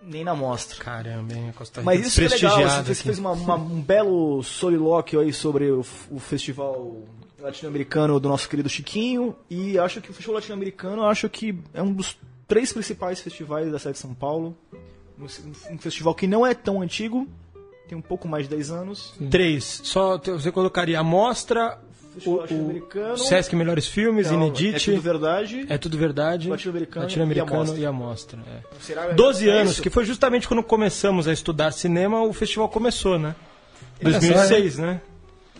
Nem 0.04 0.24
na 0.24 0.34
mostra. 0.34 0.76
Caramba, 0.82 1.32
hein? 1.34 1.52
Costa 1.56 1.80
Rica 1.80 1.84
Mas 1.94 2.06
isso 2.06 2.20
é 2.20 2.28
legal, 2.28 2.84
você 2.84 2.92
aqui. 2.92 3.02
fez 3.02 3.18
uma- 3.18 3.32
uma- 3.32 3.54
um 3.56 3.80
belo 3.80 4.42
solilóquio 4.42 5.20
aí 5.20 5.32
sobre 5.32 5.70
o, 5.70 5.84
o 6.10 6.18
festival 6.18 7.02
latino-americano 7.40 8.18
do 8.20 8.28
nosso 8.28 8.48
querido 8.48 8.68
Chiquinho, 8.68 9.34
e 9.50 9.78
acho 9.78 10.00
que 10.00 10.10
o 10.10 10.14
festival 10.14 10.36
latino-americano 10.36 11.04
acho 11.04 11.28
que 11.28 11.56
é 11.74 11.82
um 11.82 11.92
dos 11.92 12.16
três 12.46 12.72
principais 12.72 13.20
festivais 13.20 13.70
da 13.70 13.78
cidade 13.78 13.94
de 13.96 14.00
São 14.02 14.14
Paulo. 14.14 14.56
Um, 15.18 15.74
um 15.74 15.78
festival 15.78 16.14
que 16.14 16.26
não 16.26 16.44
é 16.46 16.54
tão 16.54 16.80
antigo, 16.82 17.28
tem 17.88 17.96
um 17.96 18.02
pouco 18.02 18.26
mais 18.28 18.48
de 18.48 18.54
10 18.56 18.70
anos. 18.70 19.14
Três. 19.30 19.80
Só 19.84 20.18
você 20.18 20.50
colocaria 20.50 20.98
a 20.98 21.02
mostra, 21.04 21.78
Festival 22.14 22.40
latino-americano. 22.40 23.16
Sesc 23.18 23.54
Melhores 23.56 23.86
Filmes, 23.86 24.30
Não, 24.30 24.34
Inedite. 24.46 24.90
É 24.90 24.94
tudo 24.94 25.00
verdade. 25.02 25.66
É 25.68 25.78
tudo 25.78 25.98
verdade. 25.98 26.48
Latino-americano 26.48 27.04
Latino-americano 27.06 27.78
e 27.78 27.86
a 27.86 27.92
mostra. 27.92 28.38
é. 28.40 28.60
Será- 28.80 29.08
12 29.12 29.48
é 29.48 29.52
anos, 29.52 29.72
isso? 29.72 29.82
que 29.82 29.90
foi 29.90 30.04
justamente 30.04 30.46
quando 30.46 30.62
começamos 30.62 31.26
a 31.26 31.32
estudar 31.32 31.72
cinema, 31.72 32.22
o 32.22 32.32
festival 32.32 32.68
começou, 32.68 33.18
né? 33.18 33.34
Olha 34.04 34.14
só, 34.14 34.20
2006, 34.20 34.78
né? 34.78 35.00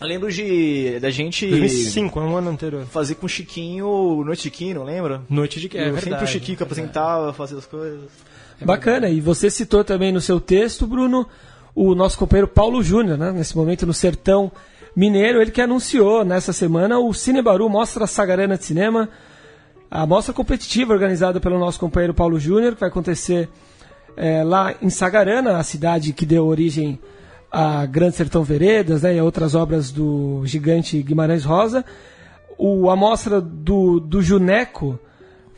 Eu 0.01 0.07
lembro 0.07 0.31
de 0.31 0.99
da 0.99 1.09
gente 1.09 1.47
2005, 1.47 2.19
é 2.19 2.23
um 2.23 2.35
ano 2.35 2.49
anterior. 2.49 2.85
fazer 2.87 3.15
com 3.15 3.25
o 3.25 3.29
Chiquinho 3.29 4.21
Noite 4.25 4.39
de 4.39 4.43
Chiquinho, 4.43 4.83
lembra? 4.83 5.21
Noite 5.29 5.59
de 5.61 5.69
que 5.69 5.77
é 5.77 5.81
Eu 5.81 5.93
verdade. 5.93 6.03
sempre 6.09 6.23
o 6.25 6.27
Chiquinho 6.27 6.57
que 6.57 6.63
é 6.63 6.65
apresentava, 6.65 7.31
fazia 7.33 7.57
as 7.57 7.65
coisas. 7.65 8.09
Bacana. 8.61 9.07
E 9.09 9.21
você 9.21 9.49
citou 9.49 9.83
também 9.83 10.11
no 10.11 10.19
seu 10.21 10.39
texto, 10.41 10.85
Bruno, 10.85 11.27
o 11.75 11.95
nosso 11.95 12.17
companheiro 12.17 12.47
Paulo 12.47 12.81
Júnior, 12.83 13.17
né? 13.17 13.31
Nesse 13.31 13.55
momento 13.55 13.85
no 13.85 13.93
Sertão 13.93 14.51
Mineiro, 14.95 15.41
ele 15.41 15.51
que 15.51 15.61
anunciou 15.61 16.23
nessa 16.23 16.53
semana 16.53 16.99
o 16.99 17.13
Cinebaru 17.13 17.67
Mostra 17.67 18.05
Sagarana 18.05 18.57
de 18.57 18.63
Cinema, 18.63 19.09
a 19.89 20.05
mostra 20.05 20.33
competitiva 20.33 20.93
organizada 20.93 21.39
pelo 21.39 21.57
nosso 21.57 21.79
companheiro 21.79 22.13
Paulo 22.13 22.39
Júnior, 22.39 22.75
que 22.75 22.81
vai 22.81 22.89
acontecer 22.89 23.49
é, 24.15 24.43
lá 24.43 24.75
em 24.81 24.89
Sagarana, 24.89 25.57
a 25.57 25.63
cidade 25.63 26.13
que 26.13 26.25
deu 26.25 26.45
origem 26.45 26.99
a 27.51 27.85
Grande 27.85 28.15
Sertão 28.15 28.43
Veredas 28.43 29.03
né, 29.03 29.15
e 29.15 29.19
a 29.19 29.23
outras 29.23 29.53
obras 29.53 29.91
do 29.91 30.41
gigante 30.45 31.01
Guimarães 31.01 31.43
Rosa. 31.43 31.85
O, 32.57 32.89
a 32.89 32.95
mostra 32.95 33.39
do, 33.39 33.99
do 33.99 34.21
Juneco 34.21 34.99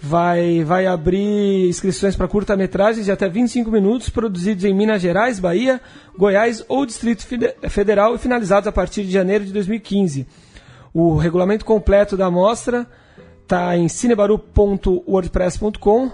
vai, 0.01 0.63
vai 0.63 0.85
abrir 0.87 1.67
inscrições 1.67 2.15
para 2.15 2.27
curta-metragens 2.27 3.05
de 3.05 3.11
até 3.11 3.27
25 3.29 3.69
minutos, 3.71 4.09
produzidos 4.09 4.63
em 4.65 4.73
Minas 4.73 5.01
Gerais, 5.01 5.39
Bahia, 5.39 5.79
Goiás 6.17 6.63
ou 6.67 6.85
Distrito 6.85 7.25
Fede- 7.25 7.53
Federal 7.69 8.15
e 8.15 8.17
finalizados 8.17 8.67
a 8.67 8.71
partir 8.71 9.03
de 9.03 9.11
janeiro 9.11 9.45
de 9.45 9.53
2015. 9.53 10.27
O 10.93 11.15
regulamento 11.17 11.65
completo 11.65 12.15
da 12.15 12.29
mostra 12.31 12.87
está 13.43 13.75
em 13.77 13.87
cinebaru.wordpress.com 13.87 16.11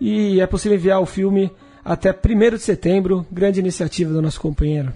e 0.00 0.40
é 0.40 0.46
possível 0.46 0.76
enviar 0.76 1.00
o 1.00 1.06
filme 1.06 1.50
até 1.84 2.10
1 2.12 2.56
de 2.56 2.62
setembro. 2.62 3.26
Grande 3.30 3.60
iniciativa 3.60 4.12
do 4.12 4.22
nosso 4.22 4.40
companheiro. 4.40 4.92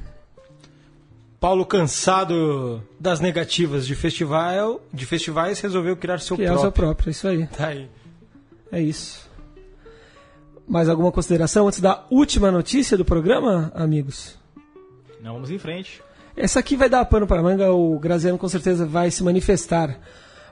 Paulo, 1.39 1.67
cansado 1.67 2.83
das 2.99 3.21
negativas 3.21 3.87
de 3.87 3.95
festival, 3.95 4.81
de 4.93 5.05
festivais, 5.05 5.61
resolveu 5.61 5.95
criar 5.97 6.19
seu 6.19 6.37
Que 6.37 6.45
é 6.45 6.51
o 6.53 6.59
seu 6.59 6.73
próprio. 6.73 6.87
próprio, 6.95 7.09
é 7.09 7.11
isso 7.13 7.29
aí. 7.29 7.47
Tá 7.47 7.67
aí. 7.69 7.89
É 8.71 8.81
isso. 8.81 9.29
Mais 10.67 10.89
alguma 10.89 11.13
consideração 11.13 11.69
antes 11.69 11.81
da 11.81 12.05
última 12.11 12.51
notícia 12.51 12.97
do 12.97 13.05
programa, 13.05 13.71
amigos? 13.75 14.37
Não, 15.23 15.35
vamos 15.35 15.51
em 15.51 15.59
frente. 15.59 16.03
Essa 16.37 16.61
aqui 16.61 16.77
vai 16.77 16.89
dar 16.89 17.05
pano 17.05 17.27
para 17.27 17.43
manga, 17.43 17.73
o 17.73 17.99
Graziano 17.99 18.37
com 18.37 18.49
certeza 18.49 18.85
vai 18.85 19.11
se 19.11 19.23
manifestar. 19.23 19.99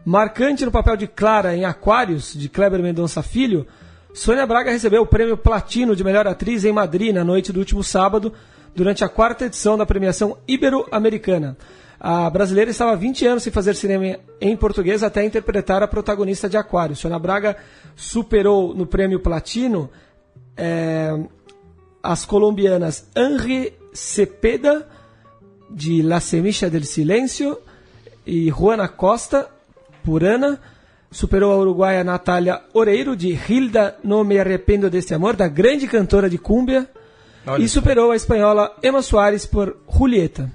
Marcante 0.05 0.65
no 0.65 0.71
papel 0.71 0.97
de 0.97 1.07
Clara 1.07 1.57
em 1.57 1.65
Aquários, 1.65 2.33
de 2.35 2.49
Kleber 2.49 2.83
Mendonça 2.83 3.23
Filho, 3.23 3.67
Sônia 4.15 4.47
Braga 4.47 4.71
recebeu 4.71 5.03
o 5.03 5.07
prêmio 5.07 5.37
Platino 5.37 5.97
de 5.97 6.05
Melhor 6.05 6.25
Atriz 6.27 6.65
em 6.65 6.73
Madrid 6.73 7.13
na 7.13 7.25
noite 7.25 7.53
do 7.53 7.59
último 7.59 7.83
sábado, 7.83 8.33
durante 8.73 9.03
a 9.03 9.09
quarta 9.09 9.47
edição 9.47 9.77
da 9.77 9.85
premiação 9.85 10.39
Ibero-Americana. 10.47 11.57
A 11.99 12.31
brasileira 12.31 12.71
estava 12.71 12.93
há 12.93 12.97
20 12.97 13.27
anos 13.27 13.43
sem 13.43 13.53
fazer 13.53 13.75
cinema 13.75 14.19
em 14.41 14.57
português 14.57 15.03
até 15.03 15.25
interpretar 15.25 15.83
a 15.83 15.89
protagonista 15.89 16.49
de 16.49 16.57
Aquários. 16.57 17.01
Sônia 17.01 17.19
Braga 17.19 17.57
superou 17.95 18.75
no 18.75 18.87
prêmio 18.87 19.21
Platino 19.21 19.91
eh, 20.57 21.13
as 22.03 22.25
colombianas 22.25 23.09
Henri 23.17 23.73
Cepeda, 23.93 24.89
de 25.71 26.03
La 26.03 26.21
Semilla 26.21 26.69
del 26.69 26.85
Silêncio, 26.85 27.59
e 28.27 28.51
Juana 28.51 28.89
Costa, 28.89 29.49
por 30.05 30.23
Ana. 30.23 30.61
Superou 31.11 31.53
a 31.53 31.59
uruguaia 31.59 32.03
Natália 32.03 32.63
Oreiro, 32.73 33.17
de 33.17 33.33
Hilda 33.33 33.97
No 34.03 34.25
Me 34.25 34.39
Arrependo 34.39 34.91
Deste 34.91 35.15
Amor, 35.15 35.37
da 35.37 35.47
grande 35.47 35.87
cantora 35.87 36.29
de 36.29 36.39
cúmbia. 36.39 36.91
Olha 37.47 37.63
e 37.63 37.69
superou 37.69 38.11
a 38.11 38.17
espanhola 38.17 38.75
Emma 38.83 39.01
Soares 39.01 39.47
por 39.47 39.77
Julieta. 39.89 40.51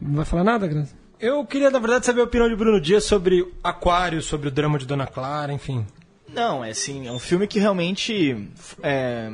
Não 0.00 0.16
vai 0.16 0.24
falar 0.24 0.44
nada, 0.44 0.66
Gran? 0.66 0.86
Eu 1.24 1.42
queria, 1.46 1.70
na 1.70 1.78
verdade, 1.78 2.04
saber 2.04 2.20
a 2.20 2.24
opinião 2.24 2.46
de 2.50 2.54
Bruno 2.54 2.78
Dias 2.78 3.04
sobre 3.04 3.50
Aquário, 3.62 4.20
sobre 4.20 4.48
o 4.48 4.50
drama 4.50 4.78
de 4.78 4.84
Dona 4.84 5.06
Clara, 5.06 5.54
enfim. 5.54 5.86
Não, 6.28 6.62
é 6.62 6.68
assim, 6.68 7.06
é 7.06 7.12
um 7.12 7.18
filme 7.18 7.46
que 7.46 7.58
realmente 7.58 8.46
é, 8.82 9.30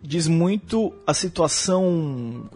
diz 0.00 0.28
muito 0.28 0.94
a 1.04 1.12
situação 1.12 2.48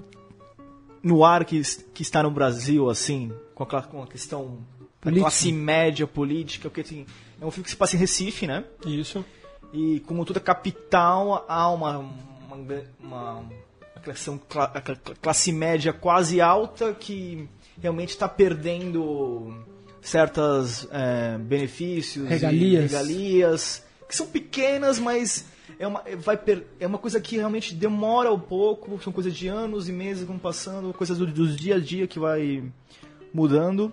no 1.03 1.25
ar 1.25 1.45
que, 1.45 1.61
que 1.93 2.03
está 2.03 2.23
no 2.23 2.31
Brasil, 2.31 2.89
assim, 2.89 3.33
com 3.53 3.65
a, 3.65 3.83
com 3.83 4.01
a 4.01 4.07
questão 4.07 4.59
da 4.79 4.87
Política. 5.01 5.23
classe 5.23 5.51
média 5.53 6.07
política, 6.07 6.69
porque 6.71 6.83
assim, 6.83 7.05
é 7.41 7.45
um 7.45 7.51
filme 7.51 7.65
que 7.65 7.71
se 7.71 7.77
passa 7.77 7.97
em 7.97 7.99
Recife, 7.99 8.47
né? 8.47 8.63
Isso. 8.87 9.25
E 9.73 9.99
como 10.07 10.25
toda 10.25 10.39
capital, 10.39 11.45
há 11.49 11.69
uma, 11.71 11.99
uma, 11.99 12.57
uma, 13.01 13.33
uma 13.35 13.49
classe, 14.05 14.41
cla- 14.49 14.69
cla- 14.69 14.97
classe 15.21 15.51
média 15.51 15.93
quase 15.93 16.41
alta 16.41 16.95
que 16.95 17.49
realmente 17.81 18.11
está 18.11 18.29
perdendo 18.29 19.55
certos 20.01 20.89
benefícios 21.41 22.27
e 22.27 22.29
Regalias. 22.29 22.83
regalias 22.93 23.85
que 24.09 24.17
são 24.17 24.27
pequenas, 24.27 24.99
mas 24.99 25.45
é 25.79 25.87
uma, 25.87 26.03
é- 26.07 26.17
vai 26.17 26.37
per- 26.37 26.65
é 26.81 26.87
uma 26.87 26.97
coisa 26.99 27.21
que 27.21 27.37
realmente 27.37 27.75
demora 27.75 28.33
um 28.33 28.39
pouco, 28.41 28.99
são 29.03 29.13
coisas 29.13 29.35
de 29.35 29.49
anos 29.49 29.89
e 29.89 29.93
meses 29.93 30.23
que 30.23 30.29
vão 30.29 30.39
passando, 30.39 30.93
coisas 30.95 31.19
do, 31.19 31.27
dos 31.27 31.57
dia 31.57 31.77
a 31.77 31.79
dia 31.81 32.07
que 32.07 32.19
vai 32.19 32.65
mudando. 33.35 33.93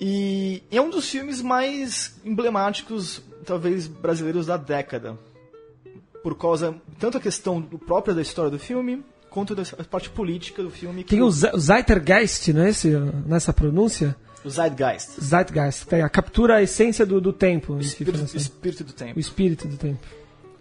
E 0.00 0.62
é 0.70 0.80
um 0.80 0.90
dos 0.90 1.08
filmes 1.08 1.40
mais 1.40 2.18
emblemáticos, 2.24 3.22
talvez, 3.44 3.86
brasileiros 3.86 4.46
da 4.46 4.56
década. 4.56 5.18
Por 6.22 6.36
causa, 6.36 6.74
tanto 6.98 7.16
a 7.18 7.20
questão 7.20 7.60
do- 7.60 7.78
própria 7.78 8.14
da 8.14 8.20
história 8.20 8.50
do 8.50 8.58
filme, 8.58 9.02
quanto 9.36 9.54
da 9.54 9.64
parte 9.90 10.08
política 10.08 10.62
do 10.62 10.70
filme. 10.70 11.04
que 11.04 11.10
Tem 11.10 11.20
o 11.20 11.26
o 11.26 11.30
Zeitgeist, 11.30 12.54
não 12.54 12.62
é 12.62 12.70
esse, 12.70 12.88
nessa 13.26 13.52
pronúncia? 13.52 14.16
o 14.42 14.48
Zeitgeist. 14.48 15.20
Zeitgeist, 15.22 15.92
é 15.92 16.00
a 16.00 16.08
captura 16.08 16.56
a 16.56 16.62
essência 16.62 17.04
do, 17.04 17.20
do 17.20 17.34
tempo. 17.34 17.74
O 17.74 17.80
espírito, 17.80 18.24
assim. 18.24 18.38
espírito 18.38 18.84
do 18.84 18.92
tempo. 18.94 19.14
O 19.14 19.20
espírito 19.20 19.68
do 19.68 19.76
tempo. 19.76 20.00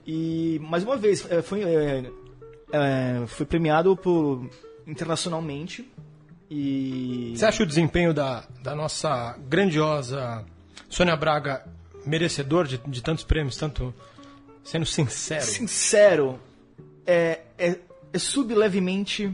E, 0.05 0.59
mais 0.61 0.83
uma 0.83 0.97
vez, 0.97 1.25
é, 1.31 1.41
foi, 1.41 1.63
é, 1.63 2.11
é, 2.73 3.23
foi 3.27 3.45
premiado 3.45 3.95
por, 3.95 4.49
internacionalmente. 4.85 5.89
E. 6.51 7.33
Você 7.33 7.45
acha 7.45 7.63
o 7.63 7.65
desempenho 7.65 8.13
da, 8.13 8.43
da 8.61 8.75
nossa 8.75 9.37
grandiosa 9.47 10.43
Sônia 10.89 11.15
Braga 11.15 11.65
merecedor 12.05 12.67
de, 12.67 12.77
de 12.77 13.01
tantos 13.01 13.23
prêmios, 13.23 13.55
tanto 13.55 13.93
sendo 14.65 14.85
sincero? 14.85 15.45
Sincero, 15.45 16.39
é, 17.05 17.39
é 17.57 17.79
sublevemente. 18.17 19.31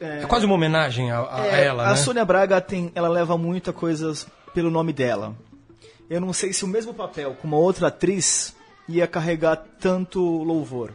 É 0.00 0.26
quase 0.26 0.44
uma 0.44 0.54
homenagem 0.54 1.10
a, 1.10 1.20
a 1.20 1.46
É, 1.46 1.64
ela, 1.64 1.86
a 1.86 1.90
né? 1.90 1.96
Sônia 1.96 2.24
Braga 2.24 2.60
tem, 2.60 2.92
ela 2.94 3.08
leva 3.08 3.38
muita 3.38 3.72
coisas 3.72 4.26
pelo 4.52 4.70
nome 4.70 4.92
dela. 4.92 5.34
eu 6.08 6.20
não 6.20 6.32
sei 6.32 6.52
se 6.52 6.64
o 6.64 6.68
mesmo 6.68 6.92
papel 6.92 7.34
com 7.34 7.48
uma 7.48 7.56
outra 7.56 7.88
atriz 7.88 8.54
ia 8.88 9.06
carregar 9.06 9.56
tanto 9.78 10.20
louvor. 10.42 10.92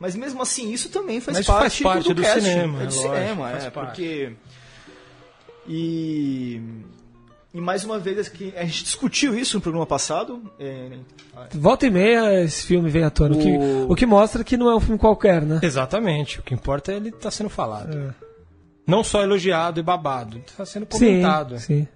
Mas 0.00 0.14
mesmo 0.14 0.40
assim, 0.42 0.72
isso 0.72 0.88
também 0.90 1.20
faz 1.20 1.38
Mas 1.38 1.46
parte, 1.46 1.82
faz 1.82 1.94
parte 1.94 2.14
do 2.14 2.22
casting, 2.22 2.40
cinema, 2.40 2.80
é 2.80 2.82
é 2.82 2.86
do 2.86 2.94
lógico, 2.94 3.14
cinema, 3.14 3.50
faz 3.50 3.64
é, 3.64 3.70
parte. 3.70 3.86
porque 3.88 4.32
e 5.66 6.60
e 7.58 7.60
mais 7.60 7.84
uma 7.84 7.98
vez 7.98 8.28
que 8.28 8.54
a 8.56 8.64
gente 8.64 8.84
discutiu 8.84 9.36
isso 9.36 9.56
no 9.56 9.60
programa 9.60 9.84
passado, 9.86 10.40
é, 10.58 10.90
Volta 11.54 11.86
e 11.86 11.90
meia 11.90 12.42
esse 12.44 12.64
filme 12.66 12.88
vem 12.88 13.02
à 13.04 13.10
tona. 13.10 13.34
O, 13.34 13.38
que, 13.38 13.50
O- 13.50 13.92
o 13.92 13.94
que 13.96 14.06
mostra 14.06 14.42
que 14.44 14.56
não 14.56 14.70
é 14.70 14.74
um 14.76 14.80
filme 14.80 14.98
qualquer, 14.98 15.42
né? 15.42 15.60
Exatamente. 15.62 16.38
O 16.40 16.42
que 16.42 16.54
importa 16.54 16.92
é 16.92 16.96
ele 16.96 17.08
estar 17.10 17.30
sendo 17.30 17.50
falado. 17.50 17.96
É. 17.96 18.14
Não 18.86 19.02
só 19.04 19.22
elogiado 19.22 19.78
e 19.80 19.82
babado. 19.82 20.38
Está 20.46 20.64
sendo 20.64 20.86
Sim, 20.92 20.98
comentado. 20.98 21.58
sim. 21.58 21.86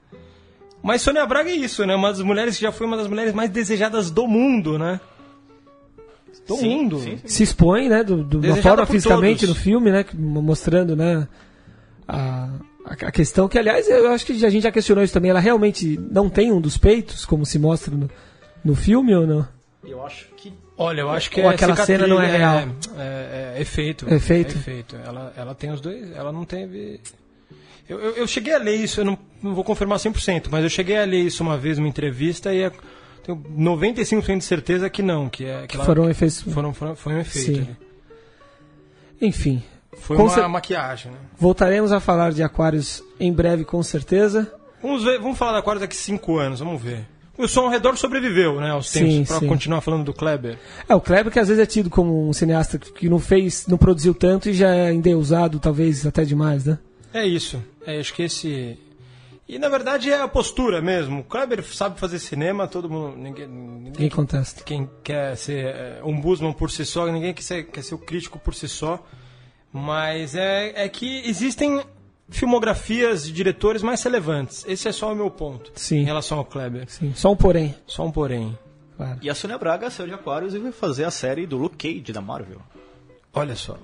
Mas 0.82 1.00
Sônia 1.02 1.24
Braga 1.24 1.48
é 1.48 1.54
isso, 1.54 1.86
né? 1.86 1.94
Uma 1.94 2.08
das 2.10 2.20
mulheres 2.22 2.56
que 2.56 2.62
já 2.62 2.72
foi 2.72 2.86
uma 2.86 2.96
das 2.96 3.06
mulheres 3.06 3.32
mais 3.32 3.48
desejadas 3.50 4.10
do 4.10 4.26
mundo, 4.26 4.78
né? 4.78 5.00
Do 6.48 6.56
Sim, 6.56 6.68
mundo. 6.82 6.98
sim, 6.98 7.16
sim. 7.18 7.28
Se 7.28 7.42
expõe, 7.44 7.88
né, 7.88 8.02
do, 8.02 8.24
do, 8.24 8.40
de 8.40 8.48
uma 8.48 8.56
forma 8.56 8.84
fisicamente 8.84 9.40
todos. 9.46 9.54
no 9.54 9.60
filme, 9.62 9.92
né, 9.92 10.04
mostrando, 10.14 10.96
né, 10.96 11.28
a, 12.08 12.48
a 12.84 13.10
questão 13.12 13.48
que, 13.48 13.58
aliás, 13.58 13.88
eu 13.88 14.10
acho 14.10 14.26
que 14.26 14.32
a 14.32 14.50
gente 14.50 14.62
já 14.62 14.72
questionou 14.72 15.02
isso 15.04 15.12
também. 15.14 15.30
Ela 15.30 15.40
realmente 15.40 15.98
não 16.10 16.28
tem 16.28 16.50
um 16.52 16.60
dos 16.60 16.76
peitos, 16.76 17.24
como 17.24 17.46
se 17.46 17.58
mostra 17.58 17.94
no, 17.94 18.10
no 18.64 18.74
filme 18.74 19.14
ou 19.14 19.26
não? 19.26 19.48
eu 19.84 20.04
acho 20.04 20.28
que 20.36 20.52
Olha, 20.76 21.02
eu 21.02 21.10
acho 21.10 21.30
que 21.30 21.40
Ou 21.40 21.50
é 21.50 21.54
aquela 21.54 21.74
cicatriz, 21.74 21.98
cena 22.00 22.08
não 22.12 22.20
é 22.20 22.36
real. 22.36 22.58
É, 22.58 22.62
é- 22.98 23.54
é 23.58 23.60
efeito. 23.60 24.06
É 24.08 24.14
efeito? 24.16 24.54
É 24.56 24.58
efeito. 24.58 24.96
Ela, 24.96 25.32
ela 25.36 25.54
tem 25.54 25.70
os 25.70 25.80
dois. 25.80 26.10
Ela 26.16 26.32
não 26.32 26.44
teve. 26.44 26.98
Eu, 27.88 28.00
eu, 28.00 28.10
eu 28.16 28.26
cheguei 28.26 28.54
a 28.54 28.58
ler 28.58 28.76
isso, 28.76 29.00
eu 29.00 29.04
não, 29.04 29.18
não 29.42 29.54
vou 29.54 29.62
confirmar 29.64 29.98
100%, 29.98 30.46
mas 30.50 30.64
eu 30.64 30.70
cheguei 30.70 30.96
a 30.96 31.04
ler 31.04 31.20
isso 31.20 31.42
uma 31.42 31.58
vez 31.58 31.78
numa 31.78 31.88
entrevista 31.88 32.52
e 32.54 32.62
é, 32.62 32.72
tenho 33.22 33.38
95% 33.38 34.38
de 34.38 34.44
certeza 34.44 34.88
que 34.88 35.02
não, 35.02 35.28
que 35.28 35.44
é 35.44 35.66
que 35.66 35.76
ela- 35.76 35.84
Foram 35.84 36.08
efeitos. 36.08 36.40
foram, 36.42 36.72
foram- 36.72 36.96
foi 36.96 37.12
um 37.14 37.18
efeito. 37.20 37.46
Sim. 37.54 37.60
ali. 37.60 37.76
Enfim, 39.20 39.62
Foi 39.98 40.16
Com 40.16 40.24
uma 40.24 40.34
cer- 40.34 40.48
maquiagem, 40.48 41.12
né? 41.12 41.18
voltaremos 41.38 41.92
a 41.92 42.00
falar 42.00 42.32
de 42.32 42.42
Aquários 42.42 43.02
em 43.20 43.32
breve, 43.32 43.64
com 43.64 43.82
certeza. 43.82 44.52
Vamos, 44.82 45.04
ver, 45.04 45.18
vamos 45.20 45.38
falar 45.38 45.52
da 45.52 45.58
Aquarius 45.58 45.82
daqui 45.82 45.94
5 45.96 46.38
anos, 46.38 46.58
vamos 46.60 46.80
ver. 46.82 47.06
O 47.38 47.46
Som 47.48 47.62
ao 47.62 47.68
Redor 47.70 47.96
sobreviveu, 47.96 48.60
né, 48.60 48.70
aos 48.70 48.90
tempos, 48.90 49.28
sim. 49.36 49.46
continuar 49.46 49.80
falando 49.80 50.04
do 50.04 50.12
Kleber. 50.12 50.58
É, 50.88 50.94
o 50.94 51.00
Kleber 51.00 51.32
que 51.32 51.38
às 51.38 51.48
vezes 51.48 51.62
é 51.62 51.66
tido 51.66 51.88
como 51.88 52.28
um 52.28 52.32
cineasta 52.32 52.78
que 52.78 53.08
não 53.08 53.18
fez, 53.18 53.66
não 53.66 53.78
produziu 53.78 54.12
tanto 54.14 54.48
e 54.50 54.52
já 54.54 54.74
é 54.74 54.92
endeusado, 54.92 55.58
talvez 55.58 56.06
até 56.06 56.24
demais, 56.24 56.64
né? 56.64 56.78
É 57.14 57.24
isso. 57.26 57.62
É, 57.86 57.98
acho 57.98 58.12
que 58.14 58.22
esse. 58.22 58.78
E 59.48 59.58
na 59.58 59.68
verdade 59.68 60.10
é 60.10 60.20
a 60.20 60.28
postura 60.28 60.80
mesmo. 60.82 61.20
O 61.20 61.24
Kleber 61.24 61.62
sabe 61.64 61.98
fazer 61.98 62.18
cinema, 62.18 62.66
todo 62.68 62.88
mundo. 62.88 63.16
Ninguém, 63.16 63.46
ninguém 63.46 63.92
Ninguém 63.92 64.08
contesta. 64.10 64.62
quem 64.64 64.88
quer 65.02 65.36
ser 65.36 65.64
é, 65.66 66.00
um 66.04 66.18
Busman 66.20 66.52
por 66.52 66.70
si 66.70 66.84
só, 66.84 67.06
ninguém 67.06 67.32
quer 67.34 67.42
ser, 67.42 67.64
quer 67.64 67.82
ser 67.82 67.94
o 67.94 67.98
crítico 67.98 68.38
por 68.38 68.54
si 68.54 68.68
só. 68.68 69.04
Mas 69.72 70.34
é, 70.34 70.84
é 70.84 70.88
que 70.88 71.22
existem 71.26 71.82
filmografias 72.28 73.24
de 73.24 73.32
diretores 73.32 73.82
mais 73.82 74.02
relevantes. 74.02 74.64
Esse 74.66 74.88
é 74.88 74.92
só 74.92 75.12
o 75.12 75.16
meu 75.16 75.30
ponto 75.30 75.70
Sim. 75.74 75.98
em 75.98 76.04
relação 76.04 76.38
ao 76.38 76.44
Kleber. 76.44 76.84
Sim, 76.88 77.12
só 77.14 77.32
um 77.32 77.36
porém. 77.36 77.74
Só 77.86 78.04
um 78.04 78.10
porém. 78.10 78.56
Claro. 78.96 79.18
e 79.22 79.30
a 79.30 79.34
Sônia 79.34 79.56
Braga 79.58 79.88
saiu 79.90 80.06
de 80.08 80.14
Aquarius 80.14 80.54
e 80.54 80.58
vai 80.58 80.70
fazer 80.70 81.04
a 81.04 81.10
série 81.10 81.46
do 81.46 81.56
Luke 81.56 81.76
Cage 81.76 82.12
da 82.12 82.20
Marvel. 82.20 82.60
Olha 83.32 83.56
só. 83.56 83.76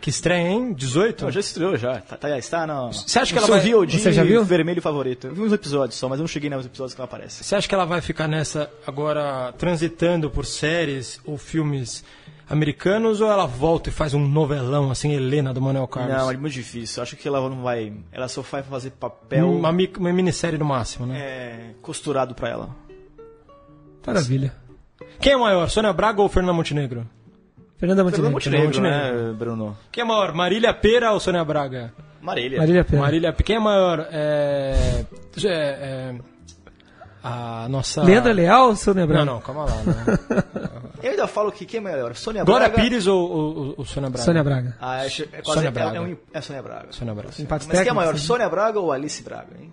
Que 0.00 0.08
estreia, 0.08 0.48
hein? 0.48 0.72
18? 0.72 1.24
Não, 1.24 1.30
já 1.30 1.40
estreou 1.40 1.76
já. 1.76 2.00
Tá, 2.00 2.16
tá, 2.16 2.38
está 2.38 2.66
no. 2.66 2.90
Você 2.90 3.18
acha 3.18 3.32
que 3.32 3.38
ela 3.38 3.46
vai- 3.46 3.60
Você 3.60 4.12
já 4.12 4.22
viu? 4.24 4.42
vermelho 4.42 4.80
favorito. 4.80 5.26
Eu 5.26 5.34
vi 5.34 5.42
uns 5.42 5.52
episódios 5.52 5.98
só, 5.98 6.08
mas 6.08 6.18
eu 6.18 6.22
não 6.22 6.28
cheguei 6.28 6.48
nos 6.48 6.64
episódios 6.64 6.94
que 6.94 7.00
ela 7.00 7.04
aparece. 7.06 7.44
Você 7.44 7.54
acha 7.54 7.68
que 7.68 7.74
ela 7.74 7.84
vai 7.84 8.00
ficar 8.00 8.26
nessa 8.26 8.70
agora 8.86 9.52
transitando 9.58 10.30
por 10.30 10.46
séries 10.46 11.20
ou 11.26 11.36
filmes 11.36 12.02
americanos 12.48 13.20
ou 13.20 13.30
ela 13.30 13.46
volta 13.46 13.88
e 13.88 13.92
faz 13.92 14.14
um 14.14 14.26
novelão 14.26 14.90
assim, 14.90 15.12
Helena 15.12 15.52
do 15.52 15.60
Manuel 15.60 15.86
Carlos? 15.86 16.16
Não, 16.16 16.30
é 16.30 16.36
muito 16.36 16.54
difícil. 16.54 17.02
Acho 17.02 17.16
que 17.16 17.28
ela 17.28 17.40
não 17.48 17.62
vai. 17.62 17.92
Ela 18.10 18.28
só 18.28 18.42
vai 18.42 18.62
fazer 18.62 18.90
papel 18.90 19.50
uma, 19.50 19.70
uma 19.70 20.12
minissérie 20.12 20.58
no 20.58 20.64
máximo, 20.64 21.06
né? 21.06 21.18
é, 21.18 21.70
costurado 21.82 22.34
pra 22.34 22.48
ela. 22.48 22.68
Maravilha. 24.06 24.54
Quem 25.20 25.32
é 25.32 25.36
maior, 25.36 25.68
Sônia 25.68 25.92
Braga 25.92 26.22
ou 26.22 26.28
Fernanda 26.28 26.54
Montenegro? 26.54 27.06
Fernanda 27.76 28.04
Fernando 28.10 28.32
Montenegro. 28.32 28.66
Montenegro, 28.66 28.80
né, 28.80 29.34
Bruno? 29.38 29.76
Quem 29.92 30.02
é 30.02 30.04
maior, 30.04 30.32
Marília 30.32 30.72
Pera 30.72 31.12
ou 31.12 31.20
Sônia 31.20 31.44
Braga? 31.44 31.92
Marília. 32.20 32.58
Marília 32.58 32.84
Pena. 32.84 33.02
Marília 33.02 33.32
Quem 33.32 33.56
é 33.56 33.58
maior? 33.58 34.08
É, 34.10 35.04
é, 35.44 35.48
é, 35.48 36.14
a 37.22 37.68
nossa. 37.68 38.02
Leandra 38.02 38.32
Leal 38.32 38.68
ou 38.68 38.76
Sônia 38.76 39.02
Não, 39.02 39.08
Braga? 39.08 39.24
não, 39.24 39.40
calma 39.40 39.64
lá. 39.64 39.76
né? 39.76 40.44
Eu 41.08 41.12
ainda 41.12 41.26
falo 41.26 41.50
que 41.50 41.64
quem 41.64 41.78
é 41.78 41.82
melhor? 41.82 42.14
Sônia 42.14 42.44
Glória 42.44 42.68
Braga. 42.68 42.82
Pires 42.82 43.06
ou, 43.06 43.30
ou, 43.30 43.74
ou 43.78 43.84
Sônia 43.86 44.10
Braga? 44.10 44.24
Sônia 44.24 44.44
Braga. 44.44 44.76
Ah, 44.80 45.00
acho- 45.00 45.22
é 45.22 45.26
quase 45.42 45.44
Sônia 45.54 45.68
é- 45.68 45.70
Braga. 45.70 45.96
É, 45.96 46.00
um, 46.02 46.16
é 46.34 46.40
Sônia 46.42 46.62
Braga. 46.62 46.86
Sônia 46.90 47.14
Braga. 47.14 47.28
Empate 47.38 47.48
Mas 47.48 47.60
quem 47.66 47.70
é 47.70 47.72
técnico, 47.84 47.94
maior, 47.96 48.18
sim. 48.18 48.26
Sônia 48.26 48.48
Braga 48.48 48.78
ou 48.80 48.92
Alice 48.92 49.22
Braga, 49.22 49.56
hein? 49.58 49.72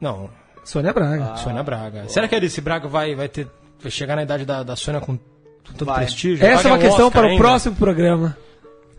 Não, 0.00 0.28
Sônia 0.64 0.92
Braga. 0.92 1.36
Sônia 1.36 1.62
Braga. 1.62 2.08
Será 2.08 2.26
que 2.26 2.34
a 2.34 2.38
Alice 2.38 2.60
Braga 2.60 2.88
vai, 2.88 3.14
vai, 3.14 3.28
ter, 3.28 3.46
vai 3.80 3.90
chegar 3.92 4.16
na 4.16 4.24
idade 4.24 4.44
da, 4.44 4.62
da 4.64 4.74
Sônia 4.74 5.00
com, 5.00 5.16
com 5.16 5.72
todo 5.78 5.86
Vai. 5.86 6.04
prestígio? 6.04 6.44
Essa 6.44 6.66
é 6.68 6.70
uma 6.72 6.78
um 6.78 6.80
questão 6.80 7.06
Oscar 7.06 7.12
para 7.12 7.26
o 7.28 7.30
ainda? 7.30 7.40
próximo 7.42 7.76
programa. 7.76 8.36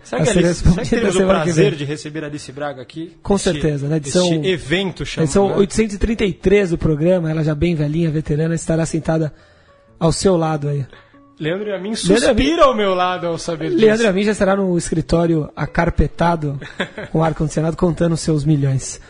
Será 0.05 0.21
que, 0.23 0.29
Alice, 0.31 0.55
será 0.63 0.83
que 0.83 0.89
teremos 0.89 1.15
o 1.15 1.25
prazer 1.25 1.75
de 1.75 1.85
receber 1.85 2.23
a 2.23 2.27
Alice 2.27 2.51
Braga 2.51 2.81
aqui? 2.81 3.17
Com 3.23 3.35
Este- 3.35 3.51
certeza, 3.51 3.87
na 3.87 3.97
edição- 3.97 4.25
Este 4.35 4.47
evento 4.47 5.05
chamado... 5.05 5.25
Edição 5.27 5.55
833 5.57 6.69
do 6.71 6.77
programa, 6.77 7.29
ela 7.31 7.43
já 7.43 7.55
bem 7.55 7.73
velhinha, 7.75 8.09
veterana, 8.11 8.53
estará 8.55 8.85
sentada 8.85 9.33
ao 9.99 10.11
seu 10.11 10.35
lado 10.35 10.67
aí. 10.67 10.85
Leandro 11.39 11.69
e 11.69 11.73
a 11.73 11.79
mim 11.79 11.89
Leandro 11.93 12.11
e 12.11 12.15
a 12.29 12.33
mim- 12.33 12.39
suspira 12.41 12.63
ao 12.65 12.75
meu 12.75 12.93
lado 12.93 13.27
ao 13.27 13.37
saber 13.37 13.69
disso. 13.71 13.81
Leandro 13.81 14.07
Amin 14.07 14.23
já 14.23 14.31
estará 14.31 14.55
no 14.55 14.77
escritório 14.77 15.49
acarpetado, 15.55 16.59
com 17.11 17.23
ar-condicionado, 17.23 17.75
contando 17.75 18.15
seus 18.15 18.45
milhões. 18.45 19.01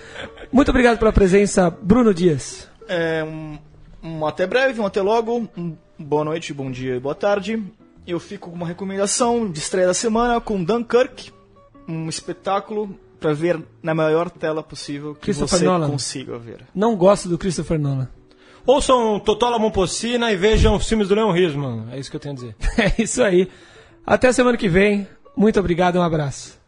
Muito 0.52 0.70
obrigado 0.70 0.98
pela 0.98 1.12
presença, 1.12 1.70
Bruno 1.70 2.14
Dias. 2.14 2.68
É, 2.88 3.24
um, 3.24 3.58
um 4.04 4.26
até 4.26 4.46
breve, 4.48 4.80
um 4.80 4.86
até 4.86 5.02
logo. 5.02 5.48
Um 5.58 5.76
boa 6.00 6.24
noite, 6.24 6.54
bom 6.54 6.72
dia 6.72 6.96
e 6.96 7.00
boa 7.00 7.16
tarde. 7.16 7.62
Eu 8.06 8.20
fico 8.20 8.50
com 8.50 8.56
uma 8.56 8.68
recomendação 8.68 9.50
de 9.50 9.60
estreia 9.60 9.88
da 9.88 9.94
semana 9.94 10.40
com 10.42 10.64
Dunkirk, 10.64 11.32
um 11.88 12.10
espetáculo 12.10 12.98
para 13.20 13.34
ver 13.34 13.62
na 13.82 13.94
maior 13.96 14.30
tela 14.30 14.62
possível 14.62 15.14
que 15.16 15.22
Christopher 15.22 15.60
você 15.60 15.66
Nolan. 15.66 15.90
consiga 15.90 16.38
ver. 16.38 16.60
Não 16.76 16.96
gosto 16.96 17.30
do 17.30 17.38
Christopher 17.38 17.80
Nolan. 17.80 18.10
Ouçam 18.66 19.20
Totola 19.20 19.60
Momposina 19.60 20.32
e 20.32 20.38
vejam 20.38 20.76
os 20.76 20.88
filmes 20.88 21.10
do 21.10 21.16
Leon 21.16 21.32
Risman. 21.32 21.88
É 21.92 22.00
isso 22.00 22.10
que 22.10 22.16
eu 22.16 22.22
tenho 22.22 22.34
a 22.34 22.36
dizer. 22.36 22.56
É 22.80 23.02
isso 23.02 23.22
aí. 23.22 23.50
Até 24.06 24.32
semana 24.32 24.58
que 24.58 24.70
vem. 24.70 25.08
Muito 25.36 25.60
obrigado 25.60 25.98
um 25.98 26.02
abraço. 26.02 26.63